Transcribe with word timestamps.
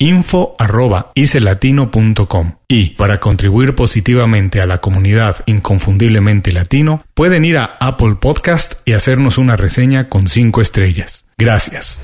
info.icelatino.com 0.00 2.52
y 2.66 2.90
para 2.90 3.20
contribuir 3.20 3.76
positivamente 3.76 4.60
a 4.60 4.66
la 4.66 4.78
comunidad 4.78 5.44
inconfundiblemente 5.46 6.50
latino 6.52 7.04
pueden 7.14 7.44
ir 7.44 7.58
a 7.58 7.76
Apple 7.78 8.16
Podcast 8.18 8.80
y 8.86 8.94
hacernos 8.94 9.38
una 9.38 9.56
reseña 9.56 10.08
con 10.08 10.26
5 10.26 10.62
estrellas. 10.62 11.26
Gracias. 11.38 12.00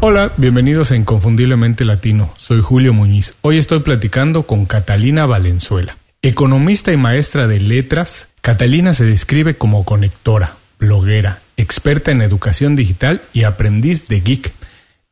Hola, 0.00 0.32
bienvenidos 0.38 0.90
a 0.92 0.96
Inconfundiblemente 0.96 1.84
Latino. 1.84 2.32
Soy 2.38 2.62
Julio 2.62 2.94
Muñiz. 2.94 3.34
Hoy 3.42 3.58
estoy 3.58 3.80
platicando 3.80 4.44
con 4.44 4.64
Catalina 4.64 5.26
Valenzuela. 5.26 5.98
Economista 6.22 6.90
y 6.90 6.96
maestra 6.96 7.46
de 7.46 7.60
letras, 7.60 8.28
Catalina 8.40 8.94
se 8.94 9.04
describe 9.04 9.56
como 9.56 9.84
conectora, 9.84 10.54
bloguera, 10.78 11.40
experta 11.58 12.12
en 12.12 12.22
educación 12.22 12.76
digital 12.76 13.20
y 13.34 13.44
aprendiz 13.44 14.08
de 14.08 14.20
geek. 14.20 14.54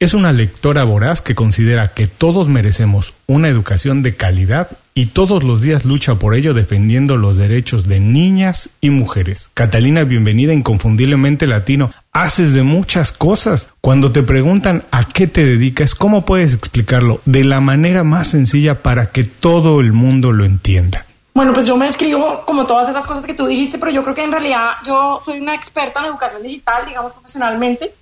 Es 0.01 0.15
una 0.15 0.31
lectora 0.31 0.85
voraz 0.85 1.21
que 1.21 1.35
considera 1.35 1.89
que 1.89 2.07
todos 2.07 2.49
merecemos 2.49 3.15
una 3.27 3.49
educación 3.49 4.05
de 4.05 4.15
calidad 4.15 4.69
y 4.95 5.07
todos 5.07 5.43
los 5.43 5.61
días 5.61 5.85
lucha 5.85 6.15
por 6.15 6.37
ello 6.37 6.55
defendiendo 6.55 7.17
los 7.17 7.37
derechos 7.37 7.89
de 7.89 7.99
niñas 7.99 8.71
y 8.81 8.91
mujeres. 8.91 9.51
Catalina, 9.55 10.05
bienvenida 10.05 10.53
Inconfundiblemente 10.53 11.49
Latino. 11.49 11.91
Haces 12.13 12.55
de 12.55 12.63
muchas 12.63 13.11
cosas. 13.11 13.71
Cuando 13.81 14.13
te 14.13 14.23
preguntan 14.23 14.85
a 14.93 15.03
qué 15.03 15.27
te 15.27 15.45
dedicas, 15.45 15.97
¿cómo 15.97 16.25
puedes 16.25 16.55
explicarlo 16.55 17.21
de 17.25 17.43
la 17.43 17.61
manera 17.61 18.05
más 18.05 18.29
sencilla 18.29 18.85
para 18.85 19.07
que 19.07 19.25
todo 19.25 19.81
el 19.81 19.93
mundo 19.93 20.31
lo 20.31 20.45
entienda? 20.45 21.07
Bueno, 21.35 21.53
pues 21.53 21.67
yo 21.67 21.77
me 21.77 21.89
escribo 21.89 22.45
como 22.47 22.67
todas 22.67 22.89
esas 22.89 23.05
cosas 23.05 23.27
que 23.27 23.35
tú 23.35 23.49
dijiste, 23.49 23.79
pero 23.79 23.91
yo 23.91 24.05
creo 24.05 24.15
que 24.15 24.23
en 24.23 24.31
realidad 24.31 24.69
yo 24.87 25.21
soy 25.25 25.41
una 25.41 25.57
experta 25.57 25.99
en 25.99 26.07
educación 26.07 26.45
digital, 26.45 26.87
digamos 26.87 27.15
profesionalmente, 27.15 27.93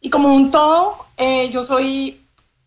y 0.00 0.10
como 0.10 0.34
un 0.34 0.50
todo, 0.50 1.06
eh, 1.16 1.50
yo 1.50 1.64
soy 1.64 2.20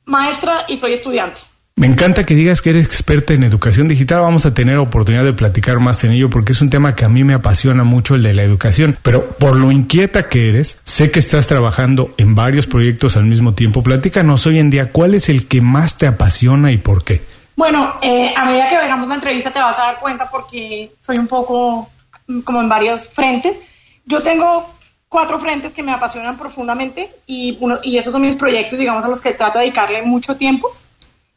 maestra 0.05 0.65
y 0.67 0.77
soy 0.77 0.93
estudiante. 0.93 1.41
Me 1.79 1.87
encanta 1.87 2.25
que 2.25 2.35
digas 2.35 2.61
que 2.61 2.71
eres 2.71 2.85
experta 2.85 3.33
en 3.33 3.43
educación 3.43 3.87
digital. 3.87 4.19
Vamos 4.19 4.45
a 4.45 4.53
tener 4.53 4.77
oportunidad 4.79 5.23
de 5.23 5.31
platicar 5.31 5.79
más 5.79 6.03
en 6.03 6.11
ello 6.11 6.29
porque 6.29 6.51
es 6.51 6.61
un 6.61 6.69
tema 6.69 6.93
que 6.93 7.05
a 7.05 7.09
mí 7.09 7.23
me 7.23 7.33
apasiona 7.33 7.85
mucho 7.85 8.15
el 8.15 8.23
de 8.23 8.33
la 8.33 8.43
educación. 8.43 8.97
Pero 9.01 9.25
por 9.29 9.55
lo 9.55 9.71
inquieta 9.71 10.27
que 10.27 10.49
eres, 10.49 10.81
sé 10.83 11.09
que 11.09 11.19
estás 11.19 11.47
trabajando 11.47 12.13
en 12.17 12.35
varios 12.35 12.67
proyectos 12.67 13.15
al 13.15 13.23
mismo 13.23 13.53
tiempo. 13.53 13.81
Platícanos 13.81 14.45
hoy 14.45 14.59
en 14.59 14.69
día 14.69 14.91
cuál 14.91 15.15
es 15.15 15.29
el 15.29 15.47
que 15.47 15.61
más 15.61 15.97
te 15.97 16.05
apasiona 16.05 16.73
y 16.73 16.77
por 16.77 17.05
qué. 17.05 17.21
Bueno, 17.55 17.93
eh, 18.01 18.33
a 18.35 18.43
medida 18.43 18.67
que 18.67 18.77
veamos 18.77 19.07
la 19.07 19.15
entrevista 19.15 19.49
te 19.49 19.59
vas 19.59 19.79
a 19.79 19.83
dar 19.83 19.99
cuenta 19.99 20.29
porque 20.29 20.91
soy 20.99 21.17
un 21.17 21.27
poco 21.27 21.89
mm, 22.27 22.41
como 22.41 22.59
en 22.59 22.67
varios 22.67 23.07
frentes. 23.07 23.57
Yo 24.05 24.21
tengo 24.21 24.69
cuatro 25.09 25.39
frentes 25.39 25.73
que 25.73 25.83
me 25.83 25.91
apasionan 25.91 26.37
profundamente 26.37 27.11
y, 27.25 27.57
uno, 27.59 27.79
y 27.83 27.97
esos 27.97 28.13
son 28.13 28.21
mis 28.21 28.35
proyectos, 28.35 28.77
digamos, 28.77 29.03
a 29.03 29.07
los 29.07 29.21
que 29.21 29.33
trato 29.33 29.57
de 29.57 29.65
dedicarle 29.65 30.03
mucho 30.03 30.37
tiempo. 30.37 30.71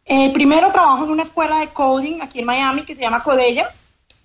Eh, 0.05 0.31
primero 0.33 0.71
trabajo 0.71 1.05
en 1.05 1.11
una 1.11 1.23
escuela 1.23 1.59
de 1.59 1.69
coding 1.69 2.21
aquí 2.21 2.41
en 2.41 2.47
Miami 2.47 2.85
que 2.85 2.95
se 2.95 3.01
llama 3.01 3.23
Codella. 3.23 3.71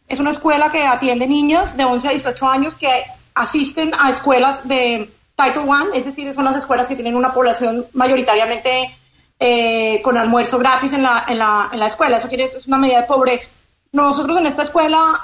Es 0.08 0.20
una 0.20 0.32
escuela 0.32 0.70
que 0.70 0.84
atiende 0.84 1.28
niños 1.28 1.78
de 1.78 1.86
11 1.86 2.08
a 2.08 2.12
18 2.12 2.48
años 2.48 2.76
que 2.76 3.04
asisten 3.34 3.92
a 4.00 4.10
escuelas 4.10 4.68
de 4.68 5.10
Title 5.36 5.64
I, 5.64 5.98
es 5.98 6.06
decir, 6.06 6.34
son 6.34 6.46
las 6.46 6.58
escuelas 6.58 6.88
que 6.88 6.96
tienen 6.96 7.16
una 7.16 7.34
población 7.34 7.86
mayoritariamente 7.94 8.98
eh, 9.40 10.02
con 10.02 10.18
almuerzo 10.18 10.58
gratis 10.58 10.94
en 10.94 11.04
la, 11.04 11.26
en, 11.28 11.38
la, 11.38 11.70
en 11.72 11.80
la 11.80 11.86
escuela. 11.86 12.18
Eso 12.18 12.28
quiere 12.28 12.46
es 12.46 12.68
una 12.68 12.78
medida 12.78 13.02
de 13.02 13.08
pobreza. 13.08 13.48
Nosotros 13.92 14.38
en 14.38 14.48
esta 14.48 14.64
escuela 14.64 15.20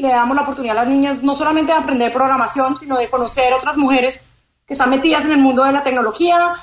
le 0.00 0.08
damos 0.08 0.36
la 0.36 0.42
oportunidad 0.42 0.78
a 0.78 0.80
las 0.82 0.88
niñas 0.88 1.22
no 1.22 1.34
solamente 1.36 1.72
de 1.72 1.78
aprender 1.78 2.12
programación, 2.12 2.76
sino 2.76 2.96
de 2.96 3.08
conocer 3.08 3.52
otras 3.52 3.76
mujeres 3.76 4.20
que 4.66 4.74
están 4.74 4.90
metidas 4.90 5.24
en 5.24 5.32
el 5.32 5.38
mundo 5.38 5.64
de 5.64 5.72
la 5.72 5.82
tecnología, 5.82 6.54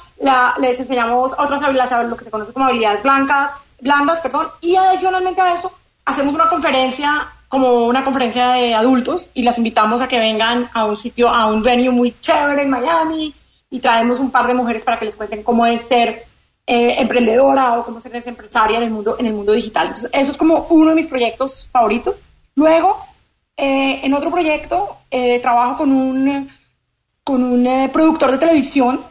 les 0.59 0.79
enseñamos 0.79 1.33
otras 1.37 1.61
habilidades, 1.61 2.09
lo 2.09 2.17
que 2.17 2.23
se 2.23 2.31
conoce 2.31 2.53
como 2.53 2.65
habilidades 2.65 3.03
blancas, 3.03 3.51
blandas, 3.81 4.19
perdón, 4.19 4.47
y 4.61 4.75
adicionalmente 4.75 5.41
a 5.41 5.53
eso 5.53 5.71
hacemos 6.05 6.33
una 6.33 6.47
conferencia 6.47 7.27
como 7.49 7.85
una 7.85 8.03
conferencia 8.03 8.53
de 8.53 8.73
adultos 8.73 9.29
y 9.33 9.43
las 9.43 9.57
invitamos 9.57 10.01
a 10.01 10.07
que 10.07 10.19
vengan 10.19 10.69
a 10.73 10.85
un 10.85 10.99
sitio, 10.99 11.29
a 11.29 11.47
un 11.47 11.61
venue 11.61 11.89
muy 11.89 12.15
chévere 12.19 12.63
en 12.63 12.69
Miami 12.69 13.33
y 13.69 13.79
traemos 13.79 14.19
un 14.19 14.31
par 14.31 14.47
de 14.47 14.53
mujeres 14.53 14.83
para 14.83 14.97
que 14.97 15.05
les 15.05 15.15
cuenten 15.15 15.43
cómo 15.43 15.65
es 15.65 15.81
ser 15.81 16.25
eh, 16.65 16.95
emprendedora 16.99 17.77
o 17.77 17.85
cómo 17.85 18.01
ser 18.01 18.15
empresaria 18.25 18.77
en 18.77 18.83
el 18.83 18.89
mundo, 18.89 19.15
en 19.19 19.27
el 19.27 19.33
mundo 19.33 19.53
digital. 19.53 19.87
Entonces, 19.87 20.09
eso 20.13 20.31
es 20.31 20.37
como 20.37 20.67
uno 20.69 20.89
de 20.89 20.95
mis 20.95 21.07
proyectos 21.07 21.69
favoritos. 21.71 22.21
Luego, 22.55 23.05
eh, 23.57 24.01
en 24.03 24.13
otro 24.13 24.29
proyecto, 24.29 24.97
eh, 25.09 25.39
trabajo 25.39 25.79
con 25.79 25.91
un, 25.91 26.49
con 27.23 27.43
un 27.43 27.89
productor 27.91 28.31
de 28.31 28.37
televisión 28.37 29.01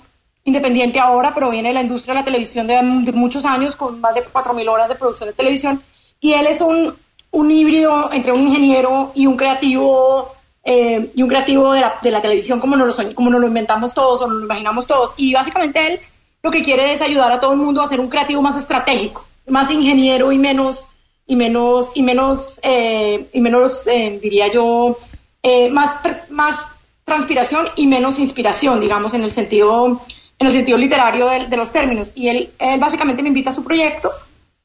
independiente 0.45 1.01
ahora, 1.01 1.35
pero 1.35 1.51
viene 1.51 1.69
de 1.69 1.75
la 1.75 1.83
industria 1.83 2.15
de 2.15 2.21
la 2.21 2.25
televisión 2.25 2.67
de, 2.69 2.81
muchos 3.13 3.45
años, 3.45 3.75
con 3.75 4.01
más 4.01 4.15
de 4.15 4.25
4.000 4.25 4.69
horas 4.69 4.89
de 4.89 4.95
producción 4.95 5.29
de 5.29 5.35
televisión. 5.35 5.83
Y 6.21 6.33
él 6.35 6.47
es 6.47 6.61
un, 6.61 6.95
un 7.33 7.51
híbrido 7.51 8.13
entre 8.13 8.33
un 8.33 8.43
ingeniero 8.43 9.11
y 9.15 9.27
un 9.27 9.37
creativo 9.37 10.33
y 10.69 11.23
un 11.23 11.29
creativo 11.29 11.73
de 11.73 11.81
la, 11.81 11.95
de 12.03 12.11
la 12.11 12.21
televisión 12.21 12.59
como 12.59 12.75
nos, 12.75 12.99
lo, 12.99 13.15
como 13.15 13.31
nos 13.31 13.41
lo 13.41 13.47
inventamos 13.47 13.95
todos 13.95 14.21
o 14.23 14.27
nos 14.27 14.39
lo 14.39 14.45
imaginamos 14.47 14.87
todos. 14.87 15.15
Y 15.17 15.33
básicamente 15.33 15.87
él 15.87 16.01
lo 16.43 16.51
que 16.51 16.63
quiere 16.63 16.93
es 16.93 17.03
ayudar 17.03 17.33
a 17.33 17.41
todo 17.41 17.53
el 17.53 17.59
mundo 17.59 17.83
a 17.83 17.89
ser 17.89 18.01
un 18.01 18.09
creativo 18.09 18.43
más 18.43 18.57
estratégico, 18.57 19.25
más 19.47 19.71
ingeniero 19.71 20.31
y 20.33 20.39
menos 20.39 20.89
y 21.27 21.37
menos 21.37 21.93
y 21.95 22.03
menos 22.03 22.61
eh, 22.63 23.29
y 23.33 23.41
menos 23.41 23.87
eh, 23.87 24.19
diría 24.23 24.49
yo 24.49 24.97
eh, 25.43 25.69
más 25.71 25.97
más 26.31 26.57
transpiración 27.05 27.67
y 27.77 27.87
menos 27.87 28.19
inspiración, 28.19 28.81
digamos 28.81 29.15
en 29.15 29.23
el 29.23 29.31
sentido 29.31 30.01
en 30.39 30.47
el 30.47 30.53
sentido 30.53 30.77
literario 30.77 31.29
de, 31.29 31.57
los 31.57 31.73
términos. 31.73 32.13
Y 32.15 32.29
él, 32.29 32.51
él 32.59 32.79
básicamente 32.79 33.23
me 33.23 33.29
invita 33.29 33.51
a 33.51 33.55
su 33.55 33.65
proyecto 33.65 34.11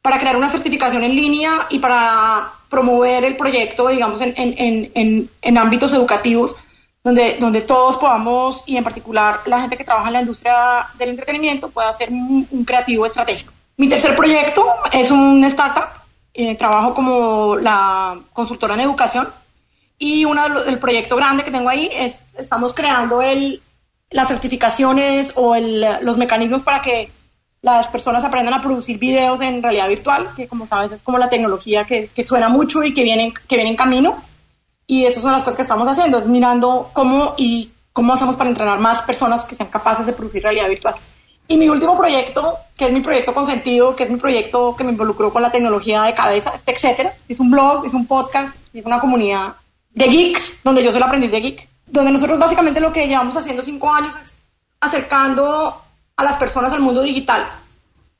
para 0.02 0.20
crear 0.20 0.36
una 0.36 0.50
certificación 0.50 1.04
en 1.04 1.16
línea 1.16 1.68
y 1.70 1.80
para 1.80 2.52
promover 2.70 3.24
el 3.24 3.38
proyecto, 3.38 3.88
digamos, 3.88 4.20
en, 4.20 4.34
en, 4.36 4.92
en, 4.94 5.30
en 5.42 5.58
ámbitos 5.58 5.94
educativos 5.94 6.56
donde, 7.04 7.38
donde 7.40 7.62
todos 7.62 7.98
podamos, 7.98 8.64
y 8.68 8.78
en 8.78 8.84
particular 8.84 9.42
la 9.46 9.62
gente 9.62 9.78
que 9.78 9.84
trabaja 9.84 10.08
en 10.08 10.14
la 10.14 10.22
industria 10.22 10.88
del 10.98 11.10
entretenimiento, 11.10 11.70
pueda 11.70 11.92
ser 11.94 12.10
un, 12.10 12.46
creativo 12.66 13.06
estratégico. 13.06 13.52
Mi 13.78 13.90
tercer 13.90 14.16
proyecto 14.16 14.66
es 14.92 15.10
un 15.10 15.44
startup, 15.46 15.90
eh, 16.34 16.56
trabajo 16.56 16.94
como 16.94 17.56
la 17.58 18.20
consultora 18.34 18.74
en 18.76 18.82
educación, 18.82 19.28
y 20.02 20.26
uno 20.26 20.64
del 20.64 20.80
proyecto 20.80 21.16
grande 21.16 21.44
que 21.44 21.52
tengo 21.52 21.70
ahí 21.70 21.88
es, 21.94 22.26
estamos 22.38 22.74
creando 22.74 23.22
el, 23.22 23.62
las 24.10 24.28
certificaciones 24.28 25.34
o 25.36 25.54
el, 25.54 25.86
los 26.02 26.18
mecanismos 26.18 26.64
para 26.64 26.82
que 26.82 27.12
las 27.62 27.88
personas 27.88 28.24
aprendan 28.24 28.56
a 28.56 28.62
producir 28.62 28.98
videos 28.98 29.42
en 29.42 29.62
realidad 29.62 29.88
virtual, 29.88 30.30
que 30.36 30.48
como 30.48 30.66
sabes 30.66 30.92
es 30.92 31.04
como 31.04 31.20
la 31.20 31.30
tecnología 31.30 31.86
que, 31.86 32.10
suena 32.24 32.50
mucho 32.50 32.84
y 32.84 32.96
que 32.96 33.04
viene, 33.04 33.32
que 33.48 33.56
viene 33.56 33.70
en 33.70 33.76
camino 33.76 34.18
y 34.88 35.06
esas 35.06 35.22
son 35.22 35.32
las 35.32 35.44
cosas 35.44 35.56
que 35.56 35.62
estamos 35.62 35.88
haciendo, 35.88 36.18
es 36.18 36.26
mirando 36.26 36.90
cómo 36.94 37.36
y 37.38 37.72
cómo 37.94 38.14
hacemos 38.14 38.36
para 38.36 38.50
entrenar 38.50 38.80
más 38.80 39.04
personas 39.04 39.46
que 39.46 39.54
sean 39.54 39.70
capaces 39.70 40.08
de 40.08 40.14
producir 40.14 40.42
realidad 40.42 40.68
virtual. 40.68 40.96
Y 41.52 41.58
mi 41.58 41.68
último 41.68 41.98
proyecto, 41.98 42.60
que 42.78 42.86
es 42.86 42.94
mi 42.94 43.02
proyecto 43.02 43.34
consentido, 43.34 43.94
que 43.94 44.04
es 44.04 44.10
mi 44.10 44.16
proyecto 44.16 44.74
que 44.74 44.86
me 44.86 44.92
involucró 44.92 45.34
con 45.34 45.42
la 45.42 45.52
tecnología 45.52 46.04
de 46.04 46.14
cabeza, 46.14 46.54
este 46.56 46.72
etcétera, 46.72 47.14
es 47.28 47.42
un 47.42 47.52
blog, 47.52 47.86
es 47.86 47.94
un 47.94 48.08
podcast, 48.08 48.56
es 48.74 48.86
una 48.86 49.02
comunidad 49.02 49.56
de 49.90 50.08
geeks, 50.08 50.64
donde 50.64 50.82
yo 50.82 50.92
soy 50.92 51.00
el 51.00 51.04
aprendiz 51.04 51.30
de 51.30 51.42
geek, 51.42 51.68
donde 51.88 52.10
nosotros 52.14 52.40
básicamente 52.40 52.80
lo 52.80 52.94
que 52.94 53.06
llevamos 53.06 53.36
haciendo 53.36 53.62
cinco 53.62 53.92
años 53.92 54.16
es 54.16 54.40
acercando 54.80 55.82
a 56.16 56.24
las 56.24 56.38
personas 56.38 56.72
al 56.72 56.80
mundo 56.80 57.02
digital. 57.02 57.46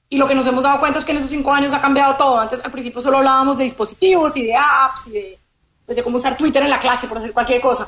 Y 0.10 0.18
lo 0.18 0.28
que 0.28 0.36
nos 0.36 0.46
hemos 0.48 0.66
dado 0.66 0.82
cuenta 0.82 1.00
es 1.00 1.06
que 1.06 1.14
en 1.14 1.20
esos 1.20 1.30
cinco 1.30 1.54
años 1.54 1.74
ha 1.74 1.80
cambiado 1.80 2.18
todo. 2.18 2.38
Antes, 2.38 2.60
al 2.62 2.72
principio 2.72 3.00
solo 3.00 3.20
hablábamos 3.20 3.60
de 3.60 3.64
dispositivos 3.64 4.36
y 4.36 4.48
de 4.48 4.56
apps 4.58 5.08
y 5.08 5.12
de, 5.12 5.40
pues, 5.86 6.04
cómo 6.04 6.18
usar 6.18 6.36
Twitter 6.36 6.64
en 6.64 6.70
la 6.70 6.80
clase, 6.80 7.08
por 7.08 7.18
hacer 7.18 7.32
cualquier 7.32 7.62
cosa. 7.62 7.88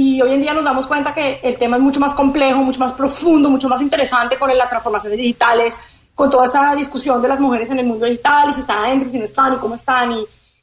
Y 0.00 0.22
hoy 0.22 0.32
en 0.32 0.40
día 0.40 0.54
nos 0.54 0.62
damos 0.62 0.86
cuenta 0.86 1.12
que 1.12 1.40
el 1.42 1.56
tema 1.56 1.76
es 1.76 1.82
mucho 1.82 1.98
más 1.98 2.14
complejo, 2.14 2.62
mucho 2.62 2.78
más 2.78 2.92
profundo, 2.92 3.50
mucho 3.50 3.68
más 3.68 3.82
interesante 3.82 4.38
con 4.38 4.48
las 4.56 4.68
transformaciones 4.68 5.18
digitales, 5.18 5.76
con 6.14 6.30
toda 6.30 6.44
esta 6.44 6.72
discusión 6.76 7.20
de 7.20 7.26
las 7.26 7.40
mujeres 7.40 7.68
en 7.70 7.80
el 7.80 7.86
mundo 7.86 8.06
digital, 8.06 8.48
y 8.48 8.54
si 8.54 8.60
están 8.60 8.84
adentro, 8.84 9.10
si 9.10 9.18
no 9.18 9.24
están, 9.24 9.54
y 9.54 9.56
cómo 9.56 9.74
están, 9.74 10.16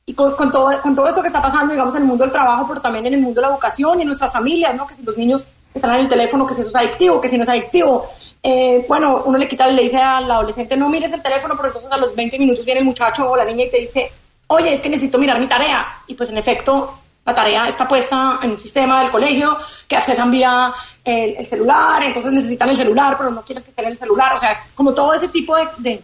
y, 0.06 0.14
con, 0.14 0.50
todo, 0.50 0.82
con 0.82 0.96
todo 0.96 1.10
esto 1.10 1.22
que 1.22 1.28
está 1.28 1.42
pasando, 1.42 1.74
digamos, 1.74 1.94
en 1.96 2.04
el 2.04 2.08
mundo 2.08 2.24
del 2.24 2.32
trabajo, 2.32 2.66
pero 2.66 2.80
también 2.80 3.08
en 3.08 3.16
el 3.16 3.20
mundo 3.20 3.42
de 3.42 3.48
la 3.48 3.52
educación 3.52 4.00
y 4.00 4.04
en 4.04 4.08
nuestras 4.08 4.32
familias, 4.32 4.74
¿no? 4.74 4.88
Que 4.88 4.96
si 4.96 5.04
los 5.04 5.18
niños 5.18 5.46
están 5.74 5.96
en 5.96 6.00
el 6.00 6.08
teléfono, 6.08 6.48
que 6.48 6.54
si 6.54 6.62
eso 6.62 6.70
es 6.70 6.76
adictivo, 6.78 7.20
que 7.20 7.28
si 7.28 7.36
no 7.36 7.44
es 7.44 7.50
adictivo. 7.50 8.08
Eh, 8.42 8.86
bueno, 8.88 9.24
uno 9.26 9.38
le 9.38 9.50
quita, 9.50 9.68
le 9.68 9.82
dice 9.82 9.98
al 9.98 10.32
adolescente, 10.32 10.78
no 10.78 10.88
mires 10.88 11.12
el 11.12 11.22
teléfono, 11.22 11.56
pero 11.58 11.68
entonces 11.68 11.92
a 11.92 11.98
los 11.98 12.16
20 12.16 12.40
minutos 12.40 12.64
viene 12.64 12.80
el 12.80 12.86
muchacho 12.86 13.30
o 13.30 13.36
la 13.36 13.44
niña 13.44 13.66
y 13.66 13.70
te 13.70 13.82
dice, 13.82 14.10
oye, 14.48 14.74
es 14.74 14.80
que 14.80 14.88
necesito 14.88 15.18
mirar 15.18 15.42
mi 15.42 15.48
tarea. 15.48 15.86
Y 16.08 16.14
pues 16.14 16.30
en 16.30 16.38
efecto, 16.38 17.00
la 17.26 17.34
tarea 17.34 17.68
está 17.68 17.88
puesta 17.88 18.40
en 18.44 18.52
un 18.52 18.60
sistema 18.60 19.02
del 19.02 19.10
colegio 19.10 19.58
que 19.88 19.98
accesan 19.98 20.30
vía 20.30 20.72
el, 21.04 21.36
el 21.38 21.46
celular, 21.46 22.04
entonces 22.04 22.32
necesitan 22.32 22.70
el 22.70 22.78
celular, 22.78 23.18
pero 23.18 23.32
no 23.32 23.42
quieres 23.42 23.64
que 23.64 23.72
sea 23.72 23.84
en 23.84 23.92
el 23.92 23.98
celular. 23.98 24.34
O 24.34 24.38
sea, 24.38 24.52
es 24.52 24.60
como 24.76 24.94
todo 24.94 25.14
ese 25.14 25.28
tipo 25.30 25.56
de, 25.56 26.04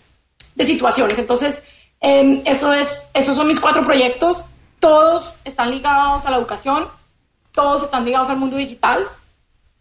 de, 0.56 0.65
situaciones. 0.65 1.19
Entonces, 1.19 1.63
eh, 2.01 2.41
eso 2.45 2.73
es, 2.73 3.09
esos 3.13 3.35
son 3.35 3.47
mis 3.47 3.59
cuatro 3.59 3.85
proyectos. 3.85 4.45
Todos 4.79 5.25
están 5.45 5.69
ligados 5.69 6.25
a 6.25 6.31
la 6.31 6.38
educación, 6.38 6.88
todos 7.51 7.83
están 7.83 8.03
ligados 8.03 8.29
al 8.29 8.38
mundo 8.38 8.57
digital 8.57 9.07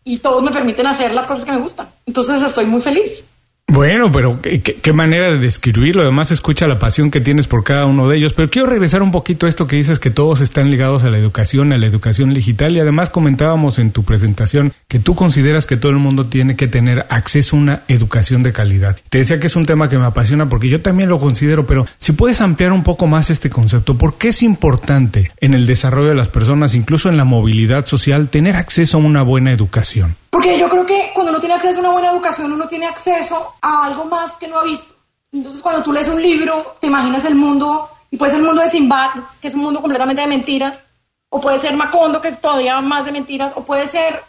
y 0.05 0.19
todos 0.19 0.43
me 0.43 0.51
permiten 0.51 0.87
hacer 0.87 1.15
las 1.15 1.27
cosas 1.27 1.47
que 1.47 1.53
me 1.53 1.59
gustan. 1.59 1.89
Entonces 2.05 2.43
estoy 2.43 2.67
muy 2.67 2.83
feliz. 2.83 3.25
Bueno, 3.73 4.11
pero 4.11 4.41
qué, 4.43 4.61
qué, 4.61 4.93
manera 4.93 5.31
de 5.31 5.39
describirlo. 5.39 6.03
Además, 6.03 6.33
escucha 6.33 6.67
la 6.67 6.81
pasión 6.81 7.13
que 7.13 7.21
tienes 7.21 7.47
por 7.47 7.63
cada 7.63 7.87
uno 7.87 8.09
de 8.09 8.17
ellos. 8.17 8.35
Pero 8.35 8.49
quiero 8.49 8.67
regresar 8.67 9.01
un 9.01 9.13
poquito 9.13 9.47
a 9.47 9.49
esto 9.49 9.69
que 9.69 9.77
dices 9.77 10.01
que 10.01 10.11
todos 10.11 10.41
están 10.41 10.73
ligados 10.73 11.05
a 11.05 11.09
la 11.09 11.19
educación, 11.19 11.73
a 11.73 11.79
la 11.79 11.87
educación 11.87 12.35
digital. 12.35 12.75
Y 12.75 12.81
además 12.81 13.11
comentábamos 13.11 13.79
en 13.79 13.93
tu 13.93 14.03
presentación 14.03 14.73
que 14.89 14.99
tú 14.99 15.15
consideras 15.15 15.67
que 15.67 15.77
todo 15.77 15.93
el 15.93 15.99
mundo 15.99 16.27
tiene 16.27 16.57
que 16.57 16.67
tener 16.67 17.07
acceso 17.11 17.55
a 17.55 17.61
una 17.61 17.83
educación 17.87 18.43
de 18.43 18.53
calidad. 18.53 18.97
Te 19.09 19.19
decía 19.19 19.39
que 19.39 19.47
es 19.47 19.55
un 19.55 19.67
tema 19.67 19.89
que 19.89 19.99
me 19.99 20.07
apasiona 20.07 20.49
porque 20.49 20.69
yo 20.69 20.81
también 20.81 21.09
lo 21.09 21.21
considero, 21.21 21.65
pero 21.65 21.87
si 21.99 22.11
puedes 22.11 22.41
ampliar 22.41 22.73
un 22.73 22.83
poco 22.83 23.07
más 23.07 23.31
este 23.31 23.51
concepto, 23.51 23.97
¿por 23.97 24.19
qué 24.19 24.29
es 24.29 24.43
importante 24.43 25.31
en 25.41 25.55
el 25.55 25.69
desarrollo 25.69 26.09
de 26.09 26.17
las 26.17 26.29
personas, 26.29 26.75
incluso 26.75 27.09
en 27.09 27.17
la 27.17 27.25
movilidad 27.25 27.87
social, 27.87 28.31
tener 28.31 28.57
acceso 28.57 28.99
a 28.99 29.01
una 29.01 29.23
buena 29.23 29.53
educación? 29.53 30.17
Porque 30.31 30.59
yo 30.59 30.69
creo 30.69 30.87
que 30.87 31.11
cuando 31.13 31.33
uno 31.33 31.41
tiene 31.41 31.57
acceso 31.57 31.79
a 31.79 31.83
una 31.83 31.91
buena 31.91 32.11
educación, 32.11 32.53
uno 32.53 32.69
tiene 32.69 32.87
acceso 32.87 33.55
a 33.61 33.87
algo 33.87 34.05
más 34.05 34.37
que 34.37 34.47
no 34.47 34.59
ha 34.59 34.65
visto. 34.65 34.95
Entonces, 35.33 35.61
cuando 35.61 35.83
tú 35.83 35.93
lees 35.93 36.09
un 36.09 36.23
libro, 36.23 36.75
te 36.81 36.87
imaginas 36.87 37.25
el 37.25 37.35
mundo, 37.35 37.91
y 38.11 38.17
puede 38.17 38.33
ser 38.33 38.41
el 38.41 38.47
mundo 38.47 38.63
de 38.63 38.71
Simbad, 38.71 39.11
que 39.41 39.49
es 39.49 39.55
un 39.55 39.63
mundo 39.63 39.81
completamente 39.81 40.23
de 40.23 40.29
mentiras, 40.29 40.83
o 41.29 41.41
puede 41.41 41.59
ser 41.59 41.77
Macondo, 41.77 42.21
que 42.21 42.29
es 42.29 42.41
todavía 42.41 42.81
más 42.81 43.05
de 43.05 43.13
mentiras, 43.13 43.53
o 43.55 43.65
puede 43.65 43.87
ser 43.87 44.23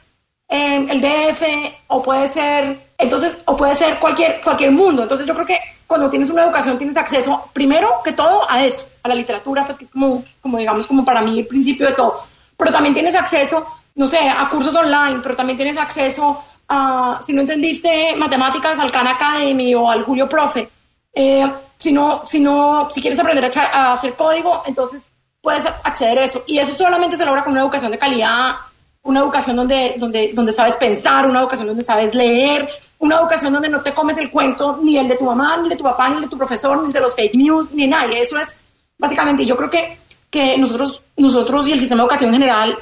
eh, 0.48 0.86
el 0.90 1.02
DF, 1.02 1.44
o 1.88 2.02
puede 2.02 2.28
ser, 2.28 2.94
entonces, 2.98 3.42
o 3.46 3.56
puede 3.56 3.76
ser 3.76 4.00
cualquier, 4.00 4.42
cualquier 4.42 4.72
mundo. 4.72 5.04
Entonces, 5.04 5.26
yo 5.26 5.34
creo 5.34 5.46
que 5.46 5.60
cuando 5.88 6.10
tienes 6.10 6.30
una 6.30 6.44
educación, 6.44 6.78
tienes 6.78 6.98
acceso, 6.98 7.50
primero 7.54 8.02
que 8.04 8.14
todo, 8.14 8.50
a 8.50 8.64
eso, 8.64 8.88
a 9.04 9.10
la 9.10 9.16
literatura, 9.16 9.66
pues 9.66 9.78
que 9.78 9.86
es 9.86 9.92
como, 9.92 10.24
como 10.42 10.58
digamos, 10.58 10.88
como 10.88 11.04
para 11.04 11.22
mí 11.22 11.40
el 11.40 11.48
principio 11.48 11.88
de 11.88 11.94
todo. 11.94 12.24
Pero 12.58 12.72
también 12.72 12.94
tienes 12.94 13.16
acceso 13.16 13.66
no 14.02 14.08
sé, 14.08 14.18
a 14.28 14.50
cursos 14.50 14.76
online, 14.76 15.20
pero 15.22 15.36
también 15.36 15.58
tienes 15.58 15.78
acceso 15.78 16.44
a, 16.68 17.20
si 17.24 17.34
no 17.34 17.42
entendiste 17.42 18.16
matemáticas, 18.18 18.80
al 18.80 18.92
Khan 18.92 19.06
Academy 19.06 19.76
o 19.76 19.92
al 19.92 20.04
Julio 20.04 20.28
Profe. 20.28 20.68
Eh, 21.14 21.46
si, 21.78 21.92
no, 21.92 22.24
si, 22.26 22.40
no, 22.40 22.90
si 22.90 23.00
quieres 23.00 23.20
aprender 23.20 23.46
a, 23.46 23.62
a, 23.62 23.94
hacer 23.94 24.16
código, 24.16 24.64
entonces 24.66 25.12
puedes 25.40 25.68
acceder 25.68 26.18
a 26.18 26.26
eso. 26.26 26.44
Y 26.48 26.58
eso 26.58 26.74
solamente 26.74 27.16
se 27.16 27.26
logra 27.26 27.44
con 27.44 27.52
una 27.52 27.62
educación 27.62 27.92
de 27.92 28.00
calidad, 28.00 28.56
una 29.04 29.20
educación 29.20 29.56
donde, 29.56 29.94
donde, 30.00 30.32
donde 30.34 30.52
sabes 30.52 30.78
pensar, 30.78 31.28
una 31.28 31.42
educación 31.42 31.68
donde 31.68 31.84
sabes 31.84 32.16
leer, 32.16 32.68
una 32.98 33.18
educación 33.18 33.54
donde 33.54 33.70
no 33.70 33.82
te 33.82 33.94
comes 33.94 34.18
el 34.18 34.32
cuento 34.32 34.80
ni 34.82 34.98
el 34.98 35.08
de 35.10 35.18
tu 35.18 35.26
mamá, 35.26 35.58
ni 35.58 35.66
el 35.66 35.70
de 35.70 35.76
tu 35.76 35.84
papá, 35.84 36.10
ni 36.10 36.16
el 36.16 36.22
de 36.22 36.28
tu 36.28 36.40
profesor, 36.40 36.80
ni 36.80 36.88
el 36.88 36.94
de 36.94 37.02
los 37.02 37.16
fake 37.16 37.36
news, 37.36 37.72
ni 37.72 37.86
nadie. 37.86 38.20
Eso 38.20 38.40
es 38.40 38.56
básicamente, 38.98 39.46
yo 39.46 39.56
creo 39.56 39.70
que, 39.70 40.00
que 40.32 40.58
nosotros, 40.58 41.04
nosotros 41.18 41.68
y 41.68 41.74
el 41.74 41.80
sistema 41.80 42.02
educativo 42.02 42.30
en 42.30 42.34
general 42.42 42.80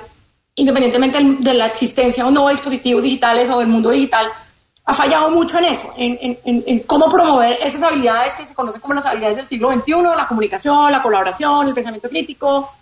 independientemente 0.59 1.19
de 1.21 1.53
la 1.53 1.67
existencia 1.67 2.25
o 2.25 2.31
no 2.31 2.47
de 2.47 2.53
dispositivos 2.53 3.01
digitales 3.01 3.49
o 3.49 3.59
del 3.59 3.67
mundo 3.67 3.89
digital, 3.89 4.29
ha 4.83 4.93
fallado 4.93 5.29
mucho 5.29 5.57
en 5.59 5.65
eso, 5.65 5.93
en, 5.95 6.79
cómo 6.79 7.09
promover 7.09 7.57
esas 7.61 7.81
habilidades 7.81 8.35
que 8.35 8.45
se 8.45 8.53
conocen 8.53 8.81
como 8.81 8.95
las 8.95 9.05
habilidades 9.05 9.37
del 9.37 9.45
siglo 9.45 9.71
XXI, 9.71 9.93
la 10.15 10.27
comunicación, 10.27 10.91
la 10.91 11.01
colaboración, 11.01 11.67
el 11.67 11.73
pensamiento 11.73 12.09
crítico, 12.09 12.73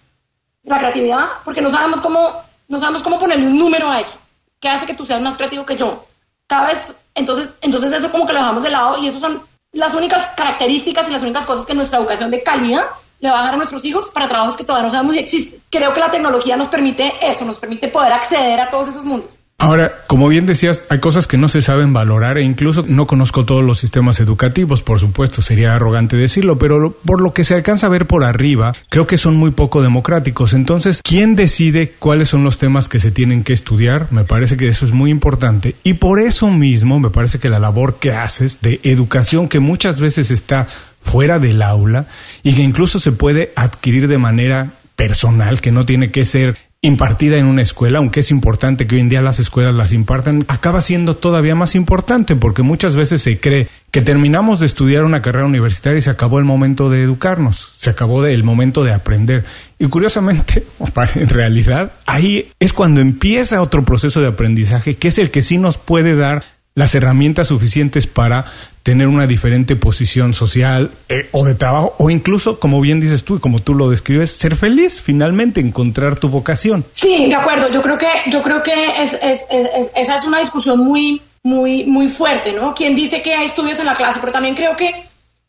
la 0.63 0.79
creatividad, 0.79 1.27
porque 1.43 1.61
no 1.61 1.69
sabemos 1.69 2.01
cómo, 2.01 2.43
no 2.67 2.79
sabemos 2.79 3.03
cómo 3.03 3.19
ponerle 3.19 3.45
un 3.45 3.57
número 3.57 3.89
a 3.89 3.99
eso, 3.99 4.13
que 4.59 4.69
hace 4.69 4.85
que 4.85 4.95
tú 4.95 5.05
seas 5.05 5.21
más 5.21 5.35
creativo 5.35 5.65
que 5.65 5.75
yo. 5.75 6.05
Cada 6.47 6.67
vez, 6.67 6.95
entonces, 7.13 7.55
entonces 7.61 7.93
eso 7.93 8.09
como 8.09 8.25
que 8.25 8.33
lo 8.33 8.39
dejamos 8.39 8.63
de 8.63 8.69
lado 8.69 8.97
y 8.97 9.07
esas 9.07 9.21
son 9.21 9.41
las 9.73 9.93
únicas 9.93 10.27
características 10.35 11.09
y 11.09 11.11
las 11.11 11.21
únicas 11.21 11.45
cosas 11.45 11.65
que 11.65 11.75
nuestra 11.75 11.99
educación 11.99 12.31
de 12.31 12.41
calidad 12.41 12.85
le 13.19 13.29
va 13.29 13.39
a 13.39 13.43
dar 13.43 13.53
a 13.53 13.57
nuestros 13.57 13.83
hijos 13.85 14.11
para 14.11 14.27
trabajos 14.27 14.57
que 14.57 14.63
todavía 14.63 14.85
no 14.85 14.91
sabemos 14.91 15.15
si 15.15 15.21
existen. 15.21 15.59
Creo 15.69 15.93
que 15.93 15.99
la 15.99 16.11
tecnología 16.11 16.57
nos 16.57 16.67
permite 16.67 17.11
eso, 17.21 17.45
nos 17.45 17.59
permite 17.59 17.87
poder 17.87 18.13
acceder 18.13 18.59
a 18.59 18.69
todos 18.69 18.89
esos 18.89 19.03
mundos. 19.03 19.29
Ahora, 19.59 19.91
como 20.05 20.27
bien 20.27 20.45
decías, 20.45 20.83
hay 20.87 20.99
cosas 20.99 21.25
que 21.25 21.39
no 21.39 21.49
se 21.49 21.63
saben 21.63 21.91
valorar 21.91 22.37
e 22.37 22.43
incluso 22.43 22.85
no 22.87 23.07
conozco 23.07 23.43
todos 23.43 23.63
los 23.63 23.79
sistemas 23.79 24.19
educativos, 24.19 24.83
por 24.83 24.99
supuesto, 24.99 25.41
sería 25.41 25.73
arrogante 25.73 26.15
decirlo, 26.15 26.59
pero 26.59 26.95
por 27.03 27.21
lo 27.21 27.33
que 27.33 27.43
se 27.43 27.55
alcanza 27.55 27.87
a 27.87 27.89
ver 27.89 28.05
por 28.05 28.23
arriba, 28.23 28.75
creo 28.89 29.07
que 29.07 29.17
son 29.17 29.35
muy 29.35 29.49
poco 29.49 29.81
democráticos. 29.81 30.53
Entonces, 30.53 31.01
¿quién 31.03 31.35
decide 31.35 31.95
cuáles 31.97 32.29
son 32.29 32.43
los 32.43 32.59
temas 32.59 32.87
que 32.87 32.99
se 32.99 33.09
tienen 33.09 33.43
que 33.43 33.53
estudiar? 33.53 34.11
Me 34.11 34.25
parece 34.25 34.57
que 34.57 34.67
eso 34.67 34.85
es 34.85 34.91
muy 34.91 35.09
importante 35.09 35.73
y 35.83 35.95
por 35.95 36.19
eso 36.19 36.51
mismo 36.51 36.99
me 36.99 37.09
parece 37.09 37.39
que 37.39 37.49
la 37.49 37.57
labor 37.57 37.95
que 37.95 38.11
haces 38.11 38.61
de 38.61 38.79
educación 38.83 39.49
que 39.49 39.59
muchas 39.59 39.99
veces 39.99 40.29
está 40.29 40.67
fuera 41.07 41.39
del 41.39 41.61
aula 41.61 42.05
y 42.43 42.53
que 42.53 42.61
incluso 42.61 42.99
se 42.99 43.11
puede 43.11 43.51
adquirir 43.55 44.07
de 44.07 44.17
manera 44.17 44.69
personal, 44.95 45.61
que 45.61 45.71
no 45.71 45.85
tiene 45.85 46.11
que 46.11 46.25
ser 46.25 46.57
impartida 46.81 47.37
en 47.37 47.45
una 47.45 47.63
escuela, 47.63 47.97
aunque 47.97 48.19
es 48.19 48.29
importante 48.29 48.85
que 48.85 48.95
hoy 48.95 49.01
en 49.01 49.09
día 49.09 49.21
las 49.21 49.39
escuelas 49.39 49.73
las 49.73 49.93
impartan, 49.93 50.45
acaba 50.47 50.79
siendo 50.81 51.15
todavía 51.15 51.55
más 51.55 51.75
importante 51.75 52.35
porque 52.35 52.61
muchas 52.61 52.95
veces 52.95 53.21
se 53.21 53.39
cree 53.39 53.67
que 53.89 54.01
terminamos 54.01 54.59
de 54.59 54.67
estudiar 54.67 55.03
una 55.03 55.21
carrera 55.21 55.47
universitaria 55.47 55.97
y 55.97 56.01
se 56.01 56.11
acabó 56.11 56.37
el 56.39 56.45
momento 56.45 56.89
de 56.89 57.01
educarnos, 57.01 57.73
se 57.77 57.89
acabó 57.89 58.25
el 58.25 58.43
momento 58.43 58.83
de 58.83 58.93
aprender. 58.93 59.43
Y 59.79 59.87
curiosamente, 59.87 60.63
en 61.15 61.29
realidad, 61.29 61.93
ahí 62.05 62.51
es 62.59 62.73
cuando 62.73 63.01
empieza 63.01 63.61
otro 63.61 63.83
proceso 63.83 64.21
de 64.21 64.27
aprendizaje 64.27 64.95
que 64.95 65.07
es 65.07 65.17
el 65.17 65.31
que 65.31 65.41
sí 65.41 65.57
nos 65.57 65.77
puede 65.77 66.15
dar 66.15 66.43
las 66.77 66.93
herramientas 66.93 67.47
suficientes 67.47 68.05
para 68.05 68.45
tener 68.83 69.07
una 69.07 69.25
diferente 69.25 69.75
posición 69.75 70.35
social 70.35 70.91
eh, 71.09 71.27
o 71.31 71.43
de 71.43 71.55
trabajo, 71.55 71.95
o 71.97 72.11
incluso, 72.11 72.59
como 72.59 72.79
bien 72.79 72.99
dices 72.99 73.23
tú 73.23 73.37
y 73.37 73.39
como 73.39 73.57
tú 73.57 73.73
lo 73.73 73.89
describes, 73.89 74.29
ser 74.29 74.55
feliz, 74.55 75.01
finalmente 75.01 75.59
encontrar 75.59 76.17
tu 76.17 76.29
vocación. 76.29 76.85
Sí, 76.91 77.25
de 77.29 77.33
acuerdo. 77.33 77.71
Yo 77.71 77.81
creo 77.81 77.97
que, 77.97 78.05
yo 78.27 78.43
creo 78.43 78.61
que 78.61 78.71
es, 78.71 79.13
es, 79.13 79.45
es, 79.49 79.91
esa 79.95 80.17
es 80.17 80.23
una 80.25 80.39
discusión 80.39 80.77
muy, 80.77 81.19
muy, 81.41 81.83
muy 81.85 82.07
fuerte, 82.07 82.53
¿no? 82.53 82.75
Quien 82.75 82.95
dice 82.95 83.23
que 83.23 83.33
hay 83.33 83.47
estudios 83.47 83.79
en 83.79 83.87
la 83.87 83.95
clase, 83.95 84.19
pero 84.19 84.31
también 84.31 84.53
creo 84.53 84.75
que, 84.75 84.93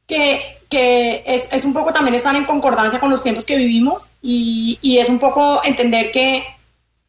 que, 0.06 0.40
que 0.70 1.24
es, 1.26 1.50
es 1.52 1.62
un 1.66 1.74
poco 1.74 1.92
también 1.92 2.14
están 2.14 2.36
en 2.36 2.46
concordancia 2.46 3.00
con 3.00 3.10
los 3.10 3.22
tiempos 3.22 3.44
que 3.44 3.58
vivimos 3.58 4.08
y, 4.22 4.78
y 4.80 4.96
es 4.96 5.10
un 5.10 5.18
poco 5.18 5.60
entender 5.62 6.10
que 6.10 6.42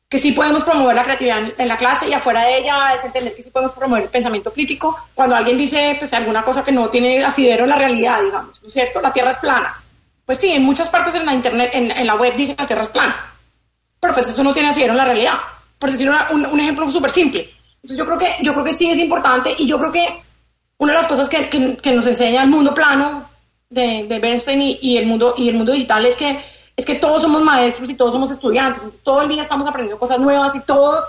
que 0.10 0.18
sí 0.18 0.32
podemos 0.32 0.64
promover 0.64 0.96
la 0.96 1.04
creatividad 1.04 1.44
en, 1.56 1.68
la 1.68 1.78
clase 1.78 2.10
y 2.10 2.14
afuera 2.14 2.44
de 2.44 2.58
ella 2.58 2.96
es 2.96 3.04
entender 3.04 3.36
que 3.36 3.44
sí 3.44 3.52
podemos 3.52 3.74
promover 3.74 4.04
el 4.04 4.10
pensamiento 4.10 4.52
crítico. 4.52 4.98
Cuando 5.14 5.36
alguien 5.36 5.56
dice 5.56 5.96
pues, 6.00 6.12
alguna 6.14 6.44
cosa 6.44 6.64
que 6.64 6.72
no 6.72 6.90
tiene 6.90 7.24
asidero 7.24 7.66
en 7.66 7.70
la 7.70 7.76
realidad, 7.76 8.20
digamos, 8.24 8.60
¿no 8.60 8.68
es 8.68 8.74
cierto? 8.74 9.02
La 9.02 9.14
Tierra 9.14 9.30
es 9.30 9.38
plana. 9.38 9.80
Pues 10.26 10.40
sí, 10.40 10.52
en 10.52 10.64
muchas 10.64 10.90
partes 10.90 11.14
en 11.14 11.28
la 11.28 11.34
internet, 11.34 11.70
en, 11.74 12.08
la 12.08 12.16
web 12.16 12.36
dicen 12.36 12.56
la 12.58 12.66
Tierra 12.66 12.82
es 12.82 12.90
plana. 12.90 13.16
Pero 14.00 14.14
pues 14.16 14.28
eso 14.28 14.44
no 14.44 14.52
tiene 14.52 14.70
asidero 14.70 14.94
en 14.94 14.98
la 14.98 15.06
realidad. 15.06 15.34
Por 15.78 15.92
decir 15.92 16.10
un, 16.32 16.60
ejemplo 16.60 16.92
súper 16.92 17.12
simple. 17.12 17.48
Entonces 17.76 17.98
yo 17.98 18.06
creo, 18.06 18.18
que, 18.18 18.44
yo 18.44 18.54
creo 18.54 18.66
que 18.66 18.74
sí 18.74 18.90
es 18.90 18.98
importante 18.98 19.54
y 19.60 19.68
yo 19.68 19.78
creo 19.78 19.92
que 19.92 20.24
una 20.80 20.94
de 20.94 20.98
las 20.98 21.08
cosas 21.08 21.30
que, 21.30 21.50
que, 21.50 21.92
nos 21.94 22.06
enseña 22.08 22.42
el 22.42 22.50
mundo 22.50 22.74
plano 22.74 23.30
de, 23.70 24.06
de 24.08 24.20
Bernstein 24.20 24.78
y, 24.82 24.98
el 24.98 25.06
mundo, 25.06 25.36
y 25.38 25.50
el 25.50 25.56
mundo 25.56 25.72
digital 25.72 26.04
es 26.06 26.16
que 26.16 26.40
es 26.80 26.86
que 26.86 26.96
todos 26.96 27.22
somos 27.22 27.44
maestros 27.44 27.90
y 27.90 27.94
todos 27.94 28.14
somos 28.14 28.32
estudiantes, 28.32 28.82
todo 29.04 29.22
el 29.22 29.28
día 29.28 29.42
estamos 29.42 29.68
aprendiendo 29.68 30.00
cosas 30.00 30.18
nuevas 30.18 30.56
y 30.56 30.62
todos 30.62 31.04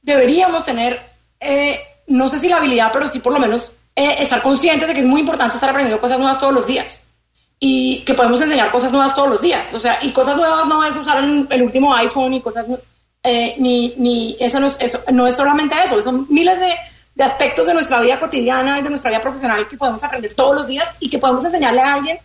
deberíamos 0.00 0.64
tener, 0.64 0.98
eh, 1.38 1.78
no 2.06 2.26
sé 2.26 2.38
si 2.38 2.48
la 2.48 2.56
habilidad, 2.56 2.88
pero 2.90 3.06
sí 3.06 3.18
por 3.18 3.34
lo 3.34 3.38
menos 3.38 3.72
eh, 3.94 4.16
estar 4.20 4.40
conscientes 4.40 4.88
de 4.88 4.94
que 4.94 5.00
es 5.00 5.06
muy 5.06 5.20
importante 5.20 5.56
estar 5.56 5.68
aprendiendo 5.68 6.00
cosas 6.00 6.18
nuevas 6.18 6.38
todos 6.38 6.54
los 6.54 6.66
días 6.66 7.02
y 7.58 8.02
que 8.06 8.14
podemos 8.14 8.40
enseñar 8.40 8.70
cosas 8.70 8.92
nuevas 8.92 9.14
todos 9.14 9.28
los 9.28 9.42
días. 9.42 9.74
O 9.74 9.78
sea, 9.78 9.98
y 10.00 10.10
cosas 10.10 10.38
nuevas 10.38 10.66
no 10.66 10.82
es 10.84 10.96
usar 10.96 11.22
el, 11.22 11.62
último 11.62 11.94
iPhone 11.94 12.32
y 12.32 12.40
cosas, 12.40 12.64
eh, 13.22 13.56
ni, 13.58 13.92
ni 13.98 14.38
eso, 14.40 14.58
no 14.58 14.68
es, 14.68 14.78
eso 14.80 15.02
no 15.12 15.26
es 15.26 15.36
solamente 15.36 15.74
eso, 15.84 16.00
son 16.00 16.28
miles 16.30 16.58
de, 16.58 16.72
de 17.14 17.24
aspectos 17.24 17.66
de 17.66 17.74
nuestra 17.74 18.00
vida 18.00 18.18
cotidiana 18.18 18.78
y 18.78 18.82
de 18.82 18.88
nuestra 18.88 19.10
vida 19.10 19.20
profesional 19.20 19.68
que 19.68 19.76
podemos 19.76 20.02
aprender 20.02 20.32
todos 20.32 20.54
los 20.54 20.66
días 20.66 20.90
y 20.98 21.10
que 21.10 21.18
podemos 21.18 21.44
enseñarle 21.44 21.82
a 21.82 21.92
alguien 21.92 22.18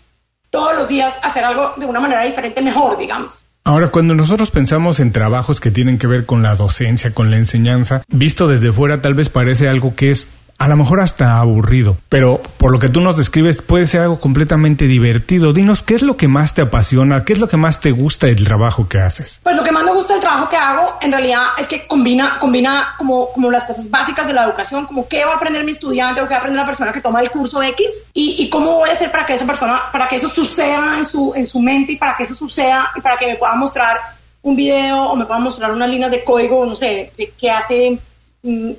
todos 0.55 0.73
los 0.73 0.87
días 0.87 1.19
hacer 1.21 1.43
algo 1.43 1.73
de 1.75 1.85
una 1.85 1.99
manera 1.99 2.23
diferente, 2.23 2.61
mejor, 2.61 2.97
digamos. 2.97 3.45
Ahora, 3.65 3.89
cuando 3.89 4.13
nosotros 4.13 4.51
pensamos 4.51 5.01
en 5.01 5.11
trabajos 5.11 5.59
que 5.59 5.69
tienen 5.69 5.97
que 5.97 6.07
ver 6.07 6.25
con 6.25 6.43
la 6.43 6.55
docencia, 6.55 7.13
con 7.13 7.29
la 7.29 7.35
enseñanza, 7.35 8.03
visto 8.07 8.47
desde 8.47 8.71
fuera 8.71 9.01
tal 9.01 9.15
vez 9.15 9.27
parece 9.27 9.67
algo 9.67 9.95
que 9.95 10.11
es 10.11 10.27
a 10.57 10.67
lo 10.67 10.77
mejor 10.77 11.01
hasta 11.01 11.37
aburrido, 11.37 11.97
pero 12.07 12.41
por 12.57 12.71
lo 12.71 12.79
que 12.79 12.87
tú 12.89 13.01
nos 13.01 13.17
describes 13.17 13.61
puede 13.61 13.85
ser 13.85 14.01
algo 14.01 14.19
completamente 14.19 14.85
divertido. 14.85 15.51
Dinos, 15.51 15.83
¿qué 15.83 15.95
es 15.95 16.01
lo 16.01 16.15
que 16.15 16.27
más 16.27 16.53
te 16.53 16.61
apasiona? 16.61 17.25
¿Qué 17.25 17.33
es 17.33 17.39
lo 17.39 17.49
que 17.49 17.57
más 17.57 17.81
te 17.81 17.91
gusta 17.91 18.27
del 18.27 18.43
trabajo 18.43 18.87
que 18.87 18.99
haces? 18.99 19.41
Pues 19.43 19.55
lo 19.55 19.63
que 19.63 19.71
más 19.71 19.83
me 19.83 19.91
gusta 19.91 20.13
del 20.13 20.21
trabajo 20.21 20.47
que 20.47 20.55
hago 20.55 20.97
en 21.01 21.11
realidad 21.11 21.43
es 21.57 21.67
que 21.67 21.85
combina, 21.85 22.39
combina 22.39 22.95
como, 22.97 23.31
como 23.33 23.51
las 23.51 23.65
cosas 23.65 23.89
básicas 23.89 24.27
de 24.27 24.33
la 24.33 24.45
educación, 24.45 24.85
como 24.85 25.07
qué 25.07 25.25
va 25.25 25.33
a 25.33 25.35
aprender 25.35 25.65
mi 25.65 25.71
estudiante 25.71 26.21
o 26.21 26.23
qué 26.23 26.31
va 26.31 26.37
a 26.37 26.39
aprender 26.39 26.61
la 26.61 26.67
persona 26.67 26.93
que 26.93 27.01
toma 27.01 27.19
el 27.19 27.29
curso 27.29 27.61
X 27.61 28.03
y, 28.13 28.49
cómo 28.49 28.75
voy 28.75 28.89
a 28.89 28.93
hacer 28.93 29.11
para 29.11 29.25
que 29.25 29.33
esa 29.33 29.45
persona, 29.45 29.81
para 29.91 30.07
que 30.07 30.15
eso 30.15 30.29
suceda 30.29 30.97
en 30.97 31.05
su, 31.05 31.33
en 31.35 31.45
su 31.45 31.59
mente 31.59 31.93
y 31.93 31.95
para 31.97 32.15
que 32.15 32.23
eso 32.23 32.35
suceda 32.35 32.91
y 32.95 33.01
para 33.01 33.17
que 33.17 33.27
me 33.27 33.35
pueda 33.35 33.55
mostrar 33.55 33.97
un 34.41 34.55
video 34.55 35.03
o 35.03 35.15
me 35.15 35.25
pueda 35.25 35.39
mostrar 35.39 35.71
unas 35.71 35.89
líneas 35.89 36.11
de 36.11 36.23
código, 36.23 36.65
no 36.65 36.75
sé, 36.75 37.11
de 37.17 37.33
qué 37.37 37.51
hace 37.51 37.99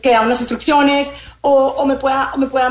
que 0.01 0.13
da 0.13 0.21
unas 0.21 0.41
instrucciones 0.41 1.13
o, 1.41 1.85
me 1.87 1.97
pueda 1.97 2.31
o 2.35 2.39
me 2.39 2.47
pueda 2.47 2.71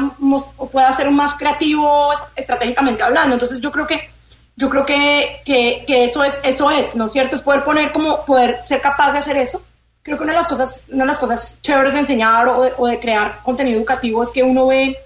o 0.57 0.69
pueda 0.69 0.91
ser 0.93 1.11
más 1.11 1.33
creativo 1.33 2.11
estratégicamente 2.35 3.03
hablando. 3.03 3.33
Entonces 3.33 3.59
yo 3.59 3.71
creo 3.71 3.85
que 3.85 4.09
yo 4.55 4.69
creo 4.69 4.85
que, 4.85 5.41
que, 5.45 6.05
eso 6.05 6.23
es 6.23 6.39
eso 6.43 6.71
es 6.71 6.95
no 6.95 7.07
es 7.07 7.11
cierto 7.11 7.35
es 7.35 7.41
poder 7.41 7.63
poner 7.63 7.91
como 7.91 8.23
poder 8.23 8.61
ser 8.65 8.79
capaz 8.79 9.11
de 9.11 9.19
hacer 9.19 9.35
eso. 9.35 9.61
Creo 10.03 10.17
que 10.17 10.23
una 10.23 10.33
de 10.33 10.39
las 10.39 10.47
cosas 10.47 10.83
una 10.87 11.03
de 11.03 11.07
las 11.07 11.19
cosas 11.19 11.59
chéveres 11.61 11.93
de 11.93 11.99
enseñar 11.99 12.47
o 12.47 12.87
de, 12.87 12.99
crear 12.99 13.41
contenido 13.43 13.77
educativo 13.77 14.23
es 14.23 14.31
que 14.31 14.43
uno 14.43 14.67
ve 14.67 14.97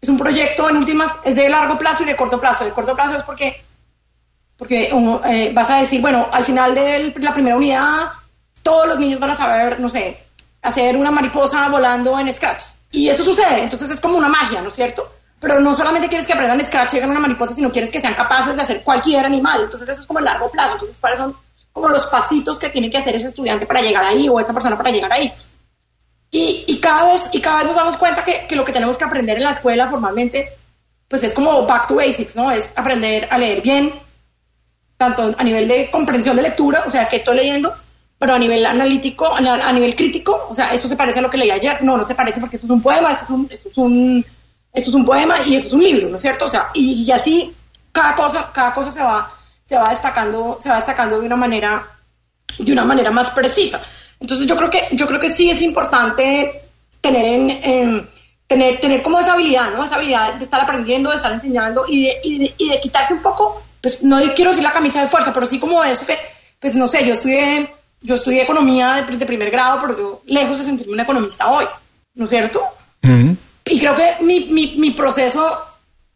es 0.00 0.08
un 0.08 0.16
proyecto 0.16 0.70
en 0.70 0.78
últimas 0.78 1.18
es 1.24 1.36
de 1.36 1.50
largo 1.50 1.76
plazo 1.76 2.02
y 2.02 2.06
de 2.06 2.16
corto 2.16 2.40
plazo. 2.40 2.64
De 2.64 2.70
corto 2.70 2.94
plazo 2.94 3.16
es 3.16 3.22
porque 3.22 3.62
porque 4.56 4.90
eh, 5.26 5.50
vas 5.52 5.68
a 5.68 5.80
decir 5.80 6.00
bueno 6.00 6.26
al 6.32 6.44
final 6.44 6.74
de 6.74 7.12
la 7.20 7.34
primera 7.34 7.56
unidad 7.56 8.12
todos 8.62 8.88
los 8.88 8.98
niños 8.98 9.20
van 9.20 9.30
a 9.30 9.34
saber 9.34 9.80
no 9.80 9.90
sé 9.90 10.29
hacer 10.62 10.96
una 10.96 11.10
mariposa 11.10 11.68
volando 11.68 12.18
en 12.18 12.32
Scratch. 12.32 12.64
Y 12.92 13.08
eso 13.08 13.24
sucede, 13.24 13.62
entonces 13.62 13.90
es 13.90 14.00
como 14.00 14.16
una 14.16 14.28
magia, 14.28 14.62
¿no 14.62 14.68
es 14.68 14.74
cierto? 14.74 15.10
Pero 15.38 15.60
no 15.60 15.74
solamente 15.74 16.08
quieres 16.08 16.26
que 16.26 16.34
aprendan 16.34 16.62
Scratch 16.62 16.94
y 16.94 16.96
hagan 16.98 17.10
una 17.10 17.20
mariposa, 17.20 17.54
sino 17.54 17.72
quieres 17.72 17.90
que 17.90 18.00
sean 18.00 18.14
capaces 18.14 18.56
de 18.56 18.62
hacer 18.62 18.82
cualquier 18.82 19.24
animal. 19.24 19.62
Entonces 19.62 19.88
eso 19.88 20.02
es 20.02 20.06
como 20.06 20.18
el 20.18 20.26
largo 20.26 20.50
plazo. 20.50 20.74
Entonces, 20.74 20.98
¿cuáles 20.98 21.18
son 21.18 21.34
como 21.72 21.88
los 21.88 22.06
pasitos 22.06 22.58
que 22.58 22.68
tiene 22.68 22.90
que 22.90 22.98
hacer 22.98 23.16
ese 23.16 23.28
estudiante 23.28 23.64
para 23.64 23.80
llegar 23.80 24.04
ahí 24.04 24.28
o 24.28 24.38
esa 24.38 24.52
persona 24.52 24.76
para 24.76 24.90
llegar 24.90 25.10
ahí? 25.12 25.32
Y, 26.30 26.64
y 26.66 26.78
cada, 26.78 27.12
vez, 27.12 27.30
y 27.32 27.40
cada 27.40 27.58
vez 27.58 27.66
nos 27.66 27.76
damos 27.76 27.96
cuenta 27.96 28.22
que, 28.22 28.46
que 28.46 28.54
lo 28.54 28.64
que 28.64 28.72
tenemos 28.72 28.98
que 28.98 29.04
aprender 29.04 29.38
en 29.38 29.44
la 29.44 29.52
escuela 29.52 29.88
formalmente, 29.88 30.52
pues 31.08 31.22
es 31.22 31.32
como 31.32 31.64
back 31.66 31.86
to 31.86 31.94
basics, 31.94 32.36
¿no? 32.36 32.50
Es 32.50 32.72
aprender 32.76 33.26
a 33.30 33.38
leer 33.38 33.62
bien, 33.62 33.92
tanto 34.98 35.34
a 35.36 35.42
nivel 35.42 35.66
de 35.66 35.90
comprensión 35.90 36.36
de 36.36 36.42
lectura, 36.42 36.84
o 36.86 36.90
sea, 36.90 37.08
que 37.08 37.16
estoy 37.16 37.34
leyendo, 37.34 37.74
pero 38.20 38.34
a 38.34 38.38
nivel 38.38 38.66
analítico, 38.66 39.34
a, 39.34 39.72
nivel 39.72 39.96
crítico, 39.96 40.48
o 40.50 40.54
sea, 40.54 40.74
eso 40.74 40.86
se 40.86 40.94
parece 40.94 41.20
a 41.20 41.22
lo 41.22 41.30
que 41.30 41.38
leí 41.38 41.50
ayer. 41.50 41.82
No, 41.82 41.96
no 41.96 42.04
se 42.04 42.14
parece 42.14 42.38
porque 42.38 42.56
eso 42.56 42.66
es 42.66 42.70
un 42.70 42.82
poema, 42.82 43.12
eso 43.12 43.24
es 43.24 43.30
un, 43.30 43.48
eso 43.50 43.68
es 43.70 43.78
un, 43.78 44.26
eso 44.74 44.90
es 44.90 44.94
un 44.94 45.06
poema 45.06 45.36
y 45.46 45.56
eso 45.56 45.68
es 45.68 45.72
un 45.72 45.82
libro, 45.82 46.10
¿no 46.10 46.16
es 46.16 46.22
cierto? 46.22 46.44
O 46.44 46.48
sea, 46.50 46.68
y, 46.74 47.10
así 47.12 47.50
cada 47.90 48.14
cosa, 48.14 48.50
cada 48.52 48.74
cosa 48.74 48.90
se 48.90 49.00
va, 49.00 49.32
se 49.64 49.74
va 49.74 49.88
destacando, 49.88 50.58
se 50.60 50.68
va 50.68 50.76
destacando 50.76 51.18
de 51.18 51.24
una 51.24 51.36
manera, 51.36 51.82
de 52.58 52.70
una 52.70 52.84
manera 52.84 53.10
más 53.10 53.30
precisa. 53.30 53.80
Entonces 54.20 54.46
yo 54.46 54.54
creo 54.54 54.68
que, 54.68 54.88
yo 54.92 55.06
creo 55.06 55.18
que 55.18 55.32
sí 55.32 55.48
es 55.50 55.62
importante 55.62 56.60
tener 57.00 57.24
en, 57.24 58.06
tener, 58.46 58.80
tener 58.80 59.02
como 59.02 59.18
esa 59.18 59.32
habilidad, 59.32 59.70
¿no? 59.70 59.82
Esa 59.82 59.96
habilidad 59.96 60.34
de 60.34 60.44
estar 60.44 60.60
aprendiendo, 60.60 61.08
de 61.08 61.16
estar 61.16 61.32
enseñando 61.32 61.86
y 61.88 62.04
de, 62.04 62.16
y 62.22 62.38
de, 62.38 62.54
y 62.58 62.68
de 62.68 62.80
quitarse 62.82 63.14
un 63.14 63.22
poco, 63.22 63.62
pues 63.80 64.02
no 64.02 64.20
quiero 64.36 64.50
decir 64.50 64.62
la 64.62 64.72
camisa 64.72 65.00
de 65.00 65.06
fuerza, 65.06 65.32
pero 65.32 65.46
sí 65.46 65.58
como 65.58 65.82
eso 65.82 66.04
que, 66.04 66.18
pues 66.58 66.74
no 66.74 66.86
sé, 66.86 67.06
yo 67.06 67.14
estudié 67.14 67.79
yo 68.02 68.14
estudié 68.14 68.42
economía 68.42 69.04
de, 69.06 69.26
primer 69.26 69.50
grado, 69.50 69.78
pero 69.80 69.98
yo 69.98 70.22
lejos 70.26 70.58
de 70.58 70.64
sentirme 70.64 70.94
un 70.94 71.00
economista 71.00 71.50
hoy, 71.50 71.66
¿no 72.14 72.24
es 72.24 72.30
cierto? 72.30 72.62
Y 73.02 73.78
creo 73.78 73.94
que 73.94 74.16
mi, 74.24 74.46
mi, 74.46 74.74
mi, 74.78 74.90
proceso, 74.90 75.46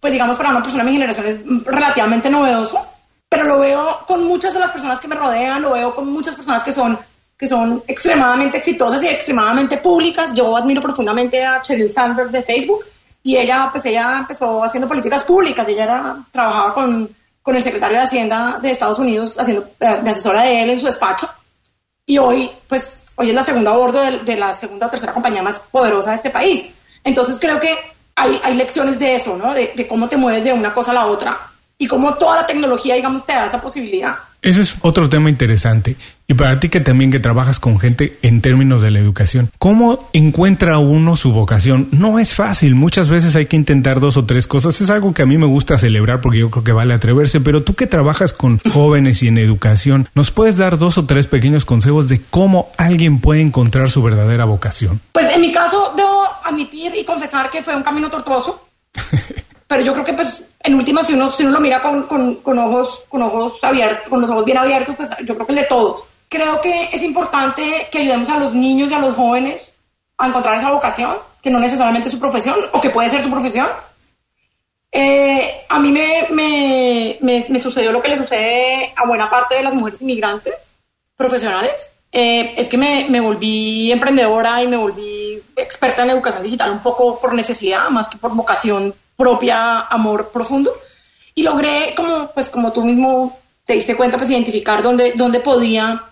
pues 0.01 0.13
digamos, 0.13 0.37
para 0.37 0.51
una 0.51 0.63
persona 0.63 0.83
de 0.83 0.91
mi 0.91 0.97
generación 0.97 1.27
es 1.27 1.65
relativamente 1.65 2.29
novedoso, 2.31 2.85
pero 3.29 3.45
lo 3.45 3.59
veo 3.59 4.01
con 4.07 4.25
muchas 4.25 4.53
de 4.55 4.61
las 4.61 4.73
personas 4.73 5.01
que 5.01 5.09
me 5.09 5.15
rodean, 5.15 5.63
lo 5.63 5.73
veo 5.73 5.95
con 5.95 6.11
muchas 6.11 6.35
personas 6.35 6.65
que 6.65 6.73
son, 6.73 6.99
que 7.37 7.47
son 7.47 7.83
extremadamente 7.87 8.59
exitosas 8.59 9.03
y 9.05 9.09
extremadamente 9.09 9.79
públicas. 9.79 10.33
Yo 10.35 10.57
admiro 10.57 10.81
profundamente 10.81 11.45
a 11.45 11.63
Sheryl 11.63 11.93
Sandberg 11.93 12.31
de 12.31 12.43
Facebook 12.43 12.85
y 13.23 13.37
ella, 13.37 13.69
pues 13.71 13.85
ella 13.85 14.19
empezó 14.19 14.65
haciendo 14.65 14.89
políticas 14.89 15.23
públicas, 15.25 15.69
ella 15.69 15.85
era, 15.85 16.17
trabajaba 16.31 16.75
con, 16.75 17.09
con 17.43 17.55
el 17.55 17.63
secretario 17.63 17.99
de 17.99 18.03
Hacienda 18.03 18.59
de 18.61 18.71
Estados 18.71 18.99
Unidos, 18.99 19.39
haciendo 19.39 19.69
eh, 19.81 20.01
de 20.03 20.11
asesora 20.11 20.43
de 20.43 20.63
él 20.63 20.71
en 20.71 20.81
su 20.81 20.87
despacho 20.87 21.29
y 22.07 22.19
hoy, 22.19 22.51
pues, 22.69 23.13
hoy 23.17 23.29
es 23.31 23.35
la 23.35 23.43
segunda 23.43 23.71
a 23.71 23.77
bordo 23.77 24.01
de, 24.01 24.37
la 24.37 24.55
segunda 24.55 24.87
o 24.87 24.91
tercera 24.91 25.13
compañía 25.13 25.43
más 25.43 25.61
poderosa 25.61 26.11
de 26.11 26.17
este 26.17 26.31
país. 26.31 26.75
Entonces 27.03 27.39
creo 27.39 27.61
que 27.61 27.77
hay, 28.17 28.41
hay 28.43 28.55
lecciones 28.55 28.99
de 28.99 29.15
eso, 29.15 29.37
¿no? 29.37 29.55
De, 29.55 29.73
de, 29.75 29.87
cómo 29.87 30.09
te 30.09 30.17
mueves 30.17 30.45
de 30.45 30.53
una 30.53 30.73
cosa 30.73 30.91
a 30.91 30.95
la 30.95 31.07
otra 31.07 31.39
y 31.79 31.87
cómo 31.87 32.15
toda 32.15 32.37
la 32.37 32.47
tecnología, 32.47 32.95
digamos, 32.95 33.25
te 33.25 33.33
da 33.33 33.47
esa 33.47 33.61
posibilidad. 33.61 34.17
Eso 34.43 34.61
es 34.61 34.75
otro 34.83 35.09
tema 35.09 35.31
interesante. 35.31 35.97
Y 36.27 36.35
para 36.35 36.59
ti 36.59 36.71
que 36.71 36.81
también 36.81 37.11
que 37.11 37.21
trabajas 37.21 37.61
con 37.61 37.79
gente 37.79 38.19
en 38.23 38.41
términos 38.41 38.81
de 38.81 38.91
la 38.91 38.99
educación, 38.99 39.51
¿cómo 39.59 40.09
encuentra 40.15 40.79
uno 40.79 41.19
su 41.19 41.33
vocación? 41.33 41.89
No 41.91 42.19
es 42.19 42.35
fácil, 42.35 42.75
muchas 42.75 43.11
veces 43.11 43.37
hay 43.37 43.45
que 43.45 43.57
intentar 43.57 44.01
dos 44.01 44.17
o 44.17 44.25
tres 44.25 44.47
cosas. 44.47 44.81
Es 44.81 44.89
algo 44.89 45.13
que 45.13 45.21
a 45.21 45.27
mí 45.27 45.37
me 45.37 45.47
gusta 45.47 45.77
celebrar 45.77 46.23
porque 46.23 46.39
yo 46.39 46.51
creo 46.51 46.65
que 46.65 46.73
vale 46.73 46.95
atreverse, 46.95 47.43
pero 47.43 47.63
tú 47.63 47.75
que 47.75 47.87
trabajas 47.87 48.33
con 48.33 48.59
jóvenes 48.59 49.23
y 49.23 49.29
en 49.29 49.37
educación, 49.37 50.09
¿nos 50.15 50.31
puedes 50.31 50.57
dar 50.57 50.79
dos 50.79 50.97
o 50.97 51.05
tres 51.05 51.27
pequeños 51.27 51.67
consejos 51.67 52.09
de 52.09 52.23
cómo 52.23 52.71
alguien 52.79 53.21
puede 53.21 53.43
encontrar 53.43 53.91
su 53.91 54.03
verdadera 54.03 54.47
vocación? 54.47 55.03
Pues 55.13 55.35
en 55.35 55.43
mi 55.43 55.53
caso 55.53 55.93
debo 55.95 56.25
admitir 56.43 56.93
y 56.97 57.05
confesar 57.05 57.51
que 57.51 57.61
fue 57.61 57.77
un 57.77 57.83
camino 57.83 58.09
tortuoso. 58.09 58.67
pero 59.67 59.83
yo 59.83 59.93
creo 59.93 60.05
que 60.05 60.13
pues 60.13 60.45
en 60.63 60.75
última 60.75 61.03
si 61.03 61.15
uno, 61.15 61.31
si 61.31 61.43
uno 61.43 61.53
lo 61.53 61.61
mira 61.61 61.83
con, 61.83 62.05
con, 62.05 62.59
ojos, 62.59 63.03
con 63.09 63.23
ojos 63.23 63.55
abiertos, 63.63 64.09
con 64.09 64.21
los 64.21 64.31
ojos 64.31 64.45
bien 64.45 64.57
abiertos, 64.59 64.95
pues 64.97 65.11
yo 65.25 65.35
creo 65.35 65.47
que 65.47 65.53
el 65.53 65.59
de 65.59 65.65
todos. 65.65 66.05
Creo 66.35 66.61
que 66.61 66.89
es 66.93 67.01
importante 67.05 67.87
que 67.93 67.99
ayudemos 67.99 68.29
a 68.29 68.41
los 68.41 68.57
niños 68.57 68.91
y 68.91 68.95
a 68.95 68.99
los 68.99 69.15
jóvenes 69.15 69.73
a 70.19 70.27
encontrar 70.27 70.59
esa 70.59 70.73
vocación, 70.73 71.17
que 71.41 71.49
no 71.49 71.61
necesariamente 71.61 72.09
es 72.09 72.13
su 72.13 72.19
profesión, 72.19 72.57
o 72.73 72.81
que 72.81 72.91
puede 72.91 73.09
ser 73.09 73.23
su 73.23 73.31
profesión. 73.31 73.69
Eh, 74.91 75.65
a 75.69 75.79
mí 75.79 75.93
me, 75.93 76.27
me, 77.21 77.47
me, 77.49 77.61
sucedió 77.61 77.93
lo 77.93 78.03
que 78.03 78.09
le 78.09 78.19
sucede 78.19 78.93
a 78.97 79.07
buena 79.07 79.31
parte 79.31 79.55
de 79.55 79.63
las 79.63 79.75
mujeres 79.75 80.03
inmigrantes 80.03 80.81
profesionales. 81.17 81.95
Eh, 82.11 82.55
es 82.57 82.67
que 82.67 82.79
me, 82.79 83.07
me 83.11 83.21
volví 83.21 83.93
emprendedora 83.93 84.61
y 84.61 84.67
me 84.67 84.77
volví 84.77 85.41
experta 85.55 86.03
en 86.03 86.11
educación 86.11 86.43
digital 86.43 86.73
un 86.73 86.81
poco 86.81 87.21
por 87.21 87.33
necesidad, 87.33 87.91
más 87.91 88.09
que 88.09 88.19
por 88.19 88.35
vocación 88.35 88.93
propia 89.17 89.83
amor 89.83 90.31
profundo 90.31 90.73
y 91.37 91.45
logré 91.45 91.95
como 91.95 92.33
pues 92.33 92.51
como 92.51 92.73
tú 92.73 92.83
mismo 92.83 93.39
te 93.65 93.75
diste 93.75 93.97
cuenta 93.97 94.19
pues 94.19 94.31
identificar 94.31 94.83
dónde, 94.83 95.13
dónde 95.13 95.39
podía 95.39 96.03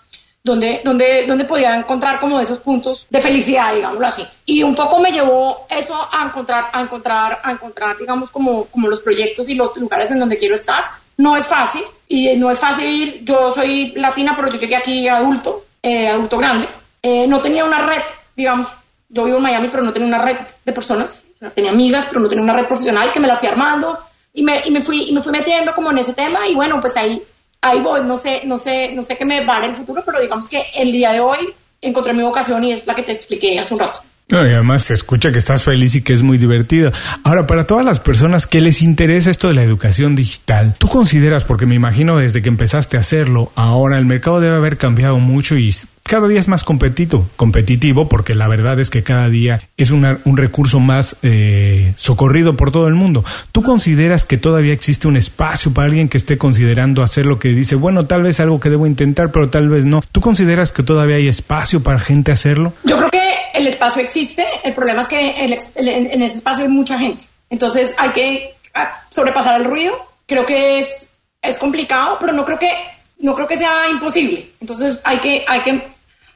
dónde, 0.44 0.80
dónde, 0.84 1.24
dónde 1.26 1.44
podía 1.44 1.76
encontrar 1.76 2.18
como 2.18 2.40
esos 2.40 2.58
puntos 2.58 3.06
de 3.08 3.20
felicidad 3.20 3.74
digámoslo 3.74 4.06
así. 4.06 4.26
Y 4.46 4.62
un 4.62 4.74
poco 4.74 4.98
me 4.98 5.10
llevó 5.10 5.66
eso 5.70 6.08
a 6.10 6.24
encontrar 6.24 6.70
a 6.72 6.82
encontrar 6.82 7.40
a 7.42 7.52
encontrar 7.52 7.96
digamos 7.98 8.30
como, 8.30 8.64
como 8.66 8.88
los 8.88 9.00
proyectos 9.00 9.48
y 9.48 9.54
los 9.54 9.76
lugares 9.76 10.10
en 10.10 10.18
donde 10.18 10.38
quiero 10.38 10.54
estar. 10.54 10.84
No 11.16 11.36
es 11.36 11.46
fácil 11.46 11.82
y 12.08 12.36
no 12.36 12.50
es 12.50 12.58
fácil 12.58 13.24
yo 13.24 13.52
soy 13.54 13.92
latina 13.92 14.34
pero 14.34 14.48
yo 14.48 14.58
llegué 14.58 14.76
aquí 14.76 15.08
adulto 15.08 15.64
eh, 15.82 16.08
adulto 16.08 16.38
grande. 16.38 16.66
Eh, 17.02 17.26
no 17.26 17.40
tenía 17.40 17.64
una 17.64 17.86
red 17.86 18.02
digamos. 18.36 18.66
Yo 19.08 19.24
vivo 19.24 19.36
en 19.36 19.42
Miami 19.42 19.68
pero 19.68 19.82
no 19.82 19.92
tenía 19.92 20.08
una 20.08 20.22
red 20.22 20.38
de 20.64 20.72
personas. 20.72 21.24
Tenía 21.54 21.72
amigas, 21.72 22.06
pero 22.06 22.20
no 22.20 22.28
tenía 22.28 22.44
una 22.44 22.52
red 22.52 22.66
profesional 22.66 23.10
que 23.12 23.20
me 23.20 23.26
la 23.26 23.34
fui 23.34 23.48
armando. 23.48 23.98
Y 24.34 24.42
me, 24.42 24.62
y 24.64 24.70
me, 24.70 24.80
fui, 24.80 25.08
y 25.08 25.12
me 25.12 25.20
fui 25.20 25.32
metiendo 25.32 25.74
como 25.74 25.90
en 25.90 25.98
ese 25.98 26.14
tema. 26.14 26.46
Y 26.46 26.54
bueno, 26.54 26.80
pues 26.80 26.96
ahí, 26.96 27.20
ahí 27.62 27.80
voy, 27.80 28.02
no 28.04 28.16
sé, 28.16 28.42
no 28.44 28.56
sé, 28.56 28.92
no 28.94 29.02
sé 29.02 29.16
qué 29.16 29.24
me 29.24 29.44
va 29.46 29.58
en 29.58 29.70
el 29.70 29.76
futuro, 29.76 30.02
pero 30.04 30.20
digamos 30.20 30.48
que 30.48 30.62
el 30.74 30.92
día 30.92 31.12
de 31.12 31.20
hoy 31.20 31.38
encontré 31.80 32.12
mi 32.12 32.22
vocación 32.22 32.62
y 32.64 32.72
es 32.72 32.86
la 32.86 32.94
que 32.94 33.02
te 33.02 33.12
expliqué 33.12 33.58
hace 33.58 33.72
un 33.72 33.80
rato. 33.80 34.00
y 34.28 34.34
además 34.34 34.82
se 34.82 34.94
escucha 34.94 35.30
que 35.30 35.38
estás 35.38 35.64
feliz 35.64 35.94
y 35.94 36.02
que 36.02 36.12
es 36.12 36.22
muy 36.22 36.38
divertido. 36.38 36.92
Ahora, 37.22 37.46
para 37.46 37.66
todas 37.66 37.84
las 37.84 38.00
personas 38.00 38.46
que 38.46 38.60
les 38.60 38.82
interesa 38.82 39.30
esto 39.30 39.48
de 39.48 39.54
la 39.54 39.62
educación 39.62 40.14
digital, 40.16 40.74
¿tú 40.76 40.88
consideras, 40.88 41.44
porque 41.44 41.66
me 41.66 41.74
imagino 41.74 42.16
desde 42.16 42.42
que 42.42 42.48
empezaste 42.48 42.96
a 42.96 43.00
hacerlo, 43.00 43.52
ahora 43.54 43.96
el 43.96 44.06
mercado 44.06 44.40
debe 44.40 44.56
haber 44.56 44.76
cambiado 44.76 45.18
mucho 45.18 45.56
y 45.56 45.74
cada 46.02 46.28
día 46.28 46.40
es 46.40 46.48
más 46.48 46.64
competitivo, 46.64 47.26
competitivo 47.36 48.08
porque 48.08 48.34
la 48.34 48.48
verdad 48.48 48.78
es 48.80 48.90
que 48.90 49.02
cada 49.02 49.28
día 49.28 49.68
es 49.76 49.90
un 49.90 50.36
recurso 50.36 50.80
más 50.80 51.16
eh, 51.22 51.94
socorrido 51.96 52.56
por 52.56 52.70
todo 52.70 52.88
el 52.88 52.94
mundo. 52.94 53.24
¿Tú 53.52 53.62
consideras 53.62 54.26
que 54.26 54.38
todavía 54.38 54.72
existe 54.72 55.08
un 55.08 55.16
espacio 55.16 55.72
para 55.72 55.86
alguien 55.86 56.08
que 56.08 56.18
esté 56.18 56.38
considerando 56.38 57.02
hacer 57.02 57.26
lo 57.26 57.38
que 57.38 57.48
dice, 57.48 57.76
bueno, 57.76 58.06
tal 58.06 58.22
vez 58.22 58.40
algo 58.40 58.60
que 58.60 58.70
debo 58.70 58.86
intentar, 58.86 59.30
pero 59.30 59.48
tal 59.48 59.68
vez 59.68 59.84
no? 59.84 60.02
¿Tú 60.12 60.20
consideras 60.20 60.72
que 60.72 60.82
todavía 60.82 61.16
hay 61.16 61.28
espacio 61.28 61.82
para 61.82 61.98
gente 61.98 62.32
hacerlo? 62.32 62.72
Yo 62.84 62.98
creo 62.98 63.10
que 63.10 63.22
el 63.54 63.66
espacio 63.66 64.02
existe, 64.02 64.44
el 64.64 64.74
problema 64.74 65.02
es 65.02 65.08
que 65.08 65.44
en 65.44 66.22
ese 66.22 66.36
espacio 66.36 66.64
hay 66.64 66.70
mucha 66.70 66.98
gente. 66.98 67.22
Entonces 67.52 67.94
hay 67.98 68.10
que 68.12 68.54
ah, 68.74 69.04
sobrepasar 69.10 69.60
el 69.60 69.66
ruido. 69.66 69.94
Creo 70.26 70.46
que 70.46 70.80
es, 70.80 71.12
es 71.42 71.58
complicado, 71.58 72.16
pero 72.18 72.32
no 72.32 72.46
creo 72.46 72.58
que 72.58 72.70
no 73.18 73.34
creo 73.34 73.46
que 73.46 73.56
sea 73.56 73.88
imposible. 73.90 74.50
Entonces 74.60 75.00
hay 75.04 75.18
que, 75.18 75.44
hay 75.46 75.60
que, 75.60 75.82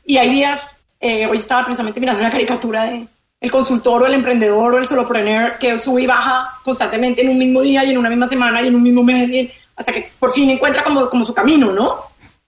y 0.06 0.18
hay 0.18 0.30
días, 0.30 0.76
eh, 1.00 1.26
hoy 1.26 1.36
estaba 1.36 1.64
precisamente 1.64 2.00
mirando 2.00 2.20
una 2.20 2.30
caricatura 2.30 2.84
de 2.84 3.06
el 3.38 3.50
consultor 3.50 4.02
o 4.02 4.06
el 4.06 4.14
emprendedor 4.14 4.75
o 4.75 4.78
el 4.78 4.86
solopreneur 4.86 5.58
que 5.58 5.78
sube 5.78 6.02
y 6.02 6.06
baja 6.06 6.58
constantemente 6.64 7.20
en 7.20 7.28
un 7.28 7.38
mismo 7.38 7.60
día 7.60 7.84
y 7.84 7.90
en 7.90 7.98
una 7.98 8.08
misma 8.08 8.28
semana 8.28 8.62
y 8.62 8.68
en 8.68 8.75
un 8.75 8.82
mismo 8.82 9.02
mes 9.02 9.50
hasta 9.76 9.92
que 9.92 10.10
por 10.18 10.30
fin 10.30 10.48
encuentra 10.48 10.82
como, 10.84 11.10
como 11.10 11.25
su 11.26 11.34
camino, 11.34 11.72
¿no? 11.72 12.06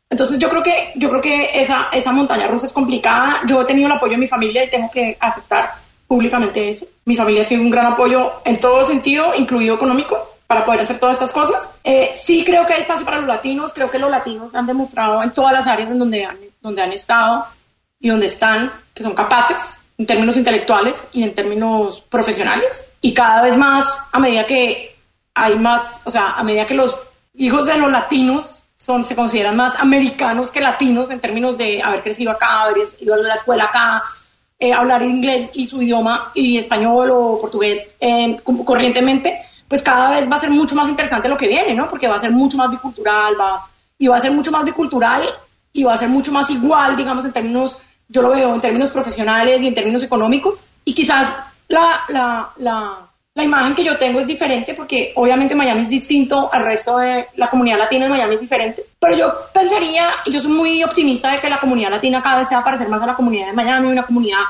Entonces 0.08 0.38
yo 0.38 0.48
creo 0.48 0.62
que, 0.62 0.92
yo 0.94 1.10
creo 1.10 1.20
que 1.20 1.50
esa, 1.60 1.88
esa 1.92 2.12
montaña 2.12 2.46
rusa 2.46 2.66
es 2.66 2.72
complicada. 2.72 3.42
Yo 3.46 3.60
he 3.60 3.64
tenido 3.66 3.86
el 3.86 3.92
apoyo 3.92 4.12
de 4.12 4.18
mi 4.18 4.26
familia 4.26 4.64
y 4.64 4.70
tengo 4.70 4.90
que 4.90 5.18
aceptar 5.20 5.74
públicamente 6.06 6.70
eso. 6.70 6.86
Mi 7.04 7.14
familia 7.14 7.42
ha 7.42 7.44
sido 7.44 7.60
un 7.60 7.68
gran 7.68 7.84
apoyo 7.84 8.40
en 8.46 8.58
todo 8.58 8.86
sentido, 8.86 9.34
incluido 9.36 9.74
económico 9.74 10.27
para 10.48 10.64
poder 10.64 10.80
hacer 10.80 10.98
todas 10.98 11.14
estas 11.14 11.32
cosas. 11.32 11.70
Eh, 11.84 12.10
sí 12.14 12.42
creo 12.44 12.66
que 12.66 12.72
hay 12.72 12.80
espacio 12.80 13.04
para 13.04 13.18
los 13.18 13.26
latinos, 13.26 13.72
creo 13.72 13.90
que 13.90 13.98
los 13.98 14.10
latinos 14.10 14.54
han 14.54 14.66
demostrado 14.66 15.22
en 15.22 15.32
todas 15.32 15.52
las 15.52 15.68
áreas 15.68 15.90
en 15.90 16.00
donde 16.00 16.24
han, 16.24 16.38
donde 16.60 16.82
han 16.82 16.92
estado 16.92 17.46
y 18.00 18.08
donde 18.08 18.26
están 18.26 18.72
que 18.94 19.02
son 19.02 19.14
capaces 19.14 19.80
en 19.98 20.06
términos 20.06 20.36
intelectuales 20.36 21.06
y 21.12 21.22
en 21.22 21.34
términos 21.34 22.02
profesionales. 22.02 22.84
Y 23.02 23.12
cada 23.12 23.42
vez 23.42 23.56
más, 23.56 23.86
a 24.10 24.18
medida 24.18 24.46
que 24.46 24.96
hay 25.34 25.56
más, 25.58 26.02
o 26.06 26.10
sea, 26.10 26.30
a 26.30 26.42
medida 26.42 26.66
que 26.66 26.74
los 26.74 27.10
hijos 27.34 27.66
de 27.66 27.76
los 27.76 27.92
latinos 27.92 28.64
son, 28.74 29.04
se 29.04 29.14
consideran 29.14 29.54
más 29.54 29.76
americanos 29.76 30.50
que 30.50 30.60
latinos 30.60 31.10
en 31.10 31.20
términos 31.20 31.58
de 31.58 31.82
haber 31.82 32.02
crecido 32.02 32.32
acá, 32.32 32.62
haber 32.62 32.86
ido 33.00 33.14
a 33.14 33.18
la 33.18 33.34
escuela 33.34 33.64
acá, 33.64 34.02
eh, 34.58 34.72
hablar 34.72 35.02
inglés 35.02 35.50
y 35.52 35.66
su 35.66 35.82
idioma 35.82 36.32
y 36.34 36.56
español 36.56 37.10
o 37.10 37.38
portugués 37.38 37.96
eh, 38.00 38.36
corrientemente, 38.64 39.44
pues 39.68 39.82
cada 39.82 40.10
vez 40.10 40.30
va 40.30 40.36
a 40.36 40.40
ser 40.40 40.50
mucho 40.50 40.74
más 40.74 40.88
interesante 40.88 41.28
lo 41.28 41.36
que 41.36 41.46
viene, 41.46 41.74
¿no? 41.74 41.88
Porque 41.88 42.08
va 42.08 42.16
a 42.16 42.20
ser 42.20 42.30
mucho 42.30 42.56
más 42.56 42.70
bicultural, 42.70 43.34
va, 43.38 43.66
y 43.98 44.08
va 44.08 44.16
a 44.16 44.20
ser 44.20 44.32
mucho 44.32 44.50
más 44.50 44.64
bicultural 44.64 45.28
y 45.72 45.84
va 45.84 45.94
a 45.94 45.98
ser 45.98 46.08
mucho 46.08 46.32
más 46.32 46.48
igual, 46.50 46.96
digamos, 46.96 47.24
en 47.24 47.32
términos, 47.32 47.76
yo 48.08 48.22
lo 48.22 48.30
veo 48.30 48.54
en 48.54 48.60
términos 48.60 48.90
profesionales 48.90 49.60
y 49.60 49.66
en 49.66 49.74
términos 49.74 50.02
económicos, 50.02 50.60
y 50.84 50.94
quizás 50.94 51.36
la, 51.68 52.00
la, 52.08 52.50
la, 52.56 53.08
la 53.34 53.44
imagen 53.44 53.74
que 53.74 53.84
yo 53.84 53.98
tengo 53.98 54.18
es 54.18 54.26
diferente 54.26 54.74
porque 54.74 55.12
obviamente 55.14 55.54
Miami 55.54 55.82
es 55.82 55.90
distinto 55.90 56.50
al 56.52 56.64
resto 56.64 56.96
de 56.96 57.28
la 57.36 57.50
comunidad 57.50 57.78
latina 57.78 58.06
de 58.06 58.10
Miami 58.10 58.34
es 58.34 58.40
diferente, 58.40 58.82
pero 58.98 59.16
yo 59.16 59.32
pensaría, 59.52 60.08
y 60.24 60.32
yo 60.32 60.40
soy 60.40 60.50
muy 60.50 60.82
optimista 60.82 61.30
de 61.30 61.38
que 61.38 61.50
la 61.50 61.60
comunidad 61.60 61.90
latina 61.90 62.22
cada 62.22 62.38
vez 62.38 62.48
se 62.48 62.56
va 62.56 62.64
parecer 62.64 62.88
más 62.88 63.02
a 63.02 63.06
la 63.06 63.14
comunidad 63.14 63.48
de 63.48 63.52
Miami, 63.52 63.88
una 63.88 64.06
comunidad 64.06 64.40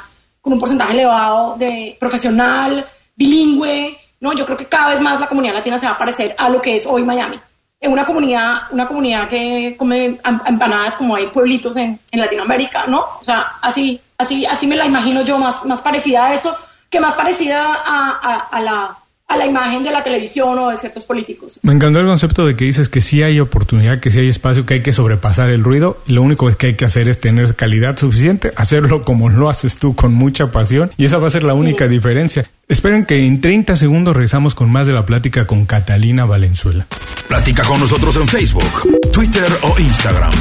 con 0.41 0.53
un 0.53 0.59
porcentaje 0.59 0.93
elevado 0.93 1.57
de 1.59 1.97
profesional, 1.99 2.85
bilingüe, 3.17 3.99
no, 4.21 4.33
yo 4.33 4.45
creo 4.45 4.57
que 4.57 4.67
cada 4.67 4.91
vez 4.91 5.01
más 5.01 5.21
la 5.21 5.29
comunidad 5.29 5.55
latina 5.55 5.79
se 5.79 5.87
va 5.87 5.93
a 5.93 5.99
parecer 5.99 6.35
a 6.39 6.49
lo 6.49 6.61
que 6.61 6.77
es 6.77 6.87
hoy 6.87 7.05
Miami. 7.05 7.39
Es 7.81 7.89
una 7.89 8.05
comunidad, 8.05 8.63
una 8.71 8.89
comunidad 8.89 9.29
que 9.29 9.77
come 9.79 10.19
empanadas 10.47 10.97
como 10.97 11.15
hay 11.15 11.27
pueblitos 11.27 11.77
en, 11.77 11.99
en 12.11 12.21
Latinoamérica, 12.21 12.87
¿no? 12.89 13.05
O 13.21 13.23
sea, 13.23 13.47
así, 13.63 14.01
así, 14.19 14.45
así 14.45 14.67
me 14.67 14.77
la 14.77 14.87
imagino 14.87 15.23
yo, 15.23 15.39
más, 15.39 15.65
más 15.65 15.81
parecida 15.81 16.27
a 16.27 16.35
eso, 16.35 16.57
que 16.91 16.99
más 16.99 17.15
parecida 17.15 17.67
a, 17.85 18.49
a 18.51 18.61
la 18.61 18.99
a 19.29 19.37
la 19.37 19.47
imagen 19.47 19.83
de 19.83 19.91
la 19.91 20.03
televisión 20.03 20.59
o 20.59 20.71
de 20.71 20.77
ciertos 20.79 21.05
políticos. 21.05 21.61
Me 21.63 21.75
encantó 21.75 22.01
el 22.01 22.07
concepto 22.07 22.47
de 22.47 22.57
que 22.57 22.65
dices 22.65 22.89
que 22.89 23.03
sí 23.03 23.23
hay 23.23 23.41
oportunidad, 23.41 24.01
que 24.01 24.11
sí 24.11 24.21
hay 24.21 24.29
espacio, 24.29 24.65
que 24.65 24.75
hay 24.75 24.83
que 24.83 24.95
sobrepasar 24.95 25.51
el 25.51 25.63
ruido. 25.63 25.99
Lo 26.07 26.23
único 26.23 26.49
que 26.57 26.69
hay 26.69 26.77
que 26.77 26.87
hacer 26.87 27.11
es 27.11 27.21
tener 27.21 27.55
calidad 27.55 27.99
suficiente, 27.99 28.53
hacerlo 28.57 29.03
como 29.03 29.29
lo 29.29 29.51
haces 29.51 29.77
tú, 29.77 29.95
con 29.95 30.15
mucha 30.15 30.51
pasión, 30.51 30.91
y 30.97 31.05
esa 31.05 31.19
va 31.19 31.27
a 31.27 31.31
ser 31.31 31.43
la 31.43 31.53
única 31.53 31.87
diferencia. 31.87 32.51
Esperen 32.69 33.07
que 33.07 33.27
en 33.27 33.41
30 33.41 33.77
segundos 33.77 34.15
regresamos 34.15 34.55
con 34.55 34.71
más 34.71 34.87
de 34.87 34.93
la 34.93 35.07
plática 35.07 35.47
con 35.47 35.65
Catalina 35.65 36.27
Valenzuela. 36.27 36.87
Platica 37.27 37.63
con 37.65 37.81
nosotros 37.81 38.17
en 38.17 38.29
Facebook, 38.29 39.01
Twitter 39.11 39.49
o 39.63 39.79
Instagram. 39.79 40.33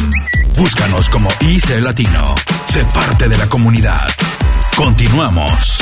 Búscanos 0.58 1.10
como 1.10 1.30
IC 1.40 1.82
Latino. 1.82 2.36
Sé 2.66 2.84
parte 2.94 3.30
de 3.30 3.38
la 3.38 3.48
comunidad. 3.48 4.08
Continuamos. 4.76 5.80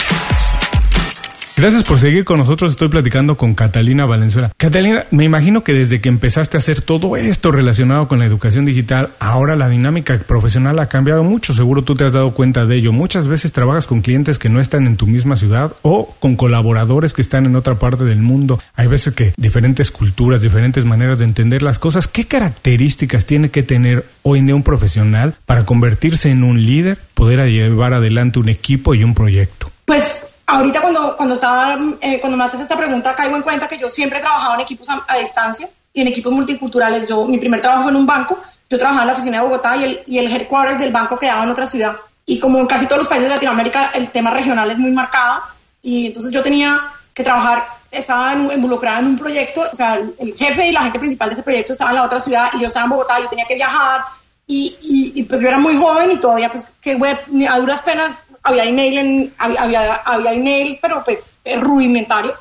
Gracias 1.57 1.85
por 1.85 1.99
seguir 1.99 2.25
con 2.25 2.37
nosotros. 2.37 2.73
Estoy 2.73 2.89
platicando 2.89 3.37
con 3.37 3.55
Catalina 3.55 4.05
Valenzuela. 4.05 4.51
Catalina, 4.57 5.05
me 5.11 5.23
imagino 5.23 5.63
que 5.63 5.71
desde 5.71 6.01
que 6.01 6.09
empezaste 6.09 6.57
a 6.57 6.59
hacer 6.59 6.81
todo 6.81 7.15
esto 7.15 7.49
relacionado 7.49 8.09
con 8.09 8.19
la 8.19 8.25
educación 8.25 8.65
digital, 8.65 9.11
ahora 9.19 9.55
la 9.55 9.69
dinámica 9.69 10.17
profesional 10.17 10.77
ha 10.79 10.89
cambiado 10.89 11.23
mucho. 11.23 11.53
Seguro 11.53 11.81
tú 11.81 11.95
te 11.95 12.03
has 12.03 12.11
dado 12.11 12.31
cuenta 12.31 12.65
de 12.65 12.75
ello. 12.75 12.91
Muchas 12.91 13.29
veces 13.29 13.53
trabajas 13.53 13.87
con 13.87 14.01
clientes 14.01 14.37
que 14.37 14.49
no 14.49 14.59
están 14.59 14.85
en 14.85 14.97
tu 14.97 15.07
misma 15.07 15.37
ciudad 15.37 15.71
o 15.81 16.13
con 16.19 16.35
colaboradores 16.35 17.13
que 17.13 17.21
están 17.21 17.45
en 17.45 17.55
otra 17.55 17.75
parte 17.75 18.03
del 18.03 18.21
mundo. 18.21 18.59
Hay 18.75 18.87
veces 18.87 19.13
que 19.13 19.33
diferentes 19.37 19.91
culturas, 19.91 20.41
diferentes 20.41 20.83
maneras 20.83 21.19
de 21.19 21.25
entender 21.25 21.63
las 21.63 21.79
cosas. 21.79 22.09
¿Qué 22.09 22.25
características 22.25 23.25
tiene 23.25 23.49
que 23.49 23.63
tener 23.63 24.05
hoy 24.23 24.39
en 24.39 24.47
día 24.47 24.55
un 24.55 24.63
profesional 24.63 25.35
para 25.45 25.65
convertirse 25.65 26.29
en 26.31 26.43
un 26.43 26.65
líder, 26.65 26.97
poder 27.13 27.49
llevar 27.49 27.93
adelante 27.93 28.39
un 28.39 28.49
equipo 28.49 28.93
y 28.93 29.05
un 29.05 29.13
proyecto? 29.13 29.71
Pues 29.85 30.34
Ahorita 30.47 30.79
cuando, 30.79 31.17
cuando, 31.17 31.33
estaba, 31.33 31.77
eh, 32.01 32.19
cuando 32.19 32.37
me 32.37 32.43
haces 32.43 32.61
esta 32.61 32.77
pregunta 32.77 33.15
caigo 33.15 33.35
en 33.35 33.41
cuenta 33.41 33.67
que 33.67 33.77
yo 33.77 33.89
siempre 33.89 34.19
he 34.19 34.21
trabajado 34.21 34.53
en 34.55 34.61
equipos 34.61 34.87
a, 34.89 35.17
distancia 35.17 35.67
y 35.91 36.01
en 36.01 36.07
equipos 36.07 36.31
multiculturales. 36.31 37.07
Yo, 37.07 37.25
mi 37.25 37.39
primer 37.39 37.61
trabajo 37.61 37.83
fue 37.83 37.91
en 37.91 37.97
un 37.97 38.05
banco, 38.05 38.37
yo 38.69 38.77
trabajaba 38.77 39.03
en 39.03 39.07
la 39.07 39.13
oficina 39.13 39.37
de 39.37 39.43
Bogotá 39.43 39.75
y 39.77 39.83
el, 39.83 39.99
y 40.05 40.19
el 40.19 40.31
headquarters 40.31 40.79
del 40.79 40.91
banco 40.91 41.17
quedaba 41.17 41.43
en 41.43 41.49
otra 41.49 41.65
ciudad. 41.65 41.95
Y 42.27 42.39
como 42.39 42.59
en 42.59 42.67
casi 42.67 42.85
todos 42.85 42.99
los 42.99 43.07
países 43.07 43.29
de 43.29 43.35
Latinoamérica, 43.35 43.91
el 43.93 44.11
tema 44.11 44.29
regional 44.29 44.69
es 44.69 44.77
muy 44.77 44.91
marcado 44.91 45.41
y 45.81 46.07
entonces 46.07 46.31
yo 46.31 46.41
tenía 46.41 46.79
que 47.13 47.23
trabajar, 47.23 47.65
estaba 47.89 48.33
involucrada 48.33 48.99
en 48.99 49.05
un 49.05 49.17
proyecto, 49.17 49.63
o 49.71 49.75
sea, 49.75 49.95
el 49.95 50.35
jefe 50.35 50.67
y 50.67 50.71
la 50.71 50.81
gente 50.81 50.99
principal 50.99 51.29
de 51.29 51.33
ese 51.33 51.43
proyecto 51.43 51.73
estaba 51.73 51.91
en 51.91 51.95
la 51.97 52.03
otra 52.03 52.19
ciudad 52.19 52.49
y 52.53 52.59
yo 52.59 52.67
estaba 52.67 52.85
en 52.85 52.89
Bogotá, 52.89 53.19
yo 53.19 53.29
tenía 53.29 53.45
que 53.45 53.55
viajar 53.55 54.01
y, 54.47 55.13
y, 55.15 55.23
pues 55.23 55.41
yo 55.41 55.47
era 55.47 55.57
muy 55.57 55.75
joven 55.75 56.11
y 56.11 56.17
todavía 56.17 56.51
pues 56.51 56.67
que 56.79 56.95
web, 56.95 57.17
a 57.49 57.59
duras 57.59 57.81
penas 57.81 58.25
había 58.43 58.65
email, 58.65 58.97
en, 58.97 59.33
había, 59.37 59.95
había 59.95 60.33
email, 60.33 60.77
pero 60.79 61.03
pues 61.03 61.33
rudimentario. 61.59 62.33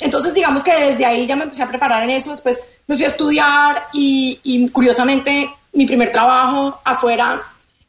Entonces, 0.00 0.34
digamos 0.34 0.64
que 0.64 0.74
desde 0.74 1.06
ahí 1.06 1.26
ya 1.26 1.36
me 1.36 1.44
empecé 1.44 1.62
a 1.62 1.68
preparar 1.68 2.02
en 2.02 2.10
eso. 2.10 2.30
Después 2.30 2.60
me 2.88 2.96
fui 2.96 3.04
a 3.04 3.08
estudiar 3.08 3.86
y, 3.92 4.68
curiosamente 4.72 5.48
mi 5.72 5.86
primer 5.86 6.10
trabajo 6.10 6.80
afuera 6.84 7.40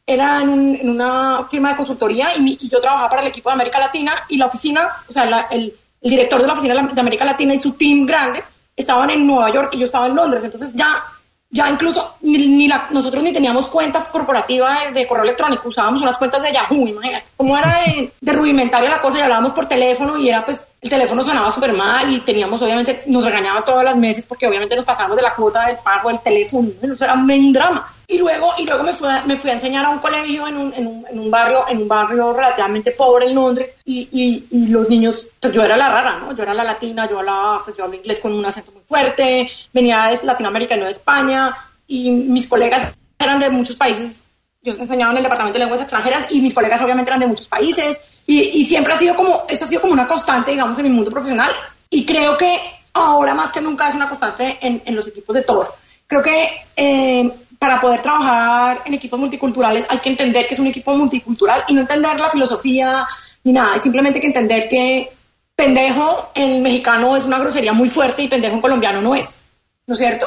era 0.06 0.42
en, 0.42 0.88
una 0.88 1.44
firma 1.48 1.70
de 1.70 1.76
consultoría 1.76 2.28
y, 2.36 2.68
yo 2.68 2.80
trabajaba 2.80 3.08
para 3.08 3.22
el 3.22 3.28
equipo 3.28 3.48
de 3.48 3.54
América 3.54 3.80
Latina 3.80 4.12
y 4.28 4.36
la 4.36 4.46
oficina, 4.46 4.88
o 5.08 5.12
sea, 5.12 5.24
el, 5.24 5.34
el, 5.50 5.74
director 6.00 6.40
de 6.40 6.46
la 6.46 6.52
oficina 6.52 6.74
de 6.74 7.00
América 7.00 7.24
Latina 7.24 7.52
y 7.52 7.58
su 7.58 7.72
team 7.72 8.06
grande 8.06 8.44
estaban 8.76 9.10
en 9.10 9.26
Nueva 9.26 9.50
York 9.50 9.70
y 9.74 9.78
yo 9.78 9.86
estaba 9.86 10.06
en 10.06 10.14
Londres. 10.14 10.44
Entonces 10.44 10.72
ya 10.74 11.02
ya 11.50 11.70
incluso 11.70 12.16
ni, 12.22 12.68
la, 12.68 12.88
nosotros 12.90 13.22
ni 13.22 13.32
teníamos 13.32 13.66
cuenta 13.66 14.04
corporativa 14.04 14.90
de, 14.92 15.06
correo 15.06 15.24
electrónico, 15.24 15.68
usábamos 15.68 16.02
unas 16.02 16.16
cuentas 16.16 16.42
de 16.42 16.52
Yahoo, 16.52 16.88
imagínate. 16.88 17.26
Como 17.36 17.56
era 17.56 17.80
de, 17.86 18.12
de, 18.20 18.32
rudimentaria 18.32 18.90
la 18.90 19.00
cosa 19.00 19.18
y 19.18 19.22
hablábamos 19.22 19.52
por 19.52 19.66
teléfono 19.66 20.18
y 20.18 20.28
era 20.28 20.44
pues, 20.44 20.66
el 20.86 20.90
teléfono 20.90 21.22
sonaba 21.22 21.50
súper 21.50 21.72
mal 21.72 22.08
y 22.12 22.20
teníamos 22.20 22.62
obviamente, 22.62 23.02
nos 23.06 23.24
regañaba 23.24 23.64
todas 23.64 23.84
las 23.84 23.96
meses 23.96 24.24
porque 24.24 24.46
obviamente 24.46 24.76
nos 24.76 24.84
pasábamos 24.84 25.16
de 25.16 25.22
la 25.22 25.34
cuota 25.34 25.66
del 25.66 25.76
pago 25.78 26.08
del 26.10 26.20
teléfono, 26.20 26.68
eso 26.80 27.04
era 27.04 27.14
un 27.14 27.52
drama. 27.52 27.92
Y 28.08 28.18
luego, 28.18 28.54
y 28.56 28.64
luego 28.64 28.84
me, 28.84 28.92
fui 28.92 29.08
a, 29.08 29.24
me 29.26 29.36
fui 29.36 29.50
a 29.50 29.54
enseñar 29.54 29.84
a 29.84 29.88
un 29.88 29.98
colegio 29.98 30.46
en 30.46 30.56
un, 30.56 30.72
en 30.72 31.18
un, 31.18 31.28
barrio, 31.28 31.64
en 31.68 31.78
un 31.78 31.88
barrio 31.88 32.32
relativamente 32.32 32.92
pobre 32.92 33.26
en 33.26 33.34
Londres 33.34 33.74
y, 33.84 34.08
y, 34.12 34.66
los 34.68 34.88
niños, 34.88 35.30
pues 35.40 35.52
yo 35.52 35.64
era 35.64 35.76
la 35.76 35.88
rara, 35.88 36.18
¿no? 36.18 36.36
Yo 36.36 36.44
era 36.44 36.54
la 36.54 36.62
latina, 36.62 37.08
yo 37.10 37.18
hablaba, 37.18 37.64
pues 37.64 37.76
yo 37.76 37.92
inglés 37.92 38.20
con 38.20 38.32
un 38.32 38.46
acento 38.46 38.70
muy 38.70 38.82
fuerte, 38.84 39.50
venía 39.72 40.06
de 40.06 40.24
Latinoamérica 40.24 40.76
y 40.76 40.78
no 40.78 40.84
de 40.84 40.92
España 40.92 41.56
y 41.88 42.10
mis 42.10 42.46
colegas 42.46 42.92
eran 43.18 43.40
de 43.40 43.50
muchos 43.50 43.74
países. 43.74 44.22
Yo 44.62 44.74
enseñaba 44.74 45.10
en 45.10 45.18
el 45.18 45.22
departamento 45.24 45.58
de 45.58 45.64
lenguas 45.64 45.80
extranjeras 45.80 46.28
y 46.30 46.40
mis 46.40 46.54
colegas 46.54 46.80
obviamente 46.82 47.10
eran 47.10 47.20
de 47.20 47.26
muchos 47.26 47.48
países 47.48 48.15
y, 48.26 48.64
siempre 48.64 48.92
ha 48.92 48.98
sido 48.98 49.14
como, 49.14 49.44
eso 49.48 49.64
ha 49.64 49.68
sido 49.68 49.80
como 49.80 49.92
una 49.92 50.08
constante, 50.08 50.50
digamos, 50.50 50.76
en 50.78 50.84
mi 50.84 50.90
mundo 50.90 51.10
profesional 51.10 51.50
y 51.90 52.04
creo 52.04 52.36
que 52.36 52.58
ahora 52.92 53.34
más 53.34 53.52
que 53.52 53.60
nunca 53.60 53.88
es 53.88 53.94
una 53.94 54.08
constante 54.08 54.58
en, 54.60 54.82
en 54.84 54.96
los 54.96 55.06
equipos 55.06 55.34
de 55.34 55.42
todos. 55.42 55.70
Creo 56.06 56.22
que 56.22 56.48
eh, 56.76 57.30
para 57.58 57.80
poder 57.80 58.02
trabajar 58.02 58.82
en 58.84 58.94
equipos 58.94 59.18
multiculturales 59.18 59.86
hay 59.88 59.98
que 59.98 60.08
entender 60.08 60.46
que 60.46 60.54
es 60.54 60.60
un 60.60 60.66
equipo 60.66 60.96
multicultural 60.96 61.64
y 61.68 61.74
no 61.74 61.80
entender 61.80 62.18
la 62.18 62.30
filosofía 62.30 63.06
ni 63.44 63.52
nada, 63.52 63.76
es 63.76 63.82
simplemente 63.82 64.18
que 64.18 64.26
entender 64.26 64.68
que 64.68 65.12
pendejo 65.54 66.30
en 66.34 66.62
mexicano 66.62 67.16
es 67.16 67.24
una 67.24 67.38
grosería 67.38 67.72
muy 67.72 67.88
fuerte 67.88 68.22
y 68.22 68.28
pendejo 68.28 68.56
en 68.56 68.60
colombiano 68.60 69.00
no 69.00 69.14
es, 69.14 69.42
¿no 69.86 69.94
es 69.94 69.98
cierto? 69.98 70.26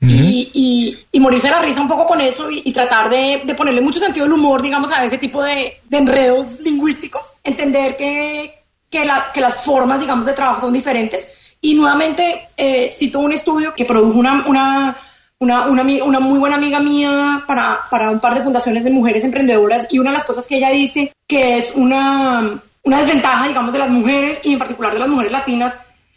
Y, 0.00 0.98
y, 1.10 1.20
morirse 1.20 1.46
de 1.48 1.54
la 1.54 1.62
risa 1.62 1.80
un 1.80 1.88
poco 1.88 2.06
con 2.06 2.20
eso 2.20 2.50
y, 2.50 2.70
tratar 2.72 3.08
de, 3.08 3.42
ponerle 3.56 3.80
mucho 3.80 3.98
sentido 3.98 4.26
del 4.26 4.34
humor, 4.34 4.62
digamos, 4.62 4.92
a 4.92 5.04
ese 5.04 5.18
tipo 5.18 5.42
de, 5.42 5.80
enredos 5.90 6.60
lingüísticos, 6.60 7.34
entender 7.42 7.96
que, 7.96 8.62
que, 8.90 9.04
la, 9.04 9.32
que, 9.32 9.40
las 9.40 9.64
formas, 9.64 10.00
digamos, 10.00 10.26
de 10.26 10.34
trabajo 10.34 10.60
son 10.60 10.72
diferentes. 10.72 11.26
Y 11.60 11.74
nuevamente 11.74 12.48
eh, 12.56 12.90
cito 12.94 13.20
un 13.20 13.32
estudio 13.32 13.74
que 13.74 13.86
produjo 13.86 14.18
una, 14.18 14.44
una, 14.46 14.96
una, 15.38 15.66
una, 15.66 15.82
una, 15.82 16.20
muy 16.20 16.38
buena 16.38 16.56
amiga 16.56 16.80
mía 16.80 17.44
para, 17.46 17.80
para 17.90 18.10
un 18.10 18.20
par 18.20 18.34
de 18.34 18.42
fundaciones 18.42 18.84
de 18.84 18.90
mujeres 18.90 19.24
emprendedoras 19.24 19.92
y 19.92 19.98
una 19.98 20.10
de 20.10 20.16
las 20.16 20.24
cosas 20.24 20.46
que 20.46 20.56
ella 20.56 20.70
dice 20.70 21.12
que 21.26 21.56
es 21.56 21.72
una, 21.74 22.60
una 22.84 22.98
desventaja, 22.98 23.48
digamos, 23.48 23.72
de 23.72 23.78
las 23.78 23.88
mujeres 23.88 24.40
y 24.44 24.52
en 24.52 24.58
particular 24.58 24.92
de 24.92 25.00
las 25.00 25.08
mujeres 25.08 25.32
latinas 25.32 25.74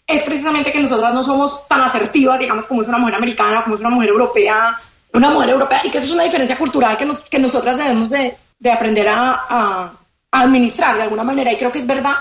es 0.10 0.24
precisamente 0.24 0.72
que 0.72 0.80
nosotras 0.80 1.14
no 1.14 1.24
somos 1.24 1.68
tan 1.68 1.82
asertivas, 1.82 2.40
digamos, 2.40 2.66
como 2.66 2.82
es 2.82 2.88
una 2.88 2.98
mujer 2.98 3.16
americana, 3.16 3.64
como 3.64 3.76
es 3.76 3.82
una 3.82 3.92
mujer 3.92 4.10
europea, 4.10 4.76
una 5.14 5.30
mujer 5.30 5.52
europea, 5.52 5.82
y 5.84 5.92
que 5.92 6.00
eso 6.00 6.08
es 6.08 6.14
una 6.14 6.24
diferencia 6.24 6.58
cultural 6.58 6.98
que, 6.98 7.06
nos, 7.06 7.22
que 7.22 7.38
nosotras 7.38 7.78
debemos 7.78 8.10
de, 8.10 8.36
de 8.58 8.72
aprender 8.72 9.08
a, 9.08 9.94
administrar 10.32 10.96
de 10.96 11.04
alguna 11.04 11.24
manera, 11.24 11.52
y 11.52 11.58
creo 11.58 11.72
que 11.72 11.80
es 11.80 11.88
verdad, 11.88 12.16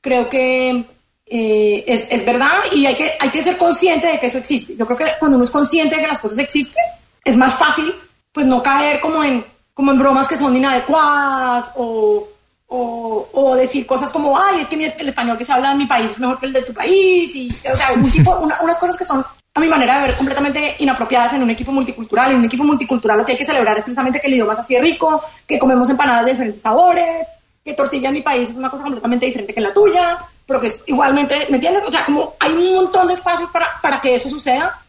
creo 0.00 0.28
que 0.28 0.84
eh, 1.26 1.84
es, 1.86 2.08
es, 2.10 2.24
verdad, 2.24 2.52
y 2.72 2.86
hay 2.86 2.94
que, 2.94 3.12
hay 3.18 3.30
que 3.30 3.42
ser 3.42 3.56
consciente 3.56 4.06
de 4.06 4.18
que 4.18 4.26
eso 4.26 4.38
existe. 4.38 4.76
Yo 4.76 4.86
creo 4.86 4.98
que 4.98 5.06
cuando 5.18 5.36
uno 5.36 5.44
es 5.44 5.50
consciente 5.50 5.96
de 5.96 6.02
que 6.02 6.08
las 6.08 6.20
cosas 6.20 6.38
existen, 6.38 6.84
es 7.24 7.36
más 7.36 7.54
fácil, 7.54 7.94
pues 8.32 8.46
no 8.46 8.62
caer 8.62 9.00
como 9.00 9.24
en, 9.24 9.44
como 9.72 9.90
en 9.90 9.98
bromas 9.98 10.28
que 10.28 10.36
son 10.36 10.54
inadecuadas 10.54 11.70
o 11.76 12.28
o, 12.68 13.54
decir 13.56 13.86
cosas 13.86 14.12
como, 14.12 14.38
ay, 14.38 14.60
es 14.60 14.68
que 14.68 14.76
el 14.76 15.08
español 15.08 15.38
que 15.38 15.44
se 15.44 15.52
habla 15.52 15.72
en 15.72 15.78
mi 15.78 15.86
país 15.86 16.10
es 16.10 16.20
mejor 16.20 16.38
que 16.38 16.46
el 16.46 16.52
de 16.52 16.62
tu 16.62 16.74
país, 16.74 17.34
y, 17.34 17.50
o 17.72 17.76
sea, 17.76 17.92
un 17.92 18.10
tipo, 18.10 18.36
unas 18.38 18.78
cosas 18.78 18.96
que 18.96 19.04
son, 19.04 19.24
a 19.54 19.60
mi 19.60 19.68
manera 19.68 20.00
de 20.00 20.08
ver, 20.08 20.16
completamente 20.16 20.76
inapropiadas 20.78 21.32
en 21.32 21.42
un 21.42 21.50
equipo 21.50 21.72
multicultural. 21.72 22.32
En 22.32 22.38
un 22.38 22.44
equipo 22.44 22.64
multicultural 22.64 23.18
lo 23.18 23.24
que 23.24 23.32
hay 23.32 23.38
que 23.38 23.44
celebrar 23.44 23.78
es 23.78 23.84
precisamente 23.84 24.20
que 24.20 24.26
el 24.26 24.34
idioma 24.34 24.52
es 24.52 24.58
así 24.58 24.74
de 24.74 24.80
rico, 24.80 25.22
que 25.46 25.58
comemos 25.58 25.88
empanadas 25.88 26.26
de 26.26 26.32
diferentes 26.32 26.60
sabores, 26.60 27.26
que 27.64 27.72
tortilla 27.72 28.08
en 28.08 28.14
mi 28.14 28.22
país 28.22 28.50
es 28.50 28.56
una 28.56 28.70
cosa 28.70 28.82
completamente 28.82 29.26
diferente 29.26 29.54
que 29.54 29.60
la 29.60 29.72
tuya, 29.72 30.18
pero 30.46 30.60
que 30.60 30.66
es 30.66 30.82
igualmente, 30.86 31.46
¿me 31.48 31.56
entiendes? 31.56 31.84
O 31.86 31.90
sea, 31.90 32.04
como 32.04 32.34
hay 32.38 32.52
un 32.52 32.74
montón 32.74 33.08
de 33.08 33.14
espacios 33.14 33.50
para, 33.50 33.66
para 33.80 34.00
que 34.00 34.14
eso 34.14 34.28
suceda. 34.28 34.82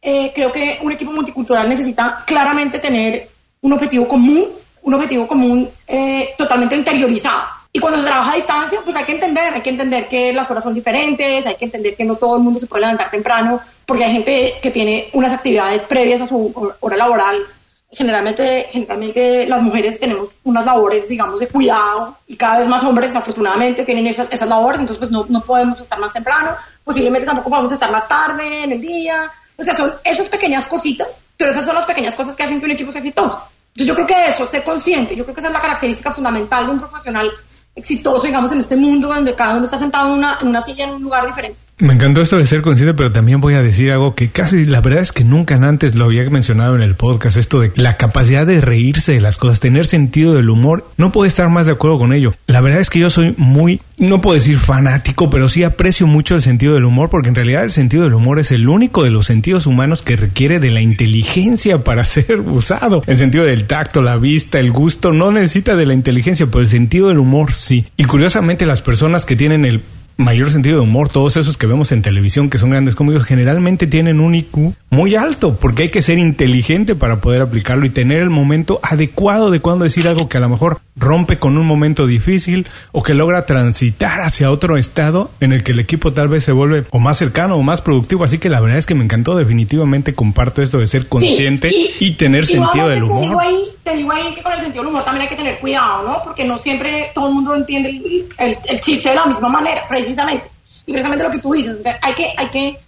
Eh, 0.00 0.32
creo 0.34 0.52
que 0.52 0.78
un 0.82 0.92
equipo 0.92 1.12
multicultural 1.12 1.68
necesita 1.68 2.24
claramente 2.26 2.78
tener 2.78 3.28
un 3.60 3.72
objetivo 3.72 4.06
común 4.06 4.48
un 4.86 4.94
objetivo 4.94 5.26
común 5.26 5.68
eh, 5.88 6.32
totalmente 6.38 6.76
interiorizado. 6.76 7.42
Y 7.72 7.80
cuando 7.80 8.00
se 8.00 8.06
trabaja 8.06 8.32
a 8.32 8.36
distancia, 8.36 8.80
pues 8.84 8.94
hay 8.94 9.04
que 9.04 9.12
entender, 9.12 9.52
hay 9.52 9.60
que 9.60 9.70
entender 9.70 10.06
que 10.06 10.32
las 10.32 10.48
horas 10.48 10.62
son 10.62 10.74
diferentes, 10.74 11.44
hay 11.44 11.56
que 11.56 11.64
entender 11.64 11.96
que 11.96 12.04
no 12.04 12.14
todo 12.14 12.36
el 12.36 12.42
mundo 12.42 12.60
se 12.60 12.68
puede 12.68 12.82
levantar 12.82 13.10
temprano, 13.10 13.60
porque 13.84 14.04
hay 14.04 14.12
gente 14.12 14.54
que 14.62 14.70
tiene 14.70 15.10
unas 15.12 15.32
actividades 15.32 15.82
previas 15.82 16.20
a 16.20 16.28
su 16.28 16.72
hora 16.78 16.96
laboral. 16.96 17.42
Generalmente, 17.90 18.68
generalmente 18.70 19.46
las 19.48 19.60
mujeres 19.60 19.98
tenemos 19.98 20.28
unas 20.44 20.64
labores, 20.64 21.08
digamos, 21.08 21.40
de 21.40 21.48
cuidado 21.48 22.16
y 22.28 22.36
cada 22.36 22.60
vez 22.60 22.68
más 22.68 22.84
hombres, 22.84 23.14
afortunadamente, 23.16 23.84
tienen 23.84 24.06
esas, 24.06 24.28
esas 24.30 24.48
labores, 24.48 24.78
entonces 24.80 25.00
pues 25.00 25.10
no, 25.10 25.26
no 25.28 25.40
podemos 25.40 25.80
estar 25.80 25.98
más 25.98 26.12
temprano, 26.12 26.52
posiblemente 26.84 27.26
tampoco 27.26 27.50
podemos 27.50 27.72
estar 27.72 27.90
más 27.90 28.06
tarde 28.06 28.62
en 28.62 28.72
el 28.72 28.80
día. 28.80 29.30
O 29.58 29.62
sea, 29.64 29.74
son 29.74 29.92
esas 30.04 30.28
pequeñas 30.28 30.64
cositas, 30.66 31.08
pero 31.36 31.50
esas 31.50 31.66
son 31.66 31.74
las 31.74 31.86
pequeñas 31.86 32.14
cosas 32.14 32.36
que 32.36 32.44
hacen 32.44 32.60
que 32.60 32.66
un 32.66 32.70
equipo 32.70 32.92
sea 32.92 33.00
exitoso. 33.00 33.42
Entonces 33.76 33.88
yo 33.88 33.94
creo 33.94 34.06
que 34.06 34.30
eso, 34.30 34.46
ser 34.46 34.64
consciente, 34.64 35.14
yo 35.14 35.24
creo 35.24 35.34
que 35.34 35.40
esa 35.42 35.48
es 35.48 35.54
la 35.54 35.60
característica 35.60 36.10
fundamental 36.10 36.64
de 36.64 36.72
un 36.72 36.78
profesional 36.78 37.30
exitoso, 37.76 38.26
digamos, 38.26 38.50
en 38.52 38.58
este 38.58 38.76
mundo 38.76 39.08
donde 39.08 39.34
cada 39.34 39.54
uno 39.54 39.66
está 39.66 39.78
sentado 39.78 40.08
en 40.08 40.18
una, 40.18 40.38
en 40.40 40.48
una 40.48 40.62
silla 40.62 40.84
en 40.84 40.94
un 40.94 41.02
lugar 41.02 41.26
diferente. 41.26 41.60
Me 41.78 41.92
encantó 41.92 42.22
esto 42.22 42.38
de 42.38 42.46
ser 42.46 42.62
consciente, 42.62 42.94
pero 42.94 43.12
también 43.12 43.42
voy 43.42 43.52
a 43.52 43.60
decir 43.60 43.90
algo 43.90 44.14
que 44.14 44.30
casi 44.30 44.64
la 44.64 44.80
verdad 44.80 45.02
es 45.02 45.12
que 45.12 45.24
nunca 45.24 45.56
antes 45.56 45.94
lo 45.94 46.06
había 46.06 46.28
mencionado 46.30 46.74
en 46.74 46.80
el 46.80 46.94
podcast, 46.94 47.36
esto 47.36 47.60
de 47.60 47.70
la 47.76 47.98
capacidad 47.98 48.46
de 48.46 48.62
reírse 48.62 49.12
de 49.12 49.20
las 49.20 49.36
cosas, 49.36 49.60
tener 49.60 49.84
sentido 49.84 50.32
del 50.32 50.48
humor. 50.48 50.88
No 50.96 51.12
puedo 51.12 51.26
estar 51.26 51.50
más 51.50 51.66
de 51.66 51.72
acuerdo 51.72 51.98
con 51.98 52.14
ello. 52.14 52.34
La 52.46 52.62
verdad 52.62 52.80
es 52.80 52.88
que 52.88 53.00
yo 53.00 53.10
soy 53.10 53.34
muy, 53.36 53.82
no 53.98 54.22
puedo 54.22 54.36
decir 54.36 54.56
fanático, 54.56 55.28
pero 55.28 55.50
sí 55.50 55.64
aprecio 55.64 56.06
mucho 56.06 56.34
el 56.34 56.40
sentido 56.40 56.72
del 56.72 56.84
humor, 56.86 57.10
porque 57.10 57.28
en 57.28 57.34
realidad 57.34 57.64
el 57.64 57.72
sentido 57.72 58.04
del 58.04 58.14
humor 58.14 58.38
es 58.38 58.52
el 58.52 58.70
único 58.70 59.04
de 59.04 59.10
los 59.10 59.26
sentidos 59.26 59.66
humanos 59.66 60.00
que 60.00 60.16
requiere 60.16 60.60
de 60.60 60.70
la 60.70 60.80
inteligencia 60.80 61.84
para 61.84 62.04
ser 62.04 62.40
usado. 62.40 63.02
El 63.06 63.18
sentido 63.18 63.44
del 63.44 63.66
tacto, 63.66 64.00
la 64.00 64.16
vista, 64.16 64.58
el 64.58 64.72
gusto, 64.72 65.12
no 65.12 65.30
necesita 65.30 65.76
de 65.76 65.84
la 65.84 65.92
inteligencia, 65.92 66.46
pero 66.46 66.60
el 66.60 66.68
sentido 66.68 67.08
del 67.08 67.18
humor 67.18 67.52
sí. 67.66 67.86
Y 67.96 68.04
curiosamente 68.04 68.66
las 68.66 68.82
personas 68.82 69.26
que 69.26 69.36
tienen 69.36 69.64
el 69.64 69.82
mayor 70.16 70.50
sentido 70.50 70.76
de 70.76 70.82
humor, 70.82 71.08
todos 71.08 71.36
esos 71.36 71.56
que 71.56 71.66
vemos 71.66 71.92
en 71.92 72.02
televisión 72.02 72.48
que 72.48 72.58
son 72.58 72.70
grandes 72.70 72.94
cómicos, 72.94 73.24
generalmente 73.24 73.86
tienen 73.86 74.20
un 74.20 74.34
IQ 74.34 74.74
muy 74.90 75.14
alto, 75.14 75.56
porque 75.56 75.84
hay 75.84 75.88
que 75.90 76.00
ser 76.00 76.18
inteligente 76.18 76.94
para 76.94 77.20
poder 77.20 77.42
aplicarlo 77.42 77.84
y 77.84 77.90
tener 77.90 78.22
el 78.22 78.30
momento 78.30 78.80
adecuado 78.82 79.50
de 79.50 79.60
cuando 79.60 79.84
decir 79.84 80.08
algo 80.08 80.28
que 80.28 80.38
a 80.38 80.40
lo 80.40 80.48
mejor 80.48 80.78
rompe 80.96 81.38
con 81.38 81.58
un 81.58 81.66
momento 81.66 82.06
difícil 82.06 82.66
o 82.92 83.02
que 83.02 83.14
logra 83.14 83.44
transitar 83.44 84.22
hacia 84.22 84.50
otro 84.50 84.78
estado 84.78 85.30
en 85.40 85.52
el 85.52 85.62
que 85.62 85.72
el 85.72 85.78
equipo 85.78 86.12
tal 86.12 86.28
vez 86.28 86.44
se 86.44 86.52
vuelve 86.52 86.84
o 86.90 86.98
más 86.98 87.18
cercano 87.18 87.56
o 87.56 87.62
más 87.62 87.82
productivo. 87.82 88.24
Así 88.24 88.38
que 88.38 88.48
la 88.48 88.60
verdad 88.60 88.78
es 88.78 88.86
que 88.86 88.94
me 88.94 89.04
encantó, 89.04 89.36
definitivamente 89.36 90.14
comparto 90.14 90.62
esto 90.62 90.78
de 90.78 90.86
ser 90.86 91.06
consciente 91.08 91.68
y, 92.00 92.12
tener 92.16 92.46
sentido 92.46 92.88
del 92.88 93.04
humor. 93.04 93.20
Te 93.20 93.26
digo, 93.26 93.40
ahí, 93.40 93.62
te 93.82 93.96
digo 93.96 94.12
ahí 94.12 94.34
que 94.34 94.42
con 94.42 94.52
el 94.52 94.60
sentido 94.60 94.82
del 94.82 94.90
humor 94.90 95.04
también 95.04 95.22
hay 95.22 95.28
que 95.28 95.36
tener 95.36 95.58
cuidado, 95.58 96.02
¿no? 96.02 96.22
Porque 96.24 96.44
no 96.44 96.58
siempre 96.58 97.10
todo 97.14 97.28
el 97.28 97.34
mundo 97.34 97.54
entiende 97.54 97.90
el, 97.90 98.58
el, 98.68 98.80
chiste 98.80 99.10
de 99.10 99.16
la 99.16 99.26
misma 99.26 99.50
manera, 99.50 99.82
precisamente. 99.88 100.50
Y 100.86 100.92
precisamente 100.92 101.24
lo 101.24 101.30
que 101.30 101.38
tú 101.40 101.52
dices, 101.52 101.76
hay 102.00 102.14
que, 102.14 102.32
hay 102.36 102.48
que, 102.48 102.78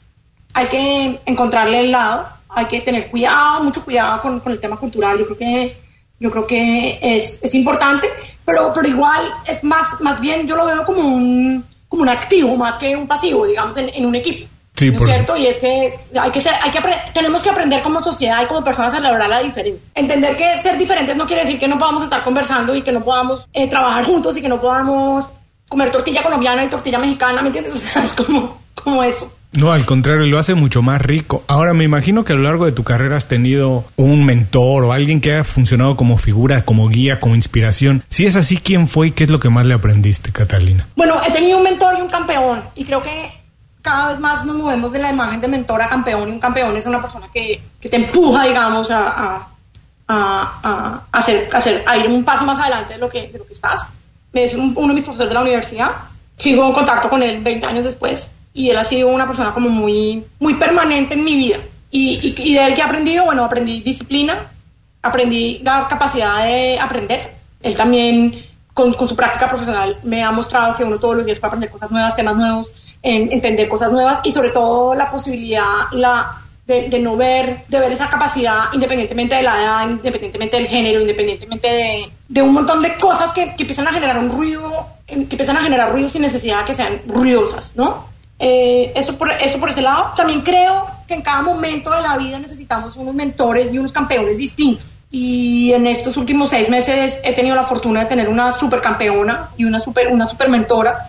hay 0.54 0.68
que 0.68 1.20
encontrarle 1.26 1.80
el 1.80 1.92
lado, 1.92 2.26
hay 2.48 2.64
que 2.66 2.80
tener 2.80 3.08
cuidado, 3.08 3.62
mucho 3.62 3.84
cuidado 3.84 4.22
con, 4.22 4.40
con 4.40 4.52
el 4.52 4.60
tema 4.60 4.76
cultural. 4.76 5.18
Yo 5.18 5.26
creo 5.26 5.36
que 5.36 5.87
yo 6.20 6.30
creo 6.30 6.46
que 6.46 6.98
es, 7.00 7.40
es 7.42 7.54
importante, 7.54 8.08
pero, 8.44 8.72
pero 8.74 8.88
igual 8.88 9.32
es 9.46 9.62
más, 9.64 10.00
más 10.00 10.20
bien 10.20 10.46
yo 10.46 10.56
lo 10.56 10.66
veo 10.66 10.84
como 10.84 11.00
un, 11.00 11.64
como 11.88 12.02
un 12.02 12.08
activo 12.08 12.56
más 12.56 12.76
que 12.76 12.96
un 12.96 13.06
pasivo, 13.06 13.46
digamos, 13.46 13.76
en, 13.76 13.88
en 13.88 14.06
un 14.06 14.14
equipo. 14.14 14.48
Sí, 14.78 14.90
¿no 14.90 14.98
es 14.98 15.04
cierto? 15.04 15.36
Y 15.36 15.46
es 15.46 15.58
que 15.58 15.98
hay 16.20 16.30
que 16.30 16.40
ser, 16.40 16.52
hay 16.62 16.70
que 16.70 16.80
tenemos 17.12 17.42
que 17.42 17.50
aprender 17.50 17.82
como 17.82 18.00
sociedad 18.00 18.44
y 18.44 18.46
como 18.46 18.62
personas 18.62 18.94
a 18.94 19.00
lograr 19.00 19.28
la 19.28 19.42
diferencia. 19.42 19.90
Entender 19.94 20.36
que 20.36 20.56
ser 20.56 20.78
diferentes 20.78 21.16
no 21.16 21.26
quiere 21.26 21.42
decir 21.42 21.58
que 21.58 21.66
no 21.66 21.78
podamos 21.78 22.04
estar 22.04 22.22
conversando 22.22 22.76
y 22.76 22.82
que 22.82 22.92
no 22.92 23.02
podamos 23.02 23.48
eh, 23.52 23.68
trabajar 23.68 24.04
juntos 24.04 24.36
y 24.36 24.40
que 24.40 24.48
no 24.48 24.60
podamos 24.60 25.28
comer 25.68 25.90
tortilla 25.90 26.22
colombiana 26.22 26.64
y 26.64 26.68
tortilla 26.68 26.98
mexicana, 26.98 27.42
¿me 27.42 27.48
entiendes? 27.48 27.74
O 27.78 27.78
sea, 27.78 28.04
es 28.04 28.12
como, 28.12 28.56
como 28.74 29.02
eso. 29.02 29.32
No, 29.58 29.72
al 29.72 29.84
contrario, 29.84 30.24
lo 30.26 30.38
hace 30.38 30.54
mucho 30.54 30.82
más 30.82 31.02
rico. 31.02 31.42
Ahora 31.48 31.74
me 31.74 31.82
imagino 31.82 32.22
que 32.22 32.32
a 32.32 32.36
lo 32.36 32.42
largo 32.42 32.64
de 32.64 32.70
tu 32.70 32.84
carrera 32.84 33.16
has 33.16 33.26
tenido 33.26 33.84
un 33.96 34.24
mentor 34.24 34.84
o 34.84 34.92
alguien 34.92 35.20
que 35.20 35.32
haya 35.32 35.42
funcionado 35.42 35.96
como 35.96 36.16
figura, 36.16 36.64
como 36.64 36.88
guía, 36.88 37.18
como 37.18 37.34
inspiración. 37.34 38.04
Si 38.08 38.24
es 38.24 38.36
así, 38.36 38.58
¿quién 38.58 38.86
fue 38.86 39.08
y 39.08 39.10
qué 39.10 39.24
es 39.24 39.30
lo 39.30 39.40
que 39.40 39.48
más 39.48 39.66
le 39.66 39.74
aprendiste, 39.74 40.30
Catalina? 40.30 40.86
Bueno, 40.94 41.16
he 41.26 41.32
tenido 41.32 41.58
un 41.58 41.64
mentor 41.64 41.96
y 41.98 42.02
un 42.02 42.08
campeón 42.08 42.62
y 42.76 42.84
creo 42.84 43.02
que 43.02 43.32
cada 43.82 44.10
vez 44.10 44.20
más 44.20 44.44
nos 44.44 44.54
movemos 44.54 44.92
de 44.92 45.00
la 45.00 45.10
imagen 45.10 45.40
de 45.40 45.48
mentor 45.48 45.82
a 45.82 45.88
campeón 45.88 46.28
y 46.28 46.30
un 46.30 46.38
campeón 46.38 46.76
es 46.76 46.86
una 46.86 47.02
persona 47.02 47.26
que, 47.34 47.60
te 47.80 47.96
empuja, 47.96 48.44
digamos, 48.44 48.92
a, 48.92 49.48
hacer, 51.10 51.48
a 51.84 51.96
ir 51.96 52.06
un 52.06 52.22
paso 52.22 52.44
más 52.44 52.60
adelante 52.60 52.92
de 52.92 53.00
lo 53.00 53.08
que, 53.08 53.26
de 53.26 53.38
lo 53.38 53.44
que 53.44 53.54
estás. 53.54 53.84
Es 54.32 54.54
uno 54.54 54.86
de 54.86 54.94
mis 54.94 55.02
profesores 55.02 55.30
de 55.30 55.34
la 55.34 55.42
universidad. 55.42 55.90
Sigo 56.36 56.64
en 56.64 56.72
contacto 56.72 57.08
con 57.08 57.24
él 57.24 57.42
20 57.42 57.66
años 57.66 57.84
después 57.84 58.37
y 58.52 58.70
él 58.70 58.76
ha 58.76 58.84
sido 58.84 59.08
una 59.08 59.26
persona 59.26 59.52
como 59.52 59.68
muy, 59.68 60.24
muy 60.40 60.54
permanente 60.54 61.14
en 61.14 61.24
mi 61.24 61.36
vida. 61.36 61.58
Y, 61.90 62.34
y, 62.36 62.54
de 62.54 62.66
él 62.66 62.74
que 62.74 62.80
he 62.80 62.84
aprendido, 62.84 63.24
bueno, 63.24 63.44
aprendí 63.44 63.80
disciplina, 63.80 64.36
aprendí 65.02 65.60
la 65.62 65.86
capacidad 65.88 66.44
de 66.44 66.78
aprender. 66.78 67.34
Él 67.62 67.74
también, 67.76 68.34
con, 68.74 68.92
con, 68.94 69.08
su 69.08 69.16
práctica 69.16 69.48
profesional, 69.48 69.96
me 70.02 70.22
ha 70.22 70.30
mostrado 70.30 70.76
que 70.76 70.84
uno 70.84 70.98
todos 70.98 71.16
los 71.16 71.26
días 71.26 71.38
puede 71.38 71.48
aprender 71.48 71.70
cosas 71.70 71.90
nuevas, 71.90 72.14
temas 72.14 72.36
nuevos, 72.36 72.72
entender 73.02 73.68
cosas 73.68 73.90
nuevas 73.92 74.20
y 74.24 74.32
sobre 74.32 74.50
todo 74.50 74.94
la 74.94 75.10
posibilidad 75.10 75.90
la, 75.92 76.42
de, 76.66 76.88
de, 76.88 76.98
no 76.98 77.16
ver, 77.16 77.64
de 77.68 77.80
ver 77.80 77.92
esa 77.92 78.08
capacidad 78.08 78.64
independientemente 78.72 79.36
de 79.36 79.42
la 79.42 79.62
edad, 79.62 79.88
independientemente 79.88 80.56
del 80.56 80.66
género, 80.66 81.00
independientemente 81.00 81.68
de, 81.68 82.12
de 82.28 82.42
un 82.42 82.52
montón 82.52 82.82
de 82.82 82.96
cosas 82.96 83.32
que, 83.32 83.54
que 83.56 83.62
empiezan 83.62 83.88
a 83.88 83.92
generar 83.92 84.18
un 84.18 84.28
ruido, 84.28 84.86
que 85.06 85.14
empiezan 85.14 85.56
a 85.56 85.60
generar 85.60 85.92
ruido 85.92 86.10
sin 86.10 86.22
necesidad 86.22 86.60
de 86.60 86.64
que 86.66 86.74
sean 86.74 87.00
ruidosas, 87.06 87.74
¿no? 87.76 88.17
Eh, 88.38 88.92
eso, 88.94 89.16
por, 89.16 89.32
eso 89.32 89.58
por 89.58 89.70
ese 89.70 89.82
lado. 89.82 90.12
También 90.16 90.42
creo 90.42 90.86
que 91.06 91.14
en 91.14 91.22
cada 91.22 91.42
momento 91.42 91.90
de 91.90 92.02
la 92.02 92.16
vida 92.16 92.38
necesitamos 92.38 92.96
unos 92.96 93.14
mentores 93.14 93.72
y 93.72 93.78
unos 93.78 93.92
campeones 93.92 94.38
distintos. 94.38 94.84
Y 95.10 95.72
en 95.72 95.86
estos 95.86 96.16
últimos 96.16 96.50
seis 96.50 96.68
meses 96.68 97.20
he 97.24 97.32
tenido 97.32 97.56
la 97.56 97.62
fortuna 97.62 98.00
de 98.00 98.06
tener 98.06 98.28
una 98.28 98.52
super 98.52 98.80
campeona 98.80 99.50
y 99.56 99.64
una 99.64 99.80
super, 99.80 100.08
una 100.08 100.26
super 100.26 100.48
mentora. 100.48 101.08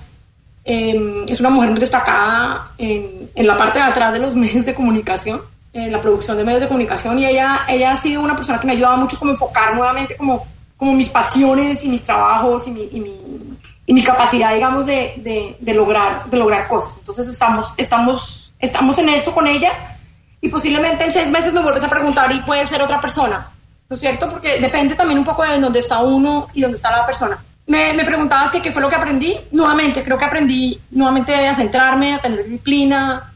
Em, 0.63 1.25
es 1.27 1.39
una 1.39 1.49
mujer 1.49 1.69
muy 1.71 1.79
destacada 1.79 2.71
en, 2.77 3.29
en, 3.33 3.47
la 3.47 3.57
parte 3.57 3.79
de 3.79 3.85
atrás 3.85 4.13
de 4.13 4.19
los 4.19 4.35
medios 4.43 4.65
de 4.65 4.73
comunicación, 4.73 5.41
en 5.73 5.91
la 5.91 6.01
producción 6.01 6.37
de 6.37 6.43
medios 6.45 6.61
de 6.61 6.67
comunicación. 6.67 7.19
Y 7.19 7.25
ella, 7.25 7.65
ella 7.67 7.91
ha 7.91 7.97
sido 7.97 8.21
una 8.21 8.35
persona 8.35 8.59
que 8.59 8.67
me 8.67 8.73
ha 8.73 8.75
ayudado 8.75 8.97
mucho 8.97 9.19
como 9.19 9.31
enfocar 9.31 9.75
nuevamente 9.75 10.15
como, 10.15 10.45
como 10.77 10.93
mis 10.93 11.09
pasiones 11.09 11.83
y 11.83 11.89
mis 11.89 12.03
trabajos 12.03 12.67
y 12.67 12.71
mi, 12.71 12.89
y 12.91 13.01
mi 13.01 13.48
y 13.89 13.93
mi 13.93 14.03
capacidad, 14.03 14.53
digamos, 14.53 14.85
de, 14.85 15.57
de, 15.59 15.73
lograr, 15.73 16.29
de 16.29 16.37
lograr 16.37 16.67
cosas. 16.67 16.95
Entonces 16.97 17.27
estamos, 17.27 17.73
estamos, 17.75 18.53
estamos 18.59 18.99
en 18.99 19.09
eso 19.09 19.33
con 19.33 19.47
ella 19.47 19.71
y 20.39 20.49
posiblemente 20.49 21.05
en 21.05 21.11
seis 21.11 21.27
meses 21.31 21.51
me 21.53 21.63
vuelves 21.63 21.83
a 21.83 21.89
preguntar 21.89 22.31
y 22.31 22.39
puede 22.41 22.67
ser 22.67 22.83
otra 22.83 23.01
persona, 23.01 23.49
¿no 23.89 23.93
es 23.95 23.99
cierto? 23.99 24.29
Porque 24.29 24.59
depende 24.59 24.93
también 24.93 25.17
un 25.17 25.25
poco 25.25 25.41
de 25.41 25.59
dónde 25.59 25.79
está 25.79 26.03
uno 26.03 26.49
y 26.53 26.61
dónde 26.61 26.77
está 26.77 26.95
la 26.95 27.03
persona. 27.03 27.43
Me, 27.65 27.93
me 27.93 28.05
preguntabas 28.05 28.51
que 28.51 28.61
qué 28.61 28.71
fue 28.71 28.83
lo 28.83 28.89
que 28.89 28.95
aprendí. 28.95 29.35
Nuevamente, 29.53 30.03
creo 30.03 30.19
que 30.19 30.25
aprendí 30.25 30.79
nuevamente 30.91 31.33
a 31.33 31.55
centrarme, 31.55 32.13
a 32.13 32.19
tener 32.19 32.43
disciplina, 32.43 33.33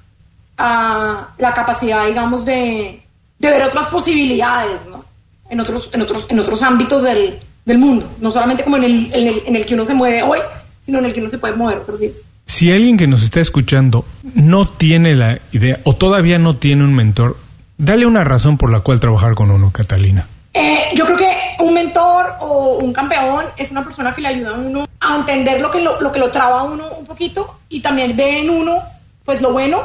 a 0.56 1.30
la 1.36 1.54
capacidad, 1.56 2.06
digamos, 2.06 2.46
de, 2.46 3.04
de 3.40 3.50
ver 3.50 3.64
otras 3.64 3.88
posibilidades, 3.88 4.86
¿no? 4.86 5.04
En 5.50 5.60
otros, 5.60 5.90
en 5.94 6.04
otros, 6.04 6.28
en 6.30 6.40
otros 6.40 6.62
ámbitos 6.62 7.02
del, 7.02 7.40
del 7.66 7.78
mundo, 7.78 8.10
no 8.20 8.32
solamente 8.32 8.64
como 8.64 8.78
en 8.78 8.84
el, 8.84 9.14
en, 9.14 9.28
el, 9.28 9.44
en 9.46 9.56
el 9.56 9.66
que 9.66 9.74
uno 9.74 9.86
se 9.86 9.94
mueve 9.94 10.24
hoy, 10.24 10.40
sino 10.82 11.00
en 11.00 11.06
el 11.06 11.14
que 11.14 11.22
uno 11.22 11.30
se 11.30 11.38
puede 11.38 11.56
mover 11.56 11.78
otros 11.78 12.00
días. 12.00 12.28
Si 12.46 12.72
alguien 12.72 12.98
que 12.98 13.08
nos 13.08 13.24
está 13.24 13.40
escuchando 13.40 14.06
no 14.36 14.68
tiene 14.68 15.16
la 15.16 15.40
idea 15.52 15.80
o 15.84 15.96
todavía 15.96 16.40
no 16.40 16.58
tiene 16.58 16.84
un 16.84 16.94
mentor, 16.94 17.38
dale 17.78 18.06
una 18.06 18.24
razón 18.24 18.58
por 18.58 18.72
la 18.72 18.82
cual 18.82 19.00
trabajar 19.00 19.34
con 19.34 19.50
uno, 19.50 19.72
Catalina. 19.72 20.28
Eh, 20.54 20.90
yo 20.94 21.06
creo 21.06 21.18
que 21.18 21.32
un 21.60 21.74
mentor 21.74 22.36
o 22.42 22.78
un 22.80 22.94
campeón 22.94 23.46
es 23.58 23.72
una 23.72 23.84
persona 23.84 24.14
que 24.14 24.22
le 24.22 24.28
ayuda 24.28 24.56
a 24.56 24.60
uno 24.60 24.88
a 25.00 25.16
entender 25.16 25.60
lo 25.62 25.72
que 25.72 25.82
lo, 25.82 26.00
lo 26.00 26.12
que 26.12 26.20
lo 26.20 26.30
traba 26.30 26.60
a 26.60 26.64
uno 26.64 26.88
un 27.00 27.06
poquito 27.06 27.60
y 27.70 27.80
también 27.80 28.16
ve 28.16 28.42
en 28.42 28.50
uno 28.50 28.84
pues 29.24 29.42
lo 29.42 29.52
bueno 29.52 29.82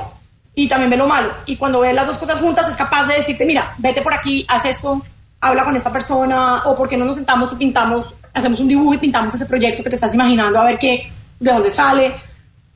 y 0.55 0.69
también 0.69 0.91
ve 0.91 0.97
lo 0.97 1.07
malo. 1.07 1.33
Y 1.47 1.57
cuando 1.57 1.81
ve 1.81 1.93
las 1.93 2.07
dos 2.07 2.19
cosas 2.19 2.41
juntas 2.41 2.69
es 2.69 2.77
capaz 2.77 3.07
de 3.07 3.15
decirte, 3.15 3.47
mira, 3.47 3.75
vete 3.79 4.03
por 4.03 4.13
aquí, 4.13 4.45
haz 4.49 4.65
esto, 4.65 5.01
habla 5.41 5.65
con 5.65 5.77
esta 5.77 5.93
persona, 5.93 6.63
o 6.65 6.75
por 6.75 6.89
qué 6.89 6.97
no 6.97 7.05
nos 7.05 7.17
sentamos 7.17 7.53
y 7.53 7.57
pintamos, 7.57 8.07
hacemos 8.35 8.61
un 8.61 8.69
dibujo 8.69 8.95
y 8.95 8.99
pintamos 8.99 9.35
ese 9.35 9.47
proyecto 9.47 9.83
que 9.83 9.91
te 9.91 9.97
estás 9.97 10.15
imaginando 10.15 10.61
a 10.61 10.65
ver 10.65 10.79
qué, 10.79 11.11
de 11.39 11.53
dónde 11.53 11.71
sale, 11.71 12.15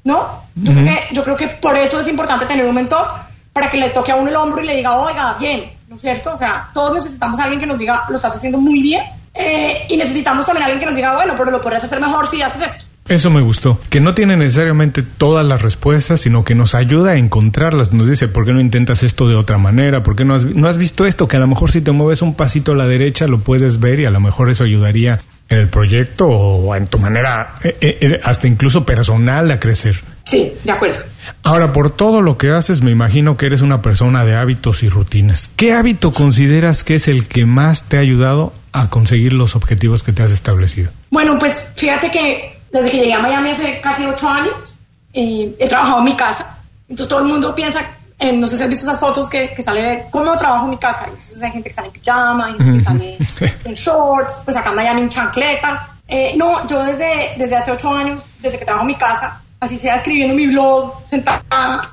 ¿no? 0.05 0.43
Yo, 0.55 0.73
creo 0.73 0.85
que, 0.85 1.15
yo 1.15 1.25
creo 1.25 1.37
que 1.37 1.49
por 1.49 1.77
eso 1.77 2.01
es 2.01 2.09
importante 2.09 2.47
tener 2.47 2.67
un 2.67 2.75
mentor, 2.75 3.07
para 3.53 3.69
que 3.69 3.77
le 3.77 3.91
toque 3.91 4.13
a 4.13 4.17
uno 4.17 4.31
el 4.31 4.37
hombro 4.37 4.63
y 4.63 4.67
le 4.67 4.77
diga, 4.77 4.97
oiga, 4.97 5.37
bien, 5.39 5.71
¿no 5.89 5.97
es 5.97 6.01
cierto? 6.01 6.33
O 6.33 6.37
sea, 6.37 6.71
todos 6.73 6.95
necesitamos 6.95 7.39
a 7.39 7.45
alguien 7.45 7.61
que 7.61 7.67
nos 7.67 7.79
diga, 7.79 8.05
lo 8.09 8.17
estás 8.17 8.35
haciendo 8.35 8.59
muy 8.59 8.81
bien, 8.81 9.05
eh, 9.35 9.87
y 9.89 9.97
necesitamos 9.97 10.47
también 10.47 10.63
a 10.63 10.67
alguien 10.67 10.81
que 10.81 10.87
nos 10.87 10.95
diga, 10.95 11.15
bueno, 11.15 11.35
pero 11.37 11.51
lo 11.51 11.61
podrías 11.61 11.85
hacer 11.85 12.01
mejor 12.01 12.27
si 12.27 12.41
haces 12.43 12.63
esto. 12.63 12.85
Eso 13.09 13.31
me 13.31 13.41
gustó, 13.41 13.81
que 13.91 14.01
no 14.01 14.15
tiene 14.15 14.37
necesariamente 14.37 15.03
todas 15.03 15.45
las 15.45 15.63
respuestas, 15.63 16.21
sino 16.21 16.45
que 16.45 16.55
nos 16.55 16.75
ayuda 16.75 17.13
a 17.13 17.17
encontrarlas. 17.17 17.93
Nos 17.93 18.09
dice, 18.09 18.29
¿por 18.29 18.45
qué 18.45 18.53
no 18.53 18.61
intentas 18.61 19.03
esto 19.03 19.29
de 19.29 19.35
otra 19.35 19.59
manera? 19.59 20.03
¿Por 20.03 20.15
qué 20.15 20.25
no 20.25 20.35
has, 20.35 20.45
no 20.45 20.69
has 20.69 20.79
visto 20.79 21.05
esto? 21.05 21.27
Que 21.27 21.37
a 21.37 21.41
lo 21.41 21.49
mejor 21.49 21.73
si 21.73 21.81
te 21.81 21.91
mueves 21.91 22.23
un 22.23 22.35
pasito 22.35 22.73
a 22.73 22.77
la 22.77 22.87
derecha 22.87 23.27
lo 23.27 23.41
puedes 23.41 23.81
ver 23.81 24.01
y 24.01 24.05
a 24.05 24.11
lo 24.11 24.21
mejor 24.21 24.51
eso 24.51 24.65
ayudaría 24.65 25.21
en 25.49 25.59
el 25.59 25.69
proyecto 25.69 26.27
o 26.29 26.75
en 26.75 26.87
tu 26.87 26.99
manera, 26.99 27.57
eh, 27.63 27.77
eh, 27.81 28.21
hasta 28.23 28.47
incluso 28.47 28.87
personal, 28.87 29.51
a 29.51 29.61
crecer. 29.61 29.97
Sí, 30.25 30.53
de 30.65 30.73
acuerdo. 30.73 31.01
Ahora, 31.43 31.73
por 31.73 31.91
todo 31.91 32.23
lo 32.23 32.39
que 32.39 32.51
haces, 32.51 32.83
me 32.83 32.91
imagino 32.91 33.37
que 33.37 33.47
eres 33.47 33.61
una 33.61 33.83
persona 33.83 34.25
de 34.25 34.37
hábitos 34.37 34.83
y 34.83 34.89
rutinas. 34.89 35.51
¿Qué 35.57 35.73
hábito 35.73 36.13
consideras 36.13 36.85
que 36.85 36.95
es 36.95 37.09
el 37.09 37.27
que 37.29 37.45
más 37.45 37.85
te 37.85 37.97
ha 37.97 38.01
ayudado 38.01 38.53
a 38.73 38.89
conseguir 38.89 39.33
los 39.33 39.57
objetivos 39.57 40.03
que 40.03 40.13
te 40.13 40.23
has 40.23 40.31
establecido? 40.31 40.91
Bueno, 41.11 41.39
pues 41.39 41.73
fíjate 41.77 42.11
que 42.11 42.62
desde 42.73 42.91
que 42.91 42.99
llegué 42.99 43.13
a 43.13 43.19
Miami 43.19 43.51
hace 43.51 43.81
casi 43.81 44.05
ocho 44.07 44.27
años, 44.27 44.81
eh, 45.13 45.55
he 45.59 45.69
trabajado 45.69 45.99
en 45.99 46.05
mi 46.05 46.17
casa. 46.17 46.59
Entonces 46.89 47.09
todo 47.09 47.21
el 47.21 47.27
mundo 47.27 47.55
piensa, 47.55 47.83
eh, 48.19 48.33
no 48.33 48.49
sé 48.49 48.57
si 48.57 48.63
has 48.63 48.69
visto 48.69 48.87
esas 48.87 48.99
fotos 48.99 49.29
que, 49.29 49.51
que 49.51 49.63
sale 49.63 50.07
cómo 50.11 50.35
trabajo 50.37 50.65
en 50.65 50.71
mi 50.71 50.79
casa. 50.79 51.05
Entonces 51.05 51.43
hay 51.43 51.53
gente 51.53 51.69
que 51.69 51.75
sale 51.75 51.89
en 51.89 51.93
pijama, 51.93 52.47
hay 52.47 52.55
gente 52.55 52.79
que 52.79 52.85
sale 52.85 53.19
en 53.65 53.75
shorts, 53.75 54.43
pues 54.45 54.57
acá 54.57 54.71
en 54.71 54.77
Miami 54.77 55.03
en 55.03 55.09
chancletas. 55.11 55.81
Eh, 56.09 56.35
no, 56.37 56.67
yo 56.67 56.83
desde, 56.83 57.35
desde 57.37 57.57
hace 57.57 57.71
ocho 57.71 57.91
años, 57.95 58.23
desde 58.41 58.59
que 58.59 58.65
trabajo 58.65 58.85
en 58.85 58.89
mi 58.89 58.97
casa, 58.97 59.43
así 59.61 59.77
sea 59.77 59.97
escribiendo 59.97 60.35
mi 60.35 60.47
blog, 60.47 61.07
sentada, 61.07 61.43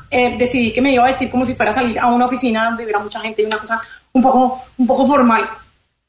eh, 0.10 0.36
decidí 0.38 0.72
que 0.72 0.82
me 0.82 0.94
iba 0.94 1.04
a 1.04 1.08
vestir 1.08 1.30
como 1.30 1.46
si 1.46 1.56
fuera 1.56 1.72
a 1.72 1.76
salir 1.76 2.00
a 2.00 2.08
una 2.08 2.26
oficina 2.26 2.66
donde 2.66 2.84
hubiera 2.84 3.00
mucha 3.00 3.20
gente 3.20 3.42
y 3.42 3.46
una 3.46 3.58
cosa 3.58 3.82
un 4.14 4.22
poco, 4.22 4.64
un 4.78 4.88
poco 4.88 5.06
formal 5.06 5.48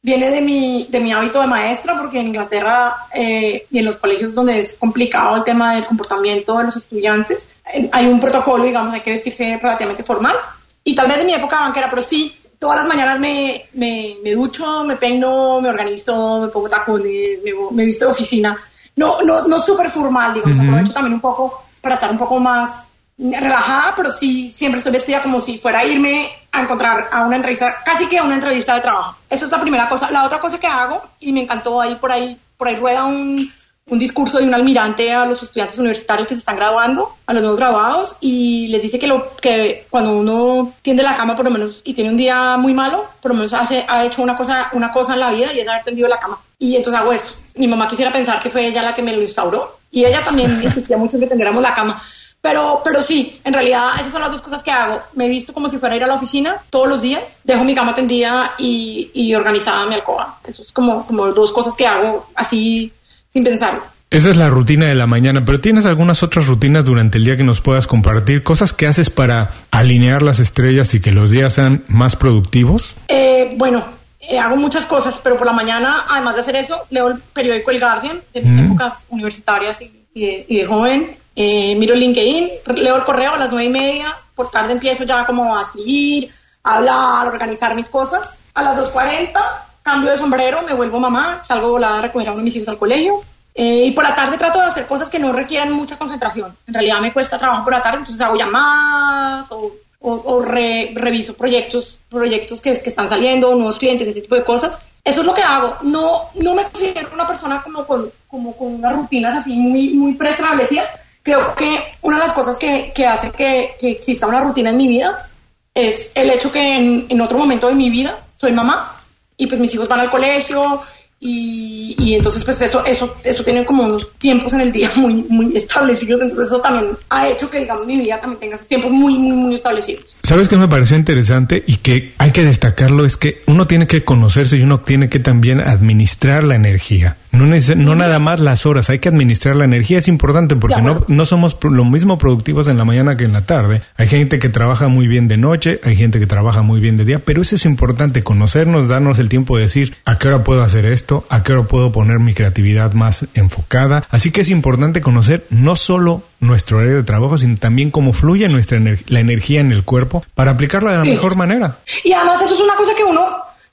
viene 0.02 0.30
de 0.30 0.40
mi, 0.40 0.86
de 0.90 1.00
mi 1.00 1.12
hábito 1.12 1.40
de 1.40 1.46
maestra, 1.46 1.96
porque 1.96 2.20
en 2.20 2.28
Inglaterra 2.28 2.96
eh, 3.12 3.66
y 3.70 3.78
en 3.78 3.84
los 3.84 3.96
colegios 3.98 4.34
donde 4.34 4.58
es 4.58 4.74
complicado 4.74 5.36
el 5.36 5.44
tema 5.44 5.74
del 5.74 5.86
comportamiento 5.86 6.56
de 6.58 6.64
los 6.64 6.76
estudiantes, 6.76 7.48
eh, 7.72 7.88
hay 7.92 8.06
un 8.06 8.18
protocolo, 8.18 8.64
digamos, 8.64 8.94
hay 8.94 9.00
que 9.00 9.10
vestirse 9.10 9.58
relativamente 9.62 10.02
formal. 10.02 10.34
Y 10.82 10.94
tal 10.94 11.06
vez 11.08 11.18
de 11.18 11.24
mi 11.24 11.34
época 11.34 11.56
banquera, 11.56 11.90
pero 11.90 12.00
sí, 12.00 12.34
todas 12.58 12.78
las 12.78 12.88
mañanas 12.88 13.20
me, 13.20 13.68
me, 13.74 14.16
me 14.24 14.32
ducho, 14.32 14.84
me 14.84 14.96
peino, 14.96 15.60
me 15.60 15.68
organizo, 15.68 16.40
me 16.40 16.48
pongo 16.48 16.68
tacones, 16.68 17.38
me, 17.44 17.52
me 17.70 17.84
visto 17.84 18.06
de 18.06 18.12
oficina. 18.12 18.56
No, 18.96 19.20
no, 19.22 19.46
no 19.46 19.58
súper 19.58 19.90
formal, 19.90 20.32
digamos, 20.34 20.58
uh 20.58 20.62
-huh. 20.62 20.68
aprovecho 20.68 20.92
también 20.92 21.14
un 21.14 21.20
poco 21.20 21.62
para 21.80 21.94
estar 21.94 22.10
un 22.10 22.18
poco 22.18 22.38
más 22.38 22.88
relajada, 23.18 23.94
pero 23.94 24.12
sí 24.12 24.48
siempre 24.48 24.78
estoy 24.78 24.92
vestida 24.92 25.22
como 25.22 25.40
si 25.40 25.58
fuera 25.58 25.80
a 25.80 25.84
irme 25.84 26.30
a 26.52 26.62
encontrar 26.62 27.08
a 27.12 27.22
una 27.26 27.36
entrevista, 27.36 27.76
casi 27.84 28.06
que 28.06 28.18
a 28.18 28.24
una 28.24 28.34
entrevista 28.34 28.74
de 28.74 28.80
trabajo. 28.80 29.16
Esa 29.28 29.46
es 29.46 29.50
la 29.50 29.60
primera 29.60 29.88
cosa. 29.88 30.10
La 30.10 30.24
otra 30.24 30.40
cosa 30.40 30.58
que 30.58 30.66
hago, 30.66 31.02
y 31.20 31.32
me 31.32 31.42
encantó 31.42 31.80
ahí 31.80 31.94
por 31.94 32.12
ahí, 32.12 32.38
por 32.56 32.68
ahí 32.68 32.76
rueda 32.76 33.04
un, 33.04 33.50
un 33.90 33.98
discurso 33.98 34.38
de 34.38 34.44
un 34.44 34.54
almirante 34.54 35.12
a 35.12 35.26
los 35.26 35.42
estudiantes 35.42 35.76
universitarios 35.78 36.28
que 36.28 36.34
se 36.34 36.40
están 36.40 36.56
graduando, 36.56 37.16
a 37.26 37.32
los 37.32 37.42
nuevos 37.42 37.58
graduados, 37.58 38.16
y 38.20 38.68
les 38.68 38.82
dice 38.82 38.98
que, 38.98 39.06
lo, 39.06 39.36
que 39.36 39.86
cuando 39.90 40.12
uno 40.12 40.72
tiende 40.80 41.02
la 41.02 41.16
cama 41.16 41.36
por 41.36 41.44
lo 41.44 41.50
menos 41.50 41.82
y 41.84 41.92
tiene 41.92 42.10
un 42.10 42.16
día 42.16 42.56
muy 42.56 42.72
malo, 42.72 43.04
por 43.20 43.32
lo 43.32 43.36
menos 43.36 43.52
hace, 43.52 43.84
ha 43.88 44.04
hecho 44.04 44.22
una 44.22 44.36
cosa, 44.36 44.70
una 44.72 44.92
cosa 44.92 45.14
en 45.14 45.20
la 45.20 45.30
vida 45.30 45.52
y 45.52 45.58
es 45.58 45.68
haber 45.68 45.84
tendido 45.84 46.08
la 46.08 46.18
cama. 46.18 46.40
Y 46.58 46.76
entonces 46.76 47.00
hago 47.00 47.12
eso. 47.12 47.34
Mi 47.56 47.66
mamá 47.66 47.88
quisiera 47.88 48.12
pensar 48.12 48.40
que 48.40 48.50
fue 48.50 48.66
ella 48.66 48.82
la 48.82 48.94
que 48.94 49.02
me 49.02 49.12
lo 49.12 49.22
instauró, 49.22 49.78
y 49.90 50.04
ella 50.04 50.22
también 50.22 50.60
insistía 50.62 50.96
mucho 50.96 51.16
en 51.16 51.22
que 51.22 51.28
tendiéramos 51.28 51.62
la 51.62 51.74
cama. 51.74 52.00
Pero, 52.42 52.80
pero 52.82 53.02
sí, 53.02 53.38
en 53.44 53.52
realidad 53.52 53.88
esas 53.96 54.12
son 54.12 54.22
las 54.22 54.30
dos 54.30 54.40
cosas 54.40 54.62
que 54.62 54.70
hago. 54.70 55.02
Me 55.14 55.26
he 55.26 55.28
visto 55.28 55.52
como 55.52 55.68
si 55.68 55.78
fuera 55.78 55.94
a 55.94 55.96
ir 55.96 56.04
a 56.04 56.06
la 56.06 56.14
oficina 56.14 56.56
todos 56.70 56.88
los 56.88 57.02
días, 57.02 57.38
dejo 57.44 57.64
mi 57.64 57.74
cama 57.74 57.94
tendida 57.94 58.54
y, 58.58 59.10
y 59.12 59.34
organizada 59.34 59.86
mi 59.86 59.94
alcoba. 59.94 60.38
Eso 60.46 60.62
es 60.62 60.72
como, 60.72 61.06
como 61.06 61.26
dos 61.26 61.52
cosas 61.52 61.74
que 61.76 61.86
hago 61.86 62.26
así 62.34 62.92
sin 63.28 63.44
pensarlo. 63.44 63.82
Esa 64.10 64.30
es 64.30 64.36
la 64.36 64.48
rutina 64.48 64.86
de 64.86 64.96
la 64.96 65.06
mañana, 65.06 65.44
pero 65.44 65.60
¿tienes 65.60 65.86
algunas 65.86 66.24
otras 66.24 66.48
rutinas 66.48 66.84
durante 66.84 67.18
el 67.18 67.24
día 67.24 67.36
que 67.36 67.44
nos 67.44 67.60
puedas 67.60 67.86
compartir? 67.86 68.42
¿Cosas 68.42 68.72
que 68.72 68.88
haces 68.88 69.08
para 69.08 69.52
alinear 69.70 70.22
las 70.22 70.40
estrellas 70.40 70.94
y 70.94 71.00
que 71.00 71.12
los 71.12 71.30
días 71.30 71.54
sean 71.54 71.84
más 71.86 72.16
productivos? 72.16 72.96
Eh, 73.06 73.54
bueno, 73.56 73.84
eh, 74.18 74.36
hago 74.36 74.56
muchas 74.56 74.84
cosas, 74.84 75.20
pero 75.22 75.36
por 75.36 75.46
la 75.46 75.52
mañana, 75.52 76.06
además 76.08 76.34
de 76.34 76.40
hacer 76.40 76.56
eso, 76.56 76.76
leo 76.90 77.06
el 77.06 77.18
periódico 77.18 77.70
El 77.70 77.78
Guardian 77.78 78.18
de 78.34 78.42
mis 78.42 78.52
mm. 78.52 78.64
épocas 78.64 79.06
universitarias 79.10 79.80
y, 79.80 79.92
y, 80.12 80.26
de, 80.26 80.46
y 80.48 80.56
de 80.56 80.66
joven. 80.66 81.16
Eh, 81.34 81.74
miro 81.76 81.94
LinkedIn, 81.94 82.50
leo 82.76 82.96
el 82.96 83.04
correo 83.04 83.34
a 83.34 83.38
las 83.38 83.50
nueve 83.50 83.66
y 83.66 83.72
media, 83.72 84.16
por 84.34 84.50
tarde 84.50 84.72
empiezo 84.72 85.04
ya 85.04 85.24
como 85.24 85.56
a 85.56 85.62
escribir, 85.62 86.30
a 86.62 86.76
hablar, 86.76 87.26
a 87.26 87.30
organizar 87.30 87.74
mis 87.74 87.88
cosas. 87.88 88.30
A 88.54 88.62
las 88.62 88.78
2.40 88.78 89.40
cambio 89.82 90.10
de 90.10 90.18
sombrero, 90.18 90.62
me 90.62 90.74
vuelvo 90.74 91.00
mamá, 91.00 91.42
salgo 91.44 91.70
volada 91.70 91.98
a 91.98 92.02
recoger 92.02 92.28
a 92.28 92.32
uno 92.32 92.38
de 92.38 92.44
mis 92.44 92.56
hijos 92.56 92.68
al 92.68 92.78
colegio. 92.78 93.22
Eh, 93.54 93.86
y 93.86 93.90
por 93.90 94.04
la 94.04 94.14
tarde 94.14 94.38
trato 94.38 94.60
de 94.60 94.66
hacer 94.66 94.86
cosas 94.86 95.08
que 95.08 95.18
no 95.18 95.32
requieran 95.32 95.72
mucha 95.72 95.98
concentración. 95.98 96.56
En 96.66 96.74
realidad 96.74 97.00
me 97.00 97.12
cuesta 97.12 97.38
trabajo 97.38 97.64
por 97.64 97.72
la 97.72 97.82
tarde, 97.82 97.98
entonces 97.98 98.22
hago 98.22 98.36
llamadas 98.36 99.50
o, 99.50 99.72
o, 100.00 100.12
o 100.12 100.42
re, 100.42 100.92
reviso 100.94 101.34
proyectos, 101.34 101.98
proyectos 102.08 102.60
que, 102.60 102.80
que 102.80 102.88
están 102.88 103.08
saliendo, 103.08 103.54
nuevos 103.54 103.78
clientes, 103.78 104.06
ese 104.06 104.20
tipo 104.20 104.36
de 104.36 104.44
cosas. 104.44 104.80
Eso 105.02 105.22
es 105.22 105.26
lo 105.26 105.34
que 105.34 105.42
hago. 105.42 105.74
No, 105.82 106.28
no 106.34 106.54
me 106.54 106.62
considero 106.64 107.10
una 107.12 107.26
persona 107.26 107.62
como 107.62 107.86
con, 107.86 108.12
como 108.28 108.56
con 108.56 108.74
unas 108.74 108.94
rutinas 108.94 109.38
así 109.38 109.54
muy, 109.54 109.94
muy 109.94 110.14
preestablecidas 110.14 110.88
creo 111.22 111.54
que 111.54 111.78
una 112.02 112.16
de 112.16 112.22
las 112.24 112.32
cosas 112.32 112.56
que, 112.56 112.92
que 112.94 113.06
hace 113.06 113.30
que, 113.30 113.72
que, 113.78 113.90
exista 113.90 114.26
una 114.26 114.40
rutina 114.40 114.70
en 114.70 114.76
mi 114.76 114.88
vida 114.88 115.28
es 115.74 116.12
el 116.14 116.30
hecho 116.30 116.50
que 116.50 116.76
en, 116.76 117.06
en, 117.08 117.20
otro 117.20 117.38
momento 117.38 117.68
de 117.68 117.74
mi 117.74 117.90
vida 117.90 118.18
soy 118.36 118.52
mamá 118.52 119.00
y 119.36 119.46
pues 119.46 119.60
mis 119.60 119.72
hijos 119.74 119.88
van 119.88 120.00
al 120.00 120.10
colegio 120.10 120.82
y, 121.22 121.94
y, 121.98 122.14
entonces 122.14 122.44
pues 122.44 122.62
eso, 122.62 122.82
eso, 122.86 123.14
eso 123.22 123.42
tiene 123.44 123.66
como 123.66 123.82
unos 123.82 124.14
tiempos 124.14 124.54
en 124.54 124.62
el 124.62 124.72
día 124.72 124.90
muy, 124.96 125.26
muy 125.28 125.54
establecidos, 125.54 126.22
entonces 126.22 126.46
eso 126.46 126.62
también 126.62 126.96
ha 127.10 127.28
hecho 127.28 127.50
que 127.50 127.60
digamos 127.60 127.86
mi 127.86 127.98
vida 127.98 128.18
también 128.18 128.40
tenga 128.40 128.56
tiempos 128.56 128.90
muy, 128.90 129.18
muy, 129.18 129.36
muy 129.36 129.54
establecidos. 129.54 130.16
¿Sabes 130.22 130.48
qué 130.48 130.56
me 130.56 130.66
pareció 130.66 130.96
interesante 130.96 131.62
y 131.66 131.76
que 131.76 132.14
hay 132.16 132.30
que 132.30 132.42
destacarlo? 132.42 133.04
Es 133.04 133.18
que 133.18 133.42
uno 133.46 133.66
tiene 133.66 133.86
que 133.86 134.02
conocerse 134.02 134.56
y 134.56 134.62
uno 134.62 134.80
tiene 134.80 135.10
que 135.10 135.18
también 135.18 135.60
administrar 135.60 136.42
la 136.42 136.54
energía. 136.54 137.18
No, 137.32 137.46
no 137.46 137.94
nada 137.94 138.18
más 138.18 138.40
las 138.40 138.66
horas, 138.66 138.90
hay 138.90 138.98
que 138.98 139.08
administrar 139.08 139.54
la 139.56 139.64
energía, 139.64 139.98
es 139.98 140.08
importante 140.08 140.56
porque 140.56 140.82
no, 140.82 141.04
no 141.06 141.24
somos 141.24 141.56
lo 141.62 141.84
mismo 141.84 142.18
productivos 142.18 142.66
en 142.68 142.76
la 142.76 142.84
mañana 142.84 143.16
que 143.16 143.24
en 143.24 143.32
la 143.32 143.46
tarde. 143.46 143.82
Hay 143.96 144.08
gente 144.08 144.38
que 144.38 144.48
trabaja 144.48 144.88
muy 144.88 145.06
bien 145.06 145.28
de 145.28 145.36
noche, 145.36 145.80
hay 145.84 145.96
gente 145.96 146.18
que 146.18 146.26
trabaja 146.26 146.62
muy 146.62 146.80
bien 146.80 146.96
de 146.96 147.04
día, 147.04 147.20
pero 147.20 147.42
eso 147.42 147.56
es 147.56 147.64
importante, 147.66 148.22
conocernos, 148.22 148.88
darnos 148.88 149.18
el 149.18 149.28
tiempo 149.28 149.56
de 149.56 149.62
decir 149.62 149.96
a 150.04 150.18
qué 150.18 150.28
hora 150.28 150.42
puedo 150.42 150.62
hacer 150.62 150.86
esto, 150.86 151.24
a 151.28 151.42
qué 151.42 151.52
hora 151.52 151.62
puedo 151.62 151.92
poner 151.92 152.18
mi 152.18 152.34
creatividad 152.34 152.94
más 152.94 153.26
enfocada. 153.34 154.04
Así 154.10 154.32
que 154.32 154.40
es 154.40 154.50
importante 154.50 155.00
conocer 155.00 155.46
no 155.50 155.76
solo 155.76 156.24
nuestro 156.40 156.78
horario 156.78 156.96
de 156.96 157.02
trabajo, 157.04 157.38
sino 157.38 157.56
también 157.56 157.90
cómo 157.90 158.12
fluye 158.12 158.48
nuestra 158.48 158.78
ener 158.78 159.04
la 159.08 159.20
energía 159.20 159.60
en 159.60 159.72
el 159.72 159.84
cuerpo 159.84 160.24
para 160.34 160.52
aplicarla 160.52 160.92
de 160.92 160.98
la 160.98 161.04
sí. 161.04 161.10
mejor 161.12 161.36
manera. 161.36 161.78
Y 162.02 162.12
además 162.12 162.42
eso 162.42 162.54
es 162.54 162.60
una 162.60 162.74
cosa 162.74 162.92
que 162.94 163.04
uno 163.04 163.20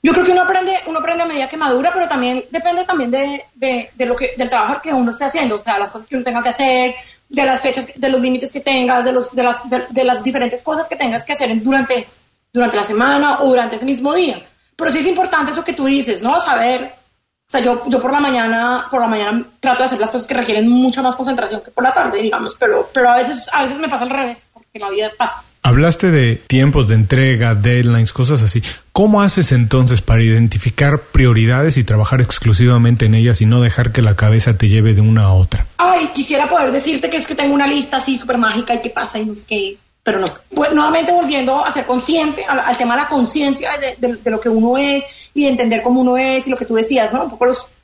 yo 0.08 0.14
creo 0.14 0.24
que 0.24 0.32
uno 0.32 0.40
aprende, 0.40 0.72
uno 0.86 1.00
aprende 1.00 1.24
a 1.24 1.26
medida 1.26 1.48
que 1.48 1.58
madura, 1.58 1.90
pero 1.92 2.08
también 2.08 2.42
depende 2.50 2.84
también 2.84 3.10
de, 3.10 3.44
de, 3.54 4.06
lo 4.06 4.16
que, 4.16 4.32
del 4.38 4.48
trabajo 4.48 4.80
que 4.80 4.90
uno 4.90 5.10
esté 5.10 5.24
haciendo, 5.24 5.56
o 5.56 5.58
sea, 5.58 5.78
las 5.78 5.90
cosas 5.90 6.08
que 6.08 6.16
uno 6.16 6.24
tenga 6.24 6.42
que 6.42 6.48
hacer, 6.48 6.94
de 7.28 7.44
las 7.44 7.60
fechas, 7.60 7.88
de 7.94 8.08
los 8.08 8.18
límites 8.18 8.50
que 8.50 8.60
tengas, 8.60 9.04
de, 9.04 9.12
los, 9.12 9.32
de, 9.32 9.42
las, 9.42 9.68
de, 9.68 9.84
de, 9.90 10.04
las 10.04 10.22
diferentes 10.22 10.62
cosas 10.62 10.88
que 10.88 10.96
tengas 10.96 11.26
que 11.26 11.34
hacer 11.34 11.62
durante 11.62 12.06
durante 12.52 12.76
la 12.76 12.84
semana 12.84 13.42
o 13.42 13.48
durante 13.48 13.76
ese 13.76 13.84
mismo 13.84 14.14
día. 14.14 14.40
Pero 14.76 14.90
sí 14.90 14.98
es 14.98 15.06
importante 15.06 15.52
eso 15.52 15.64
que 15.64 15.74
tú 15.74 15.84
dices, 15.86 16.22
¿no? 16.22 16.40
Saber, 16.40 16.84
o 16.84 17.50
sea, 17.50 17.60
yo, 17.60 17.82
yo 17.86 18.00
por 18.00 18.12
la 18.12 18.20
mañana, 18.20 18.86
por 18.90 19.00
la 19.00 19.08
mañana 19.08 19.44
trato 19.60 19.80
de 19.80 19.84
hacer 19.84 20.00
las 20.00 20.10
cosas 20.10 20.26
que 20.26 20.34
requieren 20.34 20.68
mucha 20.68 21.02
más 21.02 21.16
concentración 21.16 21.60
que 21.60 21.70
por 21.70 21.84
la 21.84 21.92
tarde, 21.92 22.22
digamos, 22.22 22.54
pero, 22.54 22.88
pero 22.92 23.10
a 23.10 23.16
veces, 23.16 23.48
a 23.52 23.62
veces 23.62 23.78
me 23.78 23.88
pasa 23.88 24.04
al 24.04 24.10
revés, 24.10 24.46
porque 24.52 24.78
la 24.78 24.88
vida 24.88 25.10
pasa. 25.16 25.42
Hablaste 25.62 26.10
de 26.10 26.36
tiempos 26.36 26.88
de 26.88 26.94
entrega, 26.94 27.54
deadlines, 27.54 28.12
cosas 28.12 28.42
así. 28.42 28.62
¿Cómo 28.92 29.22
haces 29.22 29.52
entonces 29.52 30.00
para 30.00 30.22
identificar 30.22 31.00
prioridades 31.00 31.76
y 31.76 31.84
trabajar 31.84 32.22
exclusivamente 32.22 33.06
en 33.06 33.14
ellas 33.14 33.40
y 33.40 33.46
no 33.46 33.60
dejar 33.60 33.92
que 33.92 34.02
la 34.02 34.16
cabeza 34.16 34.56
te 34.56 34.68
lleve 34.68 34.94
de 34.94 35.00
una 35.00 35.24
a 35.24 35.32
otra? 35.32 35.66
Ay, 35.78 36.10
quisiera 36.14 36.48
poder 36.48 36.72
decirte 36.72 37.10
que 37.10 37.16
es 37.16 37.26
que 37.26 37.34
tengo 37.34 37.54
una 37.54 37.66
lista 37.66 37.98
así 37.98 38.16
súper 38.16 38.38
mágica 38.38 38.74
y 38.74 38.82
qué 38.82 38.90
pasa 38.90 39.18
y 39.18 39.26
no 39.26 39.34
sé 39.34 39.44
qué 39.46 39.76
pero 40.08 40.20
no. 40.20 40.28
Pues, 40.54 40.72
nuevamente 40.72 41.12
volviendo 41.12 41.62
a 41.62 41.70
ser 41.70 41.84
consciente 41.84 42.42
al, 42.46 42.78
tema 42.78 42.96
de 42.96 43.02
la 43.02 43.08
conciencia 43.08 43.72
de, 43.76 44.18
lo 44.24 44.40
que 44.40 44.48
uno 44.48 44.78
es 44.78 45.30
y 45.34 45.42
de 45.42 45.50
entender 45.50 45.82
cómo 45.82 46.00
uno 46.00 46.16
es 46.16 46.46
y 46.46 46.50
lo 46.50 46.56
que 46.56 46.64
tú 46.64 46.74
decías, 46.74 47.12
¿no? 47.12 47.28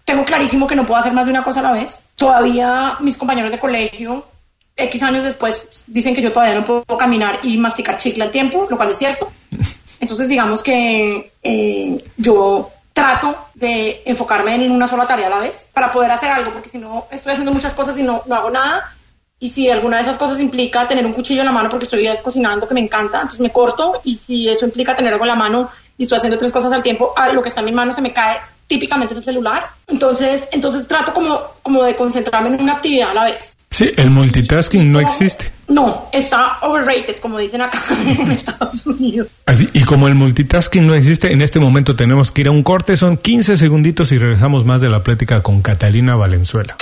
Tengo 0.07 0.25
clarísimo 0.25 0.67
que 0.67 0.75
no 0.75 0.87
puedo 0.87 0.99
hacer 0.99 1.13
más 1.13 1.27
de 1.27 1.33
una 1.33 1.45
cosa 1.45 1.61
a 1.61 1.65
la 1.65 1.73
vez. 1.73 2.01
Todavía 2.17 2.97
mis 3.01 3.19
compañeros 3.19 3.51
de 3.51 3.59
colegio, 3.59 4.27
X 4.77 5.03
años 5.03 5.25
después, 5.25 5.85
dicen 5.87 6.15
que 6.15 6.23
yo 6.23 6.33
todavía 6.33 6.55
no 6.55 6.65
puedo 6.65 6.85
caminar 6.99 7.41
y 7.43 7.57
masticar 7.59 7.99
chicle 7.99 8.25
al 8.25 8.31
tiempo, 8.31 8.67
lo 8.69 8.77
cual 8.77 8.91
es 8.91 8.99
cierto. 8.99 9.31
Entonces, 10.01 10.29
digamos 10.29 10.63
que 10.63 11.33
eh, 11.43 12.05
yo 12.17 12.71
trato 12.93 13.37
de 13.55 14.03
enfocarme 14.05 14.55
en 14.55 14.71
una 14.71 14.87
sola 14.87 15.07
tarea 15.07 15.27
a 15.27 15.31
la 15.31 15.39
vez 15.39 15.69
para 15.73 15.91
poder 15.91 16.11
hacer 16.11 16.31
algo, 16.31 16.53
porque 16.53 16.69
si 16.69 16.79
no, 16.79 17.07
estoy 17.11 17.33
haciendo 17.33 17.53
muchas 17.53 17.75
cosas 17.75 17.97
y 17.99 18.03
no, 18.03 18.23
no 18.27 18.35
hago 18.35 18.51
nada 18.51 18.95
y 19.45 19.51
si 19.51 19.69
alguna 19.69 19.97
de 19.97 20.03
esas 20.05 20.17
cosas 20.17 20.41
implica 20.41 20.89
tener 20.89 21.05
un 21.05 21.13
cuchillo 21.13 21.41
en 21.41 21.47
la 21.47 21.53
mano 21.53 21.69
porque 21.69 21.85
estoy 21.85 22.09
cocinando, 22.23 22.67
que 22.67 22.73
me 22.73 22.81
encanta, 22.81 23.19
entonces 23.19 23.41
me 23.41 23.51
corto. 23.51 24.01
Y 24.05 24.17
si 24.17 24.49
eso 24.49 24.65
implica 24.65 24.97
tener 24.97 25.13
algo 25.13 25.25
en 25.25 25.29
la 25.29 25.35
mano 25.35 25.71
y 25.99 26.05
estoy 26.05 26.17
haciendo 26.17 26.39
tres 26.39 26.51
cosas 26.51 26.73
al 26.73 26.83
tiempo, 26.83 27.13
a 27.15 27.31
lo 27.33 27.43
que 27.43 27.51
está 27.51 27.61
en 27.61 27.67
mi 27.67 27.73
mano 27.73 27.93
se 27.93 28.01
me 28.01 28.13
cae 28.13 28.39
típicamente 28.67 29.13
es 29.13 29.19
el 29.19 29.25
celular. 29.25 29.69
Entonces, 29.87 30.49
entonces 30.53 30.89
trato 30.89 31.13
como, 31.13 31.41
como 31.63 31.83
de 31.83 31.95
concentrarme 31.95 32.55
en 32.55 32.63
una 32.63 32.73
actividad 32.73 33.11
a 33.11 33.15
la 33.15 33.25
vez. 33.25 33.55
Sí, 33.75 33.91
el 33.97 34.11
multitasking 34.11 34.93
no, 34.93 35.01
existe. 35.01 35.51
No, 35.67 36.09
está 36.13 36.59
overrated, 36.63 37.17
como 37.17 37.39
dicen 37.39 37.61
acá 37.61 37.77
en 38.07 38.31
Estados 38.31 38.87
Unidos. 38.87 39.27
Así, 39.47 39.69
y 39.73 39.81
como 39.81 40.07
el 40.07 40.15
multitasking 40.15 40.87
no 40.87 40.95
existe, 40.95 41.33
en 41.33 41.43
este 41.43 41.59
momento 41.59 41.97
tenemos 41.97 42.31
que 42.31 42.43
ir 42.43 42.49
a 42.49 42.53
un 42.53 42.63
corte, 42.63 42.95
son 42.95 43.17
15 43.17 43.57
segunditos 43.57 44.13
y 44.13 44.19
regresamos 44.19 44.65
más 44.65 44.81
de 44.81 44.91
la 44.91 45.03
plática 45.03 45.43
con 45.43 45.61
Catalina 45.61 46.15
Valenzuela. 46.15 46.77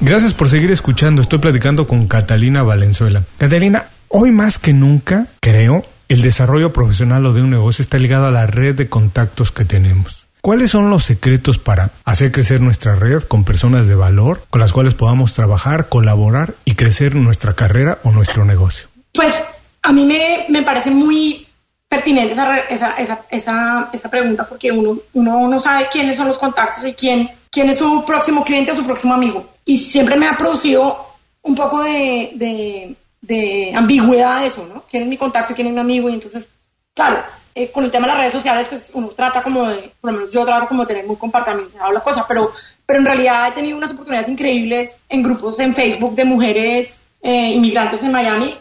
Gracias 0.00 0.32
por 0.32 0.48
seguir 0.48 0.70
escuchando. 0.70 1.20
Estoy 1.20 1.38
platicando 1.38 1.86
con 1.86 2.06
Catalina 2.06 2.62
Valenzuela. 2.62 3.22
Catalina, 3.38 3.88
hoy 4.08 4.30
más 4.30 4.58
que 4.58 4.72
nunca, 4.72 5.26
creo, 5.40 5.84
el 6.08 6.22
desarrollo 6.22 6.72
profesional 6.72 7.26
o 7.26 7.32
de 7.32 7.42
un 7.42 7.50
negocio 7.50 7.82
está 7.82 7.98
ligado 7.98 8.26
a 8.26 8.30
la 8.30 8.46
red 8.46 8.74
de 8.74 8.88
contactos 8.88 9.52
que 9.52 9.64
tenemos. 9.64 10.26
¿Cuáles 10.40 10.70
son 10.70 10.90
los 10.90 11.04
secretos 11.04 11.58
para 11.58 11.90
hacer 12.04 12.30
crecer 12.30 12.60
nuestra 12.60 12.94
red 12.94 13.22
con 13.24 13.42
personas 13.42 13.88
de 13.88 13.96
valor 13.96 14.42
con 14.48 14.60
las 14.60 14.72
cuales 14.72 14.94
podamos 14.94 15.34
trabajar, 15.34 15.88
colaborar 15.88 16.54
y 16.64 16.76
crecer 16.76 17.16
nuestra 17.16 17.54
carrera 17.54 17.98
o 18.04 18.12
nuestro 18.12 18.44
negocio? 18.44 18.86
Pues 19.12 19.44
a 19.82 19.92
mí 19.92 20.04
me, 20.04 20.46
me 20.48 20.62
parece 20.62 20.92
muy 20.92 21.48
pertinente 21.88 22.34
esa, 22.34 22.58
esa, 22.58 22.94
esa, 23.30 23.90
esa, 23.92 24.10
pregunta 24.10 24.46
porque 24.48 24.70
uno, 24.70 24.98
uno 25.14 25.48
no 25.48 25.58
sabe 25.58 25.88
quiénes 25.90 26.16
son 26.16 26.28
los 26.28 26.38
contactos 26.38 26.84
y 26.84 26.92
quién, 26.92 27.28
quién 27.50 27.68
es 27.70 27.78
su 27.78 28.04
próximo 28.04 28.44
cliente 28.44 28.72
o 28.72 28.76
su 28.76 28.84
próximo 28.84 29.14
amigo. 29.14 29.48
Y 29.64 29.78
siempre 29.78 30.16
me 30.16 30.28
ha 30.28 30.36
producido 30.36 31.06
un 31.42 31.54
poco 31.54 31.82
de, 31.82 32.32
de, 32.34 32.96
de 33.26 33.72
ambigüedad 33.74 34.44
eso, 34.44 34.66
¿no? 34.66 34.84
¿Quién 34.88 35.04
es 35.04 35.08
mi 35.08 35.16
contacto 35.16 35.52
y 35.52 35.56
quién 35.56 35.68
es 35.68 35.74
mi 35.74 35.80
amigo? 35.80 36.08
Y 36.08 36.14
entonces, 36.14 36.48
claro, 36.94 37.22
eh, 37.54 37.70
con 37.70 37.84
el 37.84 37.90
tema 37.90 38.06
de 38.06 38.12
las 38.12 38.18
redes 38.18 38.34
sociales, 38.34 38.68
pues 38.68 38.90
uno 38.94 39.08
trata 39.08 39.42
como 39.42 39.66
de, 39.66 39.90
por 40.00 40.12
lo 40.12 40.18
menos 40.18 40.32
yo 40.32 40.44
trato 40.44 40.68
como 40.68 40.82
de 40.82 40.88
tener 40.88 41.06
muy 41.06 41.16
compartimentado 41.16 41.90
la 41.92 42.00
cosa, 42.00 42.26
pero, 42.28 42.52
pero 42.84 42.98
en 42.98 43.06
realidad 43.06 43.48
he 43.48 43.52
tenido 43.52 43.76
unas 43.76 43.92
oportunidades 43.92 44.28
increíbles 44.28 45.00
en 45.08 45.22
grupos 45.22 45.58
en 45.60 45.74
Facebook 45.74 46.14
de 46.14 46.24
mujeres 46.24 47.00
eh, 47.22 47.52
inmigrantes 47.52 48.02
en 48.02 48.12
Miami, 48.12 48.54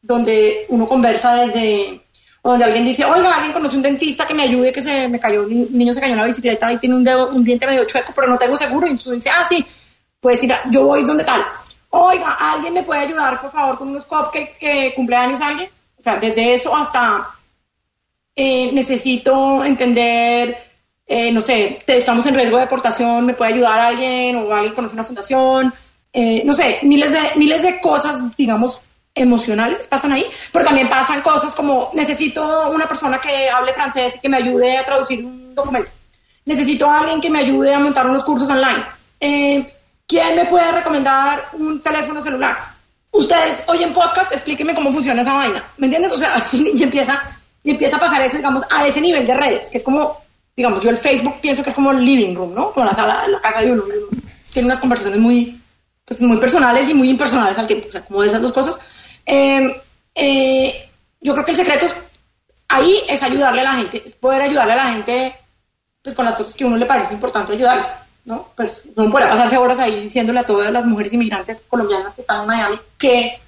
donde 0.00 0.64
uno 0.68 0.88
conversa 0.88 1.34
desde, 1.34 2.00
o 2.42 2.50
donde 2.50 2.64
alguien 2.64 2.84
dice, 2.84 3.04
oiga, 3.04 3.34
alguien 3.34 3.52
conoce 3.52 3.76
un 3.76 3.82
dentista 3.82 4.26
que 4.26 4.34
me 4.34 4.44
ayude, 4.44 4.72
que 4.72 4.80
se 4.80 5.08
me 5.08 5.18
cayó, 5.18 5.42
un 5.42 5.76
niño 5.76 5.92
se 5.92 6.00
cayó 6.00 6.12
en 6.12 6.20
la 6.20 6.26
bicicleta 6.26 6.72
y 6.72 6.78
tiene 6.78 6.94
un, 6.94 7.04
dedo, 7.04 7.28
un 7.28 7.42
diente 7.42 7.66
medio 7.66 7.84
chueco, 7.84 8.12
pero 8.14 8.28
no 8.28 8.38
tengo 8.38 8.56
seguro, 8.56 8.86
y 8.86 8.90
entonces 8.90 9.24
dice, 9.24 9.30
ah, 9.30 9.44
sí, 9.48 9.66
pues 10.20 10.42
ir 10.42 10.52
yo 10.70 10.84
voy 10.84 11.02
donde 11.02 11.24
tal. 11.24 11.44
Oiga, 11.98 12.36
¿alguien 12.38 12.74
me 12.74 12.82
puede 12.82 13.00
ayudar, 13.00 13.40
por 13.40 13.50
favor, 13.50 13.78
con 13.78 13.88
unos 13.88 14.04
cupcakes 14.04 14.58
que 14.58 14.92
cumpleaños 14.94 15.40
alguien? 15.40 15.70
O 15.98 16.02
sea, 16.02 16.16
desde 16.16 16.52
eso 16.52 16.76
hasta 16.76 17.30
eh, 18.34 18.70
necesito 18.72 19.64
entender, 19.64 20.58
eh, 21.06 21.32
no 21.32 21.40
sé, 21.40 21.78
estamos 21.86 22.26
en 22.26 22.34
riesgo 22.34 22.58
de 22.58 22.64
deportación, 22.64 23.24
me 23.24 23.32
puede 23.32 23.54
ayudar 23.54 23.80
alguien 23.80 24.36
o 24.36 24.52
alguien 24.54 24.74
conoce 24.74 24.92
una 24.92 25.04
fundación, 25.04 25.72
eh, 26.12 26.42
no 26.44 26.52
sé, 26.52 26.80
miles 26.82 27.12
de, 27.12 27.38
miles 27.38 27.62
de 27.62 27.80
cosas, 27.80 28.36
digamos, 28.36 28.82
emocionales 29.14 29.86
pasan 29.86 30.12
ahí, 30.12 30.26
pero 30.52 30.66
también 30.66 30.90
pasan 30.90 31.22
cosas 31.22 31.54
como 31.54 31.90
necesito 31.94 32.72
una 32.72 32.86
persona 32.86 33.18
que 33.22 33.48
hable 33.48 33.72
francés 33.72 34.16
y 34.16 34.20
que 34.20 34.28
me 34.28 34.36
ayude 34.36 34.76
a 34.76 34.84
traducir 34.84 35.24
un 35.24 35.54
documento. 35.54 35.90
Necesito 36.44 36.90
a 36.90 36.98
alguien 36.98 37.22
que 37.22 37.30
me 37.30 37.38
ayude 37.38 37.72
a 37.72 37.78
montar 37.78 38.06
unos 38.06 38.22
cursos 38.22 38.50
online. 38.50 38.84
¿Quién 40.06 40.36
me 40.36 40.44
puede 40.44 40.70
recomendar 40.72 41.48
un 41.54 41.80
teléfono 41.80 42.22
celular? 42.22 42.56
Ustedes 43.10 43.64
oyen 43.66 43.92
podcast, 43.92 44.32
explíquenme 44.32 44.74
cómo 44.74 44.92
funciona 44.92 45.22
esa 45.22 45.34
vaina. 45.34 45.64
¿Me 45.78 45.86
entiendes? 45.86 46.12
O 46.12 46.18
sea, 46.18 46.32
y 46.52 46.82
empieza 46.82 47.36
empieza 47.70 47.96
a 47.96 48.00
pasar 48.00 48.22
eso, 48.22 48.36
digamos, 48.36 48.64
a 48.70 48.86
ese 48.86 49.00
nivel 49.00 49.26
de 49.26 49.34
redes, 49.34 49.68
que 49.68 49.78
es 49.78 49.84
como, 49.84 50.22
digamos, 50.56 50.82
yo 50.82 50.90
el 50.90 50.96
Facebook 50.96 51.40
pienso 51.40 51.62
que 51.62 51.70
es 51.70 51.74
como 51.74 51.90
el 51.90 52.04
living 52.04 52.34
room, 52.34 52.54
¿no? 52.54 52.72
Como 52.72 52.86
la 52.86 52.94
sala, 52.94 53.26
la 53.28 53.40
casa 53.40 53.60
de 53.60 53.72
uno. 53.72 53.84
Tiene 54.52 54.66
unas 54.66 54.78
conversaciones 54.78 55.20
muy, 55.20 55.60
pues, 56.04 56.20
muy 56.22 56.36
personales 56.38 56.88
y 56.88 56.94
muy 56.94 57.10
impersonales 57.10 57.58
al 57.58 57.66
tiempo, 57.66 57.88
o 57.88 57.92
sea, 57.92 58.04
como 58.04 58.22
esas 58.22 58.40
dos 58.40 58.52
cosas. 58.52 58.78
Em, 59.24 59.72
eh, 60.14 60.88
yo 61.20 61.32
creo 61.32 61.44
que 61.44 61.50
el 61.50 61.56
secreto 61.56 61.86
es, 61.86 61.96
ahí 62.68 62.96
es 63.08 63.22
ayudarle 63.22 63.62
a 63.62 63.64
la 63.64 63.74
gente, 63.74 64.02
es 64.04 64.14
poder 64.14 64.42
ayudarle 64.42 64.74
a 64.74 64.76
la 64.76 64.92
gente, 64.92 65.34
pues, 66.02 66.14
con 66.14 66.24
las 66.24 66.36
cosas 66.36 66.54
que 66.54 66.64
a 66.64 66.66
uno 66.68 66.76
le 66.76 66.86
parece 66.86 67.12
importante 67.12 67.52
ayudarle. 67.52 67.84
¿No? 68.26 68.48
Pues 68.54 68.88
no 68.94 69.08
podría 69.08 69.28
pasarse 69.28 69.56
horas 69.56 69.78
ahí 69.78 70.02
diciéndole 70.02 70.40
a 70.40 70.44
todas 70.44 70.70
las 70.70 70.84
mujeres 70.84 71.12
inmigrantes 71.14 71.58
colombianas 71.68 72.12
que 72.12 72.20
están 72.20 72.42
en 72.42 72.48
Miami 72.48 72.78
que 72.98 73.40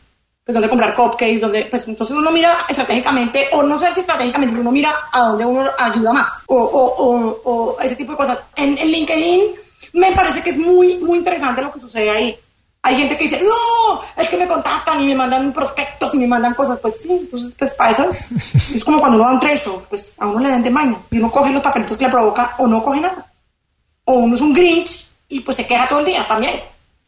pues 0.49 0.55
donde 0.55 0.71
comprar 0.71 0.95
cupcakes, 0.95 1.43
donde, 1.43 1.67
pues 1.67 1.87
entonces 1.89 2.17
uno 2.17 2.31
mira 2.31 2.57
estratégicamente, 2.67 3.49
o 3.53 3.63
no 3.63 3.79
sé 3.79 3.93
si 3.93 4.01
estratégicamente, 4.01 4.53
pero 4.53 4.63
uno 4.63 4.73
mira 4.73 4.95
a 5.13 5.25
dónde 5.25 5.45
uno 5.45 5.69
ayuda 5.77 6.11
más, 6.11 6.41
o, 6.47 6.57
o, 6.57 7.41
o, 7.45 7.81
ese 7.83 7.97
tipo 7.97 8.13
de 8.13 8.17
cosas. 8.17 8.41
En, 8.57 8.75
LinkedIn 8.75 9.43
me 9.93 10.13
parece 10.13 10.43
que 10.43 10.49
es 10.49 10.57
muy, 10.57 10.97
muy 10.97 11.19
interesante 11.19 11.61
lo 11.61 11.71
que 11.71 11.81
sucede 11.81 12.09
ahí. 12.09 12.39
Hay 12.81 12.95
gente 12.95 13.19
que 13.19 13.25
dice, 13.25 13.43
no, 13.43 14.01
es 14.17 14.31
que 14.31 14.39
me 14.39 14.49
contactan 14.49 14.99
y 15.03 15.05
me 15.05 15.15
mandan 15.15 15.53
prospectos 15.53 16.15
y 16.15 16.19
me 16.19 16.27
mandan 16.27 16.55
cosas. 16.55 16.79
Pues 16.79 16.99
sí, 16.99 17.13
entonces, 17.13 17.55
pues 17.55 17.75
para 17.75 17.91
eso 17.91 18.09
es, 18.09 18.33
es 18.75 18.83
como 18.83 19.01
cuando 19.01 19.19
uno 19.19 19.27
va 19.27 19.33
a 19.33 19.35
un 19.35 19.41
preso, 19.41 19.85
pues 19.91 20.17
a 20.19 20.29
uno 20.29 20.39
le 20.39 20.49
dan 20.49 20.63
de 20.63 20.71
mañas 20.71 21.01
y 21.11 21.19
uno 21.19 21.31
coge 21.31 21.53
los 21.53 21.61
papelitos 21.61 21.99
que 21.99 22.07
le 22.07 22.11
provoca 22.11 22.55
o 22.57 22.67
no 22.67 22.83
coge 22.83 23.03
nada. 23.03 23.28
O 24.11 24.15
uno 24.15 24.37
es 24.37 24.41
un 24.41 24.55
grinch 24.55 25.07
y 25.29 25.41
pues 25.41 25.59
se 25.59 25.67
queja 25.67 25.87
todo 25.87 26.01
el 26.01 26.07
día 26.07 26.27
también, 26.27 26.55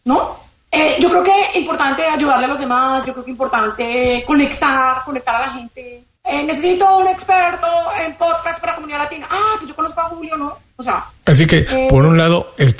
¿no? 0.04 0.38
Eh, 0.70 0.96
yo 1.00 1.08
creo 1.08 1.22
que 1.22 1.30
es 1.30 1.56
importante 1.56 2.04
ayudarle 2.04 2.44
a 2.44 2.48
los 2.48 2.58
demás, 2.58 3.06
yo 3.06 3.14
creo 3.14 3.24
que 3.24 3.30
es 3.30 3.34
importante 3.34 4.22
conectar, 4.26 5.02
conectar 5.02 5.34
a 5.36 5.40
la 5.40 5.50
gente. 5.50 6.04
Eh, 6.22 6.42
necesito 6.44 6.98
un 6.98 7.08
experto 7.08 7.66
en 8.04 8.14
podcast 8.16 8.60
para 8.60 8.74
comunidad 8.74 8.98
latina. 8.98 9.26
Ah, 9.30 9.54
pues 9.56 9.70
yo 9.70 9.74
conozco 9.74 9.98
a 9.98 10.04
Julio, 10.10 10.36
¿no? 10.36 10.58
O 10.76 10.82
sea. 10.82 11.06
Así 11.24 11.46
que, 11.46 11.60
eh, 11.60 11.86
por 11.88 12.04
un 12.04 12.18
lado, 12.18 12.52
es, 12.58 12.76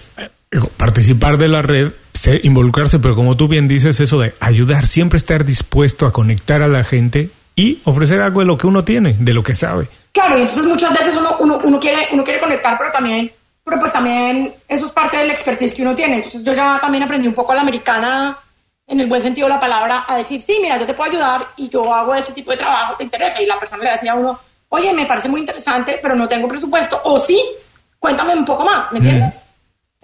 participar 0.77 1.39
de 1.39 1.49
la 1.49 1.63
red, 1.63 1.91
involucrarse, 2.43 2.99
pero 2.99 3.17
como 3.17 3.39
tú 3.39 3.49
bien 3.49 3.69
dices, 3.69 4.01
eso 4.01 4.19
de 4.19 4.35
ayudar, 4.39 4.87
siempre 4.87 5.17
estar 5.17 5.47
dispuesto 5.47 6.05
a 6.05 6.13
conectar 6.13 6.63
a 6.63 6.69
la 6.69 6.85
gente 6.85 7.31
y 7.57 7.81
ofrecer 7.85 8.21
algo 8.21 8.41
de 8.41 8.47
lo 8.47 8.59
que 8.59 8.67
uno 8.67 8.85
tiene, 8.85 9.17
de 9.19 9.33
lo 9.33 9.43
que 9.43 9.55
sabe. 9.55 9.89
Claro, 10.13 10.37
y 10.37 10.43
entonces 10.43 10.65
muchas 10.65 10.93
veces 10.93 11.17
uno, 11.17 11.37
uno, 11.41 11.61
uno, 11.65 11.81
quiere, 11.81 12.07
uno 12.13 12.23
quiere 12.23 12.39
conectar, 12.39 12.77
pero 12.77 12.93
también 12.93 13.33
pero 13.71 13.83
pues 13.83 13.93
también 13.93 14.53
eso 14.67 14.87
es 14.87 14.93
parte 14.93 15.17
del 15.17 15.31
expertise 15.31 15.73
que 15.73 15.83
uno 15.83 15.95
tiene. 15.95 16.17
Entonces 16.17 16.43
yo 16.43 16.53
ya 16.53 16.81
también 16.81 17.05
aprendí 17.05 17.29
un 17.29 17.35
poco 17.35 17.53
a 17.53 17.55
la 17.55 17.61
americana, 17.61 18.37
en 18.85 18.99
el 18.99 19.07
buen 19.07 19.23
sentido 19.23 19.47
de 19.47 19.55
la 19.55 19.61
palabra, 19.61 20.05
a 20.09 20.17
decir, 20.17 20.43
sí, 20.43 20.59
mira, 20.61 20.77
yo 20.77 20.87
te 20.87 20.95
puedo 20.95 21.09
ayudar 21.09 21.47
y 21.57 21.69
yo 21.69 21.95
hago 21.95 22.13
este 22.17 22.33
tipo 22.33 22.51
de 22.51 22.57
trabajo, 22.57 22.97
¿te 22.97 23.05
interesa? 23.05 23.41
Y 23.41 23.47
la 23.47 23.61
persona 23.61 23.85
le 23.85 23.91
decía 23.91 24.11
a 24.11 24.17
uno, 24.17 24.41
oye, 24.71 24.93
me 24.93 25.07
parece 25.07 25.29
muy 25.29 25.39
interesante, 25.39 26.01
pero 26.03 26.17
no 26.17 26.27
tengo 26.27 26.49
presupuesto. 26.49 27.01
O 27.05 27.17
sí, 27.17 27.41
cuéntame 28.01 28.35
un 28.35 28.45
poco 28.45 28.65
más, 28.65 28.91
¿me 28.91 28.99
entiendes? 28.99 29.41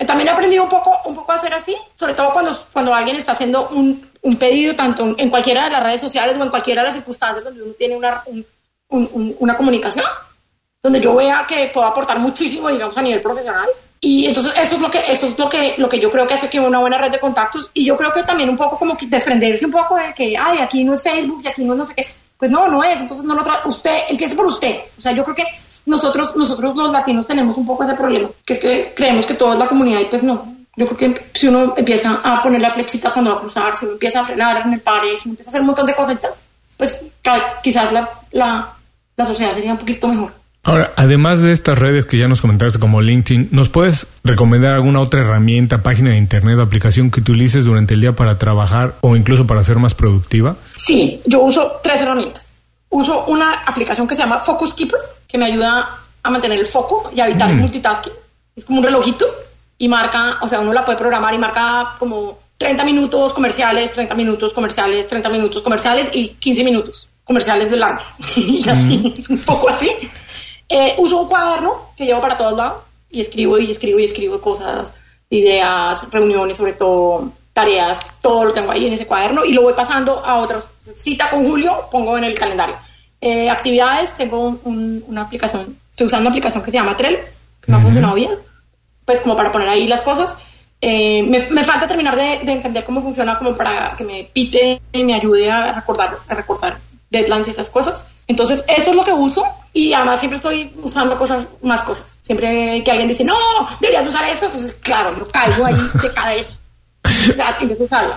También 0.06 0.28
he 0.28 0.30
aprendido 0.30 0.62
un 0.62 0.70
poco, 0.70 0.96
un 1.04 1.16
poco 1.16 1.32
a 1.32 1.34
hacer 1.34 1.52
así, 1.52 1.76
sobre 1.96 2.14
todo 2.14 2.32
cuando, 2.32 2.56
cuando 2.72 2.94
alguien 2.94 3.16
está 3.16 3.32
haciendo 3.32 3.68
un, 3.70 4.08
un 4.22 4.36
pedido, 4.36 4.76
tanto 4.76 5.16
en, 5.18 5.28
cualquiera 5.28 5.64
de 5.64 5.70
las 5.70 5.82
redes 5.82 6.00
sociales 6.00 6.36
o 6.38 6.44
en 6.44 6.50
cualquiera 6.50 6.82
de 6.82 6.86
las 6.86 6.94
circunstancias 6.94 7.42
donde 7.42 7.64
uno 7.64 7.72
tiene 7.72 7.96
una, 7.96 8.22
una 8.90 9.56
comunicación 9.56 10.04
donde 10.87 11.01
yo 11.01 11.16
vea 11.16 11.45
que 11.49 11.68
puedo 11.74 11.84
aportar 11.84 12.20
muchísimo, 12.20 12.68
digamos, 12.68 12.97
a 12.97 13.03
nivel 13.03 13.20
profesional. 13.20 13.68
Y 14.01 14.26
entonces 14.26 14.55
eso 14.57 14.76
es 14.76 14.80
lo 14.80 14.89
que 14.89 15.01
eso 15.09 15.26
es 15.26 15.37
lo 15.39 15.49
que 15.49 15.74
lo 15.78 15.89
que 15.89 15.99
yo 15.99 16.11
creo 16.12 16.26
que 16.28 16.34
hace 16.34 16.49
que 16.49 16.61
una 16.61 16.78
buena 16.78 16.97
red 16.97 17.11
de 17.11 17.18
contactos 17.18 17.70
y 17.74 17.84
yo 17.84 17.97
creo 17.97 18.12
que 18.12 18.22
también 18.22 18.49
un 18.49 18.57
poco 18.57 18.78
como 18.78 18.97
que 18.97 19.07
desprenderse 19.07 19.66
un 19.66 19.72
poco 19.72 19.97
de 19.97 20.14
que 20.14 20.37
ay, 20.39 20.59
aquí 20.59 20.84
no 20.84 20.95
es 20.95 21.03
Facebook 21.03 21.41
y 21.43 21.49
aquí 21.49 21.64
no 21.64 21.72
es 21.72 21.78
no 21.78 21.87
sé 21.87 21.95
qué. 21.95 22.07
Pues 22.39 22.51
no, 22.51 22.68
no 22.68 22.84
es, 22.84 23.01
entonces 23.01 23.24
no 23.24 23.34
lo 23.34 23.43
tra 23.43 23.62
usted 23.64 24.03
empiece 24.09 24.37
por 24.37 24.47
usted. 24.47 24.76
O 24.97 25.01
sea, 25.01 25.11
yo 25.11 25.24
creo 25.24 25.34
que 25.34 25.45
nosotros 25.87 26.37
nosotros 26.37 26.76
los 26.76 26.93
latinos 26.93 27.26
tenemos 27.26 27.57
un 27.57 27.66
poco 27.66 27.82
ese 27.82 27.95
problema, 27.95 28.28
que 28.45 28.53
es 28.53 28.59
que 28.61 28.93
creemos 28.95 29.26
que 29.26 29.34
todo 29.34 29.55
es 29.55 29.59
la 29.59 29.66
comunidad 29.66 30.01
y 30.01 30.05
pues 30.05 30.22
no. 30.22 30.55
Yo 30.76 30.87
creo 30.87 31.14
que 31.14 31.30
si 31.32 31.49
uno 31.49 31.74
empieza 31.76 32.20
a 32.22 32.43
poner 32.43 32.61
la 32.61 32.70
flechita 32.70 33.11
cuando 33.11 33.32
va 33.32 33.39
a 33.39 33.41
cruzar, 33.41 33.74
si 33.74 33.87
uno 33.87 33.95
empieza 33.95 34.20
a 34.20 34.24
frenar 34.24 34.66
en 34.66 34.74
el 34.74 34.80
pared, 34.80 35.09
si 35.09 35.28
uno 35.28 35.32
empieza 35.32 35.49
a 35.49 35.53
hacer 35.53 35.61
un 35.62 35.66
montón 35.68 35.87
de 35.87 35.95
cosas, 35.95 36.18
pues 36.76 37.01
quizás 37.62 37.93
la, 37.93 38.09
la, 38.32 38.76
la 39.16 39.24
sociedad 39.24 39.55
sería 39.55 39.72
un 39.72 39.78
poquito 39.78 40.07
mejor. 40.07 40.45
Ahora, 40.66 40.92
además 40.96 41.40
de 41.42 41.52
estas 41.52 41.78
redes 41.78 42.06
que 42.06 42.18
ya 42.18 42.26
nos 42.26 42.40
comentaste 42.40 42.80
como 42.80 43.00
LinkedIn, 43.00 43.50
¿nos 43.52 43.68
puedes 43.68 44.08
recomendar 44.24 44.72
alguna 44.72 45.00
otra 45.00 45.20
herramienta, 45.20 45.80
página 45.80 46.10
de 46.10 46.16
internet 46.16 46.58
o 46.58 46.62
aplicación 46.62 47.08
que 47.12 47.20
utilices 47.20 47.66
durante 47.66 47.94
el 47.94 48.00
día 48.00 48.16
para 48.16 48.36
trabajar 48.36 48.96
o 49.00 49.14
incluso 49.14 49.46
para 49.46 49.62
ser 49.62 49.76
más 49.76 49.94
productiva? 49.94 50.56
Sí, 50.74 51.22
yo 51.24 51.42
uso 51.42 51.78
tres 51.84 52.00
herramientas. 52.00 52.56
Uso 52.88 53.26
una 53.26 53.62
aplicación 53.64 54.08
que 54.08 54.16
se 54.16 54.22
llama 54.22 54.40
Focus 54.40 54.74
Keeper, 54.74 54.98
que 55.28 55.38
me 55.38 55.46
ayuda 55.46 55.88
a 56.20 56.30
mantener 56.30 56.58
el 56.58 56.66
foco 56.66 57.12
y 57.14 57.20
a 57.20 57.28
evitar 57.28 57.48
el 57.48 57.58
mm. 57.58 57.60
multitasking. 57.60 58.12
Es 58.56 58.64
como 58.64 58.80
un 58.80 58.84
relojito 58.84 59.24
y 59.78 59.86
marca, 59.86 60.38
o 60.40 60.48
sea, 60.48 60.58
uno 60.58 60.72
la 60.72 60.84
puede 60.84 60.98
programar 60.98 61.32
y 61.32 61.38
marca 61.38 61.94
como 61.96 62.40
30 62.58 62.82
minutos 62.82 63.32
comerciales, 63.34 63.92
30 63.92 64.16
minutos 64.16 64.52
comerciales, 64.52 65.06
30 65.06 65.28
minutos 65.28 65.62
comerciales 65.62 66.10
y 66.12 66.30
15 66.30 66.64
minutos 66.64 67.08
comerciales 67.22 67.70
del 67.70 67.84
año. 67.84 68.00
y 68.36 68.68
así, 68.68 69.14
mm. 69.28 69.32
un 69.32 69.38
poco 69.38 69.68
así. 69.68 69.88
Eh, 70.68 70.94
uso 70.98 71.22
un 71.22 71.28
cuaderno 71.28 71.90
que 71.96 72.06
llevo 72.06 72.20
para 72.20 72.36
todos 72.36 72.56
lados 72.56 72.82
y 73.10 73.20
escribo 73.20 73.58
y 73.58 73.70
escribo 73.70 73.98
y 73.98 74.04
escribo 74.04 74.40
cosas, 74.40 74.92
ideas, 75.30 76.10
reuniones, 76.10 76.56
sobre 76.56 76.72
todo 76.72 77.30
tareas, 77.52 78.10
todo 78.20 78.44
lo 78.44 78.52
tengo 78.52 78.70
ahí 78.70 78.86
en 78.86 78.92
ese 78.92 79.06
cuaderno 79.06 79.44
y 79.44 79.52
lo 79.52 79.62
voy 79.62 79.74
pasando 79.74 80.22
a 80.24 80.38
otros. 80.38 80.68
Cita 80.94 81.30
con 81.30 81.46
Julio, 81.46 81.88
pongo 81.90 82.18
en 82.18 82.24
el 82.24 82.34
calendario. 82.34 82.76
Eh, 83.20 83.48
actividades, 83.48 84.12
tengo 84.14 84.58
una 84.64 85.22
aplicación, 85.22 85.78
estoy 85.90 86.06
usando 86.06 86.28
una 86.28 86.30
aplicación 86.30 86.62
que 86.62 86.70
se 86.70 86.76
llama 86.76 86.96
Trello, 86.96 87.18
que 87.60 87.72
no 87.72 87.78
ha 87.78 87.80
funcionado 87.80 88.14
bien, 88.14 88.32
pues 89.04 89.20
como 89.20 89.36
para 89.36 89.52
poner 89.52 89.68
ahí 89.68 89.86
las 89.86 90.02
cosas. 90.02 90.36
Eh, 90.80 91.22
me, 91.22 91.64
falta 91.64 91.88
terminar 91.88 92.14
de, 92.14 92.34
entender 92.52 92.84
cómo 92.84 93.00
funciona 93.00 93.38
como 93.38 93.54
para 93.54 93.94
que 93.96 94.04
me 94.04 94.28
pite 94.30 94.82
y 94.92 95.04
me 95.04 95.14
ayude 95.14 95.50
a 95.50 95.72
recordar, 95.72 96.18
a 96.28 96.34
recordar 96.34 96.78
deadlines 97.11 97.48
y 97.48 97.50
esas 97.50 97.70
cosas. 97.70 98.04
Entonces, 98.26 98.64
eso 98.68 98.90
es 98.90 98.96
lo 98.96 99.04
que 99.04 99.12
uso 99.12 99.44
y 99.72 99.92
además 99.92 100.18
siempre 100.18 100.36
estoy 100.36 100.72
usando 100.82 101.16
cosas, 101.16 101.46
más 101.62 101.82
cosas. 101.82 102.16
Siempre 102.22 102.82
que 102.84 102.90
alguien 102.90 103.09
dice, 103.09 103.24
no, 103.24 103.34
deberías 103.80 104.07
usar 104.07 104.24
eso, 104.24 104.46
entonces, 104.46 104.74
claro, 104.80 105.16
yo 105.18 105.26
caigo 105.28 105.64
ahí 105.64 105.76
de 106.02 106.12
cabeza. 106.12 106.54
ya, 107.36 107.57
empiezo 107.61 107.82
a 107.84 107.86
usarla. 107.86 108.16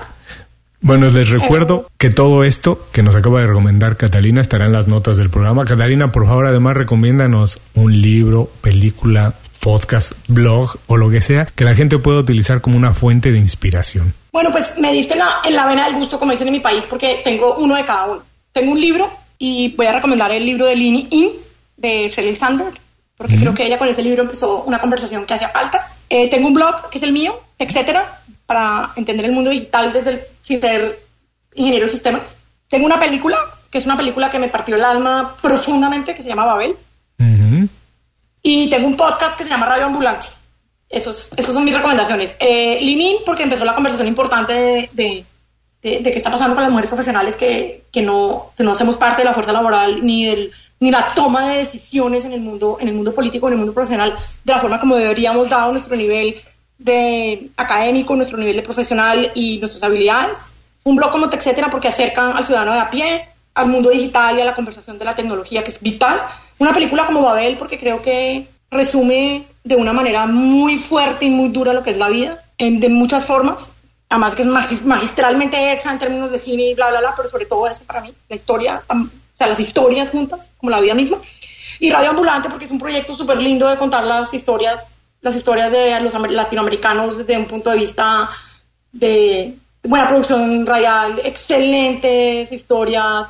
Bueno, 0.82 1.10
les 1.10 1.30
recuerdo 1.30 1.88
que 1.98 2.10
todo 2.10 2.46
esto 2.46 2.88
que 2.94 3.04
nos 3.04 3.16
acaba 3.16 3.42
de 3.42 3.48
recomendar 3.48 3.98
Catalina 3.98 4.40
estará 4.40 4.66
en 4.66 4.72
las 4.72 4.88
notas 4.88 5.18
del 5.18 5.30
programa. 5.30 5.66
Catalina, 5.66 6.12
por 6.12 6.26
favor, 6.26 6.48
además 6.48 6.78
recomiéndanos 6.78 7.60
un 7.76 8.02
libro, 8.02 8.50
película, 8.62 9.34
podcast, 9.60 10.14
blog 10.30 10.78
o 10.88 10.96
lo 10.96 11.10
que 11.10 11.20
sea 11.20 11.46
que 11.46 11.66
la 11.66 11.76
gente 11.76 11.98
pueda 12.00 12.20
utilizar 12.20 12.62
como 12.62 12.78
una 12.78 12.94
fuente 12.94 13.32
de 13.32 13.40
inspiración. 13.40 14.14
Bueno, 14.32 14.52
pues 14.52 14.80
me 14.80 14.94
diste 14.94 15.18
la, 15.18 15.28
en 15.44 15.56
la 15.56 15.66
vena 15.66 15.86
del 15.86 15.96
gusto, 15.96 16.18
como 16.18 16.32
dicen 16.32 16.48
en 16.48 16.54
mi 16.54 16.60
país, 16.62 16.86
porque 16.90 17.22
tengo 17.24 17.56
uno 17.56 17.76
de 17.76 17.84
cada 17.84 18.06
uno. 18.06 18.24
Tengo 18.52 18.72
un 18.72 18.82
libro 18.82 19.10
y 19.38 19.76
voy 19.76 19.88
a 19.88 19.94
recomendar 19.94 20.32
el 20.32 20.46
libro 20.46 20.66
de 20.66 20.76
Lini 20.76 21.08
In 21.12 21.32
de 21.78 22.10
Shelley 22.10 22.36
Sandberg, 22.36 22.74
porque 23.16 23.38
creo 23.38 23.54
que 23.54 23.66
ella 23.66 23.78
con 23.78 23.88
ese 23.88 24.04
libro 24.04 24.24
empezó 24.24 24.64
una 24.64 24.80
conversación 24.80 25.26
que 25.26 25.34
hacía 25.34 25.50
falta. 25.50 25.92
Eh, 26.10 26.30
tengo 26.30 26.48
un 26.48 26.54
blog 26.54 26.90
que 26.90 26.98
es 26.98 27.04
el 27.04 27.14
mío, 27.14 27.40
etcétera, 27.58 28.22
para 28.46 28.92
entender 28.96 29.26
el 29.26 29.32
mundo 29.32 29.50
digital 29.50 29.94
desde 29.94 30.10
el, 30.12 30.22
sin 30.42 30.60
ser 30.60 31.00
ingeniero 31.54 31.86
de 31.86 31.92
sistemas. 31.92 32.36
Tengo 32.68 32.86
una 32.86 33.00
película, 33.00 33.38
que 33.70 33.78
es 33.78 33.86
una 33.86 33.98
película 33.98 34.30
que 34.30 34.40
me 34.40 34.48
partió 34.48 34.76
el 34.76 34.84
alma 34.84 35.36
profundamente, 35.42 36.14
que 36.14 36.24
se 36.24 36.30
llama 36.30 36.46
Babel. 36.46 36.76
Y 38.42 38.70
tengo 38.70 38.88
un 38.88 38.96
podcast 38.96 39.38
que 39.38 39.44
se 39.44 39.50
llama 39.50 39.66
Radio 39.66 39.88
Ambulante. 39.88 40.28
Esos, 40.90 41.30
esas 41.36 41.54
son 41.54 41.66
mis 41.66 41.76
recomendaciones. 41.76 42.38
Eh, 42.40 42.80
Limin, 42.82 43.18
porque 43.26 43.44
empezó 43.44 43.66
la 43.66 43.76
conversación 43.76 44.08
importante 44.08 44.54
de 44.54 44.90
de, 44.94 45.26
qué 45.82 46.14
está 46.16 46.32
pasando 46.32 46.56
con 46.56 46.64
las 46.64 46.72
mujeres 46.72 46.90
profesionales 46.90 47.36
que, 47.36 47.86
que, 47.92 48.02
no, 48.02 48.52
que 48.58 48.64
no 48.64 48.72
hacemos 48.72 48.98
parte 48.98 49.22
de 49.22 49.26
la 49.26 49.34
fuerza 49.34 49.54
laboral 49.54 50.06
ni 50.06 50.26
del 50.26 50.52
ni 50.82 50.92
la 50.92 51.14
toma 51.14 51.50
de 51.50 51.58
decisiones 51.58 52.24
en 52.24 52.32
el 52.32 52.40
mundo 52.40 52.78
en 52.80 52.88
el 52.88 52.94
mundo 52.94 53.14
político 53.14 53.48
en 53.48 53.54
el 53.54 53.60
mundo 53.60 53.74
profesional 53.74 54.16
de 54.44 54.54
la 54.54 54.60
forma 54.60 54.80
como 54.80 54.96
deberíamos 54.96 55.50
dado 55.50 55.74
nuestro 55.74 55.96
nivel 55.96 56.36
de 56.78 57.50
académico 57.58 58.16
nuestro 58.16 58.38
nivel 58.38 58.56
de 58.56 58.62
profesional 58.64 59.32
y 59.36 59.60
nuestras 59.60 59.84
habilidades. 59.84 60.44
Un 60.84 60.96
blog 60.96 61.12
como 61.12 61.28
etcétera 61.28 61.70
porque 61.70 61.90
acercan 61.90 62.36
al 62.36 62.46
ciudadano 62.46 62.74
de 62.74 62.80
a 62.80 62.90
pie 62.90 63.28
al 63.54 63.68
mundo 63.68 63.90
digital 63.90 64.38
y 64.38 64.42
a 64.42 64.46
la 64.46 64.56
conversación 64.56 64.98
de 64.98 65.06
la 65.06 65.14
tecnología 65.14 65.64
que 65.64 65.72
es 65.72 65.82
vital. 65.82 66.20
Una 66.58 66.72
película 66.74 67.06
como 67.06 67.22
Babel 67.22 67.58
porque 67.58 67.78
creo 67.78 68.02
que 68.02 68.48
resume 68.72 69.46
de 69.64 69.76
una 69.76 69.92
manera 69.92 70.26
muy 70.26 70.78
fuerte 70.78 71.26
y 71.26 71.30
muy 71.30 71.50
dura 71.50 71.74
lo 71.74 71.84
que 71.84 71.92
es 71.92 71.98
la 71.98 72.08
vida 72.08 72.42
en, 72.58 72.80
de 72.80 72.90
muchas 72.90 73.26
formas 73.26 73.72
además 74.10 74.34
que 74.34 74.42
es 74.42 74.84
magistralmente 74.86 75.72
hecha 75.72 75.92
en 75.92 76.00
términos 76.00 76.32
de 76.32 76.40
cine 76.40 76.64
y 76.64 76.74
bla, 76.74 76.90
bla, 76.90 77.00
bla, 77.00 77.14
pero 77.16 77.30
sobre 77.30 77.46
todo 77.46 77.68
eso 77.68 77.84
para 77.86 78.02
mí, 78.02 78.14
la 78.28 78.36
historia, 78.36 78.82
o 78.88 78.96
sea, 79.38 79.48
las 79.48 79.60
historias 79.60 80.10
juntas, 80.10 80.52
como 80.58 80.72
la 80.72 80.80
vida 80.80 80.96
misma. 80.96 81.18
Y 81.80 81.92
Radio 81.92 82.10
Ambulante 82.10 82.50
porque 82.50 82.66
es 82.66 82.72
un 82.72 82.80
proyecto 82.80 83.16
súper 83.16 83.42
lindo 83.42 83.70
de 83.70 83.78
contar 83.78 84.06
las 84.06 84.34
historias, 84.34 84.86
las 85.22 85.36
historias 85.36 85.72
de 85.72 86.00
los 86.02 86.14
latinoamericanos 86.14 87.20
desde 87.20 87.38
un 87.38 87.46
punto 87.46 87.70
de 87.70 87.78
vista 87.78 88.30
de 88.92 89.58
buena 89.84 90.08
producción 90.08 90.66
radial, 90.66 91.22
excelentes 91.24 92.52
historias, 92.52 93.28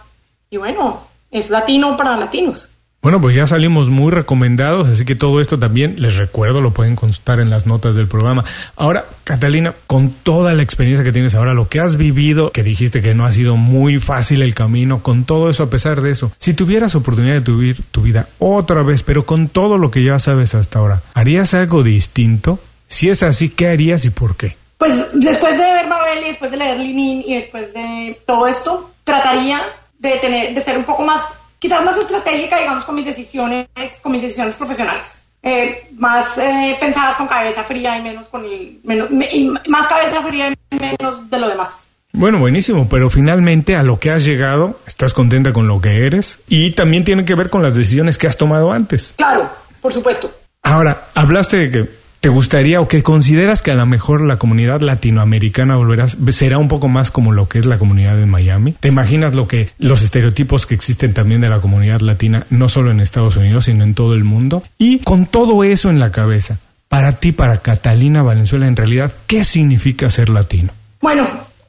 y 0.49 0.57
bueno, 0.57 1.07
es 1.29 1.49
latino 1.49 1.95
para 1.95 2.15
latinos. 2.15 2.68
Bueno, 3.01 3.21
pues 3.21 3.33
ya 3.33 3.47
salimos 3.47 3.89
muy 3.89 4.11
recomendados, 4.11 4.89
así 4.89 5.05
que 5.05 5.15
todo 5.15 5.39
esto 5.39 5.57
también, 5.57 6.01
les 6.01 6.17
recuerdo, 6.17 6.59
lo 6.59 6.71
pueden 6.71 6.97
consultar 6.97 7.39
en 7.39 7.49
las 7.49 7.65
notas 7.65 7.95
del 7.95 8.09
programa. 8.09 8.43
Ahora, 8.75 9.05
Catalina, 9.23 9.73
con 9.87 10.09
toda 10.09 10.53
la 10.53 10.63
experiencia 10.63 11.05
que 11.05 11.13
tienes 11.13 11.33
ahora, 11.33 11.53
lo 11.53 11.69
que 11.69 11.79
has 11.79 11.95
vivido, 11.95 12.51
que 12.51 12.61
dijiste 12.61 13.01
que 13.01 13.15
no 13.15 13.25
ha 13.25 13.31
sido 13.31 13.55
muy 13.55 13.99
fácil 13.99 14.41
el 14.41 14.53
camino, 14.53 15.01
con 15.01 15.23
todo 15.23 15.49
eso, 15.49 15.63
a 15.63 15.69
pesar 15.69 16.01
de 16.01 16.11
eso, 16.11 16.33
si 16.39 16.53
tuvieras 16.53 16.93
oportunidad 16.93 17.41
de 17.41 17.51
vivir 17.53 17.81
tu 17.89 18.01
vida 18.01 18.27
otra 18.37 18.83
vez, 18.83 19.01
pero 19.03 19.25
con 19.25 19.47
todo 19.47 19.77
lo 19.77 19.91
que 19.91 20.03
ya 20.03 20.19
sabes 20.19 20.53
hasta 20.53 20.79
ahora, 20.79 21.01
¿harías 21.13 21.53
algo 21.53 21.83
distinto? 21.83 22.59
Si 22.87 23.09
es 23.09 23.23
así, 23.23 23.47
¿qué 23.47 23.69
harías 23.69 24.03
y 24.03 24.09
por 24.09 24.35
qué? 24.35 24.57
Pues 24.77 25.11
después 25.13 25.53
de 25.53 25.63
ver 25.63 25.87
Mabel 25.87 26.19
y 26.25 26.27
después 26.27 26.51
de 26.51 26.57
leer 26.57 26.77
Linin 26.77 27.23
y 27.25 27.35
después 27.35 27.73
de 27.73 28.19
todo 28.27 28.45
esto, 28.45 28.91
trataría 29.05 29.61
de 29.99 30.17
tener, 30.17 30.53
de 30.53 30.59
ser 30.59 30.77
un 30.77 30.83
poco 30.83 31.05
más 31.05 31.38
quizás 31.59 31.83
más 31.83 31.97
estratégica, 31.97 32.57
digamos, 32.57 32.85
con 32.85 32.95
mis 32.95 33.05
decisiones, 33.05 33.67
con 34.01 34.11
mis 34.11 34.21
decisiones 34.21 34.55
profesionales. 34.55 35.23
Eh, 35.41 35.89
más 35.95 36.37
eh, 36.37 36.75
pensadas 36.79 37.15
con 37.15 37.27
cabeza 37.27 37.63
fría 37.63 37.97
y 37.97 38.01
menos 38.01 38.27
con 38.27 38.43
el, 38.43 38.79
menos, 38.83 39.09
y 39.31 39.49
más 39.69 39.87
cabeza 39.87 40.21
fría 40.21 40.51
y 40.51 40.75
menos 40.75 41.29
de 41.29 41.39
lo 41.39 41.47
demás. 41.47 41.87
Bueno, 42.11 42.39
buenísimo, 42.39 42.89
pero 42.89 43.09
finalmente 43.09 43.75
a 43.75 43.83
lo 43.83 43.99
que 43.99 44.11
has 44.11 44.25
llegado, 44.25 44.79
estás 44.87 45.13
contenta 45.13 45.53
con 45.53 45.67
lo 45.67 45.79
que 45.79 46.05
eres 46.05 46.39
y 46.47 46.71
también 46.71 47.05
tiene 47.05 47.23
que 47.23 47.35
ver 47.35 47.49
con 47.49 47.61
las 47.61 47.75
decisiones 47.75 48.17
que 48.17 48.27
has 48.27 48.35
tomado 48.35 48.73
antes. 48.73 49.13
Claro, 49.15 49.49
por 49.79 49.93
supuesto. 49.93 50.33
Ahora, 50.63 51.07
hablaste 51.13 51.57
de 51.57 51.71
que 51.71 51.98
¿Te 52.19 52.27
gustaría 52.27 52.81
o 52.81 52.87
que 52.89 53.01
consideras 53.01 53.61
que 53.61 53.71
a 53.71 53.75
lo 53.75 53.85
mejor 53.85 54.21
la 54.21 54.37
comunidad 54.37 54.81
latinoamericana 54.81 55.77
volverá, 55.77 56.07
será 56.31 56.57
un 56.57 56.67
poco 56.67 56.89
más 56.89 57.11
como 57.11 57.31
lo 57.31 57.47
que 57.47 57.59
es 57.59 57.65
la 57.65 57.77
comunidad 57.77 58.17
de 58.17 58.25
Miami? 58.25 58.73
¿Te 58.73 58.89
imaginas 58.89 59.35
lo 59.35 59.47
que 59.47 59.69
los 59.77 60.01
estereotipos 60.01 60.65
que 60.65 60.75
existen 60.75 61.13
también 61.13 61.39
de 61.39 61.47
la 61.47 61.61
comunidad 61.61 62.01
latina, 62.01 62.45
no 62.49 62.67
solo 62.67 62.91
en 62.91 62.99
Estados 62.99 63.37
Unidos, 63.37 63.65
sino 63.65 63.85
en 63.85 63.93
todo 63.93 64.15
el 64.15 64.25
mundo? 64.25 64.63
Y 64.77 64.99
con 64.99 65.27
todo 65.27 65.63
eso 65.63 65.89
en 65.89 65.99
la 65.99 66.11
cabeza, 66.11 66.57
para 66.89 67.13
ti, 67.13 67.31
para 67.31 67.55
Catalina 67.55 68.21
Valenzuela, 68.21 68.67
en 68.67 68.75
realidad, 68.75 69.13
¿qué 69.25 69.45
significa 69.45 70.09
ser 70.09 70.27
latino? 70.27 70.73
Bueno, 70.99 71.25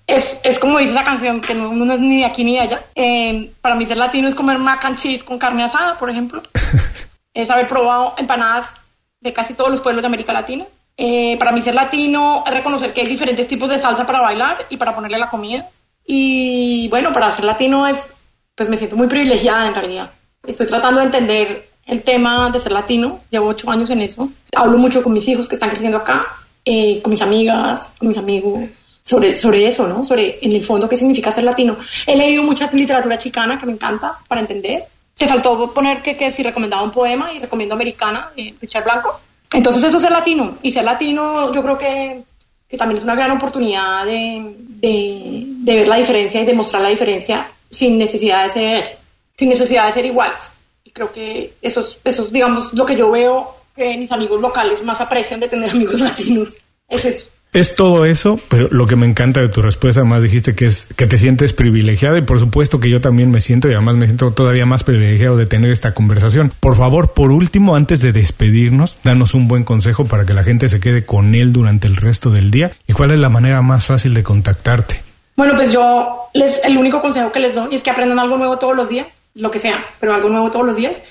es, 0.09 0.41
es, 0.43 0.59
como 0.59 0.79
dice 0.79 0.95
la 0.95 1.05
canción, 1.05 1.41
que 1.41 1.55
no, 1.55 1.93
es 1.93 2.01
ni 2.01 2.19
de 2.19 2.25
aquí 2.25 2.43
ni 2.43 2.55
de 2.55 2.61
allá. 2.61 2.83
Eh, 2.97 3.53
para 3.61 3.77
mí 3.77 3.87
ser 3.87 3.99
latino 3.99 4.27
es 4.27 4.35
comer 4.35 4.59
mac 4.59 4.85
and 4.85 4.99
cheese 4.99 5.23
con 5.23 5.39
carne 5.39 5.63
asada, 5.63 5.97
por 5.97 6.11
ejemplo. 6.11 6.43
es 7.35 7.51
haber 7.51 7.69
probado 7.69 8.15
empanadas 8.19 8.80
de 9.21 9.33
casi 9.33 9.55
todos 9.55 9.71
los 9.71 9.81
pueblos 9.81 10.03
de 10.03 10.07
América 10.07 10.33
Latina. 10.33 10.65
Eh, 10.97 11.37
para 11.39 11.53
mí 11.53 11.61
ser 11.61 11.75
latino 11.75 12.45
es 12.47 12.53
reconocer 12.53 12.93
que 12.93 13.03
hay 13.03 13.07
diferentes 13.07 13.49
tipos 13.49 13.71
de 13.71 13.79
salsa 13.79 14.07
para 14.07 14.21
bailar 14.21 14.67
y 14.69 14.77
para 14.77 14.95
ponerle 14.95 15.19
la 15.19 15.31
comida. 15.31 15.69
Y 16.05 16.89
bueno, 16.89 17.13
para 17.13 17.31
ser 17.31 17.45
latino 17.45 17.87
es, 17.87 18.09
pues 18.55 18.69
me 18.69 18.77
siento 18.77 18.97
muy 18.97 19.07
privilegiada 19.07 19.67
en 19.67 19.75
realidad. 19.75 20.11
Estoy 20.47 20.67
tratando 20.67 21.01
de 21.01 21.07
entender 21.07 21.69
el 21.87 22.03
tema 22.03 22.51
de 22.51 22.59
ser 22.61 22.73
latino, 22.73 23.21
llevo 23.31 23.49
ocho 23.49 23.71
años 23.71 23.91
en 23.91 24.01
eso. 24.01 24.31
Hablo 24.55 24.79
mucho 24.79 25.03
con 25.03 25.13
mis 25.13 25.27
hijos 25.29 25.49
que 25.49 25.55
están 25.57 25.71
creciendo 25.71 25.99
acá, 25.99 26.27
eh, 26.65 27.01
con 27.03 27.11
mis 27.11 27.23
amigas, 27.23 27.95
con 27.99 28.09
mis 28.09 28.19
amigos, 28.19 28.69
sobre, 29.03 29.35
sobre 29.35 29.67
eso, 29.67 29.87
¿no? 29.89 30.05
Sobre 30.05 30.39
en 30.43 30.53
el 30.53 30.65
fondo 30.65 30.89
qué 30.89 30.97
significa 30.97 31.33
ser 31.33 31.45
latino. 31.45 31.77
He 32.07 32.17
leído 32.17 32.43
mucha 32.43 32.71
literatura 32.73 33.19
chicana 33.19 33.59
que 33.59 33.67
me 33.67 33.73
encanta 33.73 34.19
para 34.29 34.41
entender 34.41 34.85
te 35.21 35.29
faltó 35.29 35.71
poner 35.75 36.01
que, 36.01 36.17
que 36.17 36.33
si 36.33 36.43
recomendaba 36.43 36.83
un 36.83 36.91
poema 36.91 37.31
y 37.31 37.41
recomiendo 37.41 37.75
Americana, 37.75 38.31
de 38.35 38.55
Richard 38.59 38.85
Blanco. 38.85 39.21
Entonces 39.53 39.85
eso 39.85 39.99
es 39.99 40.03
ser 40.03 40.13
latino. 40.13 40.57
Y 40.63 40.73
ser 40.73 40.83
latino 40.83 41.53
yo 41.53 41.63
creo 41.63 41.77
que, 41.77 42.23
que 42.67 42.79
también 42.79 42.97
es 42.97 43.05
una 43.05 43.15
gran 43.15 43.31
oportunidad 43.33 44.07
de, 44.07 44.55
de, 44.57 45.45
de, 45.47 45.75
ver 45.75 45.89
la 45.89 45.97
diferencia 45.97 46.41
y 46.41 46.47
demostrar 46.47 46.81
la 46.81 46.89
diferencia 46.89 47.47
sin 47.69 47.99
necesidad 47.99 48.45
de 48.45 48.51
ser, 48.51 48.99
sin 49.37 49.51
necesidad 49.51 49.89
de 49.89 49.93
ser 49.93 50.07
iguales. 50.07 50.55
Y 50.85 50.91
creo 50.91 51.13
que 51.13 51.53
eso 51.61 51.83
es, 51.83 51.99
eso 52.03 52.23
es 52.23 52.33
digamos, 52.33 52.73
lo 52.73 52.87
que 52.87 52.97
yo 52.97 53.11
veo 53.11 53.57
que 53.77 53.99
mis 53.99 54.13
amigos 54.13 54.41
locales 54.41 54.83
más 54.83 55.03
aprecian 55.03 55.39
de 55.39 55.49
tener 55.49 55.69
amigos 55.69 56.01
latinos. 56.01 56.57
Es 56.89 57.05
eso. 57.05 57.27
Es 57.53 57.75
todo 57.75 58.05
eso, 58.05 58.39
pero 58.49 58.69
lo 58.71 58.87
que 58.87 58.95
me 58.95 59.07
encanta 59.07 59.41
de 59.41 59.49
tu 59.49 59.61
respuesta, 59.61 60.03
además 60.03 60.23
dijiste 60.23 60.55
que 60.55 60.67
es 60.67 60.87
que 60.97 61.09
te 61.09 61.19
sientes 61.19 61.53
privilegiado 61.53 62.17
y 62.17 62.23
por 62.23 62.39
supuesto 62.39 62.79
que 62.79 62.89
yo 62.89 63.01
también 63.01 63.33
me 63.33 63.41
siento 63.41 63.69
y 63.69 63.73
además 63.73 63.97
me 63.97 64.07
siento 64.07 64.31
todavía 64.31 64.67
más 64.67 64.85
privilegiado 64.85 65.37
de 65.37 65.47
tener 65.47 65.73
esta 65.73 65.93
conversación. 65.93 66.53
Por 66.61 66.77
favor, 66.77 67.13
por 67.13 67.33
último, 67.33 67.75
antes 67.75 68.03
de 68.03 68.13
despedirnos, 68.13 69.01
danos 69.03 69.35
un 69.35 69.49
buen 69.49 69.65
consejo 69.65 70.05
para 70.05 70.25
que 70.25 70.33
la 70.33 70.45
gente 70.45 70.69
se 70.69 70.79
quede 70.79 71.05
con 71.05 71.35
él 71.35 71.53
durante 71.53 71.89
el 71.89 71.97
resto 71.97 72.31
del 72.31 72.53
día 72.53 72.71
y 72.87 72.93
cuál 72.93 73.11
es 73.11 73.19
la 73.19 73.31
manera 73.31 73.63
más 73.63 73.87
fácil 73.87 74.15
de 74.15 74.23
contactarte. 74.23 75.03
Bueno, 75.35 75.57
pues 75.57 75.73
yo 75.73 76.29
les, 76.35 76.61
el 76.63 76.79
único 76.79 77.01
consejo 77.01 77.33
que 77.33 77.41
les 77.41 77.57
doy 77.57 77.75
es 77.75 77.83
que 77.83 77.91
aprendan 77.91 78.21
algo 78.21 78.39
nuevo 78.39 78.59
todos 78.59 78.77
los 78.77 78.89
días, 78.89 79.23
lo 79.35 79.51
que 79.51 79.59
sea, 79.59 79.85
pero 79.99 80.15
algo 80.15 80.29
nuevo 80.29 80.51
todos 80.51 80.67
los 80.67 80.77
días. 80.77 81.03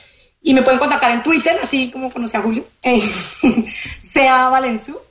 Y 0.41 0.53
me 0.53 0.61
pueden 0.61 0.79
contactar 0.79 1.11
en 1.11 1.21
Twitter, 1.21 1.59
así 1.61 1.91
como 1.91 2.09
conocí 2.09 2.37
a 2.37 2.41
Julio, 2.41 2.63
eh, 2.81 3.01
sea 4.03 4.47
Valenzu 4.47 5.08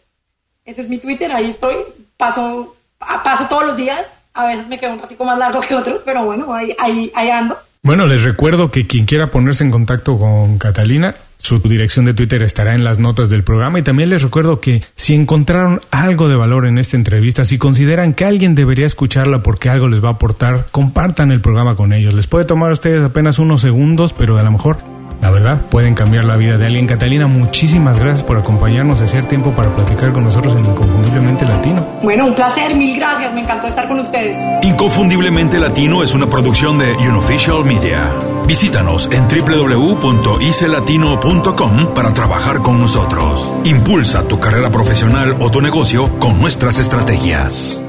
ese 0.68 0.82
es 0.82 0.88
mi 0.90 0.98
Twitter, 0.98 1.32
ahí 1.32 1.48
estoy. 1.48 1.76
Paso, 2.18 2.76
paso 2.98 3.46
todos 3.48 3.64
los 3.66 3.76
días. 3.76 4.22
A 4.34 4.46
veces 4.46 4.68
me 4.68 4.78
quedo 4.78 4.92
un 4.92 5.00
ratito 5.00 5.24
más 5.24 5.38
largo 5.38 5.60
que 5.62 5.74
otros, 5.74 6.02
pero 6.04 6.26
bueno, 6.26 6.52
ahí, 6.52 6.74
ahí, 6.78 7.10
ahí 7.14 7.30
ando. 7.30 7.56
Bueno, 7.82 8.06
les 8.06 8.22
recuerdo 8.22 8.70
que 8.70 8.86
quien 8.86 9.06
quiera 9.06 9.30
ponerse 9.30 9.64
en 9.64 9.70
contacto 9.70 10.18
con 10.18 10.58
Catalina, 10.58 11.14
su 11.38 11.58
dirección 11.60 12.04
de 12.04 12.12
Twitter 12.12 12.42
estará 12.42 12.74
en 12.74 12.84
las 12.84 12.98
notas 12.98 13.30
del 13.30 13.44
programa 13.44 13.78
y 13.78 13.82
también 13.82 14.10
les 14.10 14.22
recuerdo 14.22 14.60
que 14.60 14.82
si 14.94 15.14
encontraron 15.14 15.80
algo 15.90 16.28
de 16.28 16.36
valor 16.36 16.66
en 16.66 16.76
esta 16.76 16.96
entrevista, 16.96 17.46
si 17.46 17.56
consideran 17.56 18.12
que 18.12 18.26
alguien 18.26 18.54
debería 18.54 18.86
escucharla 18.86 19.42
porque 19.42 19.70
algo 19.70 19.88
les 19.88 20.04
va 20.04 20.08
a 20.08 20.12
aportar, 20.12 20.66
compartan 20.70 21.32
el 21.32 21.40
programa 21.40 21.76
con 21.76 21.94
ellos. 21.94 22.12
Les 22.12 22.26
puede 22.26 22.44
tomar 22.44 22.70
a 22.70 22.74
ustedes 22.74 23.00
apenas 23.00 23.38
unos 23.38 23.62
segundos, 23.62 24.12
pero 24.12 24.36
a 24.36 24.42
lo 24.42 24.50
mejor 24.50 24.78
la 25.20 25.30
verdad, 25.30 25.60
pueden 25.70 25.94
cambiar 25.94 26.24
la 26.24 26.36
vida 26.36 26.58
de 26.58 26.66
alguien. 26.66 26.86
Catalina, 26.86 27.26
muchísimas 27.26 27.98
gracias 27.98 28.24
por 28.24 28.36
acompañarnos, 28.36 29.00
hacer 29.00 29.24
tiempo 29.24 29.52
para 29.52 29.74
platicar 29.74 30.12
con 30.12 30.22
nosotros 30.24 30.54
en 30.54 30.66
Inconfundiblemente 30.66 31.44
Latino. 31.44 31.84
Bueno, 32.02 32.26
un 32.26 32.34
placer, 32.34 32.76
mil 32.76 32.96
gracias, 32.96 33.34
me 33.34 33.40
encantó 33.40 33.66
estar 33.66 33.88
con 33.88 33.98
ustedes. 33.98 34.38
Inconfundiblemente 34.62 35.58
Latino 35.58 36.04
es 36.04 36.14
una 36.14 36.26
producción 36.26 36.78
de 36.78 36.92
Unofficial 37.08 37.64
Media. 37.64 38.12
Visítanos 38.46 39.10
en 39.12 39.26
www.icelatino.com 39.28 41.94
para 41.94 42.14
trabajar 42.14 42.60
con 42.60 42.80
nosotros. 42.80 43.50
Impulsa 43.64 44.22
tu 44.22 44.38
carrera 44.38 44.70
profesional 44.70 45.34
o 45.40 45.50
tu 45.50 45.60
negocio 45.60 46.08
con 46.18 46.40
nuestras 46.40 46.78
estrategias. 46.78 47.80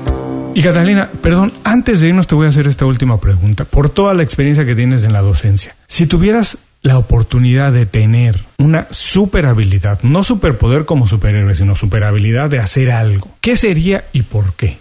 Y 0.56 0.64
Catalina, 0.64 1.10
perdón, 1.22 1.54
antes 1.64 2.02
de 2.02 2.10
irnos 2.10 2.28
te 2.28 2.36
voy 2.36 2.48
a 2.48 2.50
hacer 2.50 2.68
esta 2.68 2.86
última 2.86 3.20
pregunta. 3.20 3.66
Por 3.66 3.90
toda 3.90 4.14
la 4.14 4.24
experiencia 4.24 4.66
que 4.66 4.76
tienes 4.76 5.04
en 5.04 5.14
la 5.14 5.22
docencia, 5.22 5.76
si 5.88 6.08
tuvieras 6.08 6.58
la 6.82 6.98
oportunidad 6.98 7.72
de 7.72 7.86
tener 7.86 8.46
una 8.58 8.88
super 8.92 9.46
habilidad, 9.46 10.00
no 10.04 10.24
superpoder 10.24 10.86
como 10.86 11.08
superhéroe, 11.08 11.56
sino 11.56 11.76
super 11.76 12.04
habilidad 12.04 12.50
de 12.50 12.60
hacer 12.60 12.92
algo, 12.92 13.30
¿qué 13.42 13.58
sería 13.58 14.06
y 14.14 14.22
por 14.24 14.54
qué? 14.54 14.78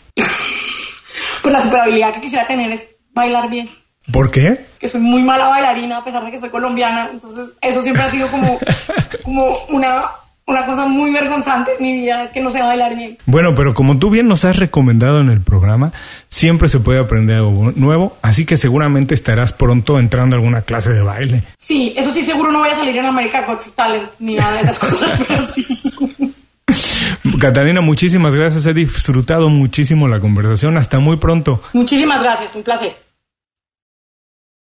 Pues 1.42 1.52
la 1.52 1.62
super 1.62 1.80
habilidad 1.80 2.12
que 2.14 2.20
quisiera 2.20 2.46
tener 2.46 2.70
es 2.72 2.86
bailar 3.12 3.48
bien. 3.48 3.70
¿Por 4.12 4.30
qué? 4.30 4.66
Que 4.78 4.88
soy 4.88 5.00
muy 5.00 5.22
mala 5.22 5.48
bailarina 5.48 5.98
a 5.98 6.04
pesar 6.04 6.24
de 6.24 6.30
que 6.30 6.38
soy 6.38 6.50
colombiana, 6.50 7.10
entonces 7.12 7.52
eso 7.60 7.82
siempre 7.82 8.02
ha 8.02 8.10
sido 8.10 8.28
como, 8.28 8.58
como 9.22 9.58
una 9.68 10.02
una 10.48 10.64
cosa 10.64 10.86
muy 10.86 11.12
vergonzante 11.12 11.72
en 11.78 11.82
mi 11.82 11.92
vida 11.92 12.24
es 12.24 12.32
que 12.32 12.40
no 12.40 12.50
sé 12.50 12.60
bailar 12.60 12.96
bien. 12.96 13.18
Bueno, 13.26 13.54
pero 13.54 13.74
como 13.74 13.98
tú 13.98 14.08
bien 14.08 14.26
nos 14.26 14.46
has 14.46 14.56
recomendado 14.56 15.20
en 15.20 15.28
el 15.28 15.42
programa, 15.42 15.92
siempre 16.30 16.70
se 16.70 16.80
puede 16.80 16.98
aprender 16.98 17.36
algo 17.36 17.70
nuevo, 17.76 18.16
así 18.22 18.46
que 18.46 18.56
seguramente 18.56 19.14
estarás 19.14 19.52
pronto 19.52 19.98
entrando 19.98 20.34
a 20.34 20.38
alguna 20.38 20.62
clase 20.62 20.92
de 20.92 21.02
baile. 21.02 21.42
Sí, 21.58 21.92
eso 21.96 22.12
sí, 22.12 22.24
seguro 22.24 22.50
no 22.50 22.60
voy 22.60 22.70
a 22.70 22.76
salir 22.76 22.96
en 22.96 23.04
America 23.04 23.44
Got 23.46 23.74
Talent 23.74 24.08
ni 24.20 24.36
nada 24.36 24.54
de 24.54 24.62
esas 24.62 24.78
cosas, 24.78 25.24
pero 25.28 25.44
sí. 25.44 25.66
Catalina, 27.38 27.82
muchísimas 27.82 28.34
gracias. 28.34 28.64
He 28.66 28.72
disfrutado 28.72 29.50
muchísimo 29.50 30.08
la 30.08 30.18
conversación. 30.18 30.76
Hasta 30.76 30.98
muy 30.98 31.18
pronto. 31.18 31.62
Muchísimas 31.74 32.22
gracias, 32.22 32.56
un 32.56 32.62
placer. 32.62 33.07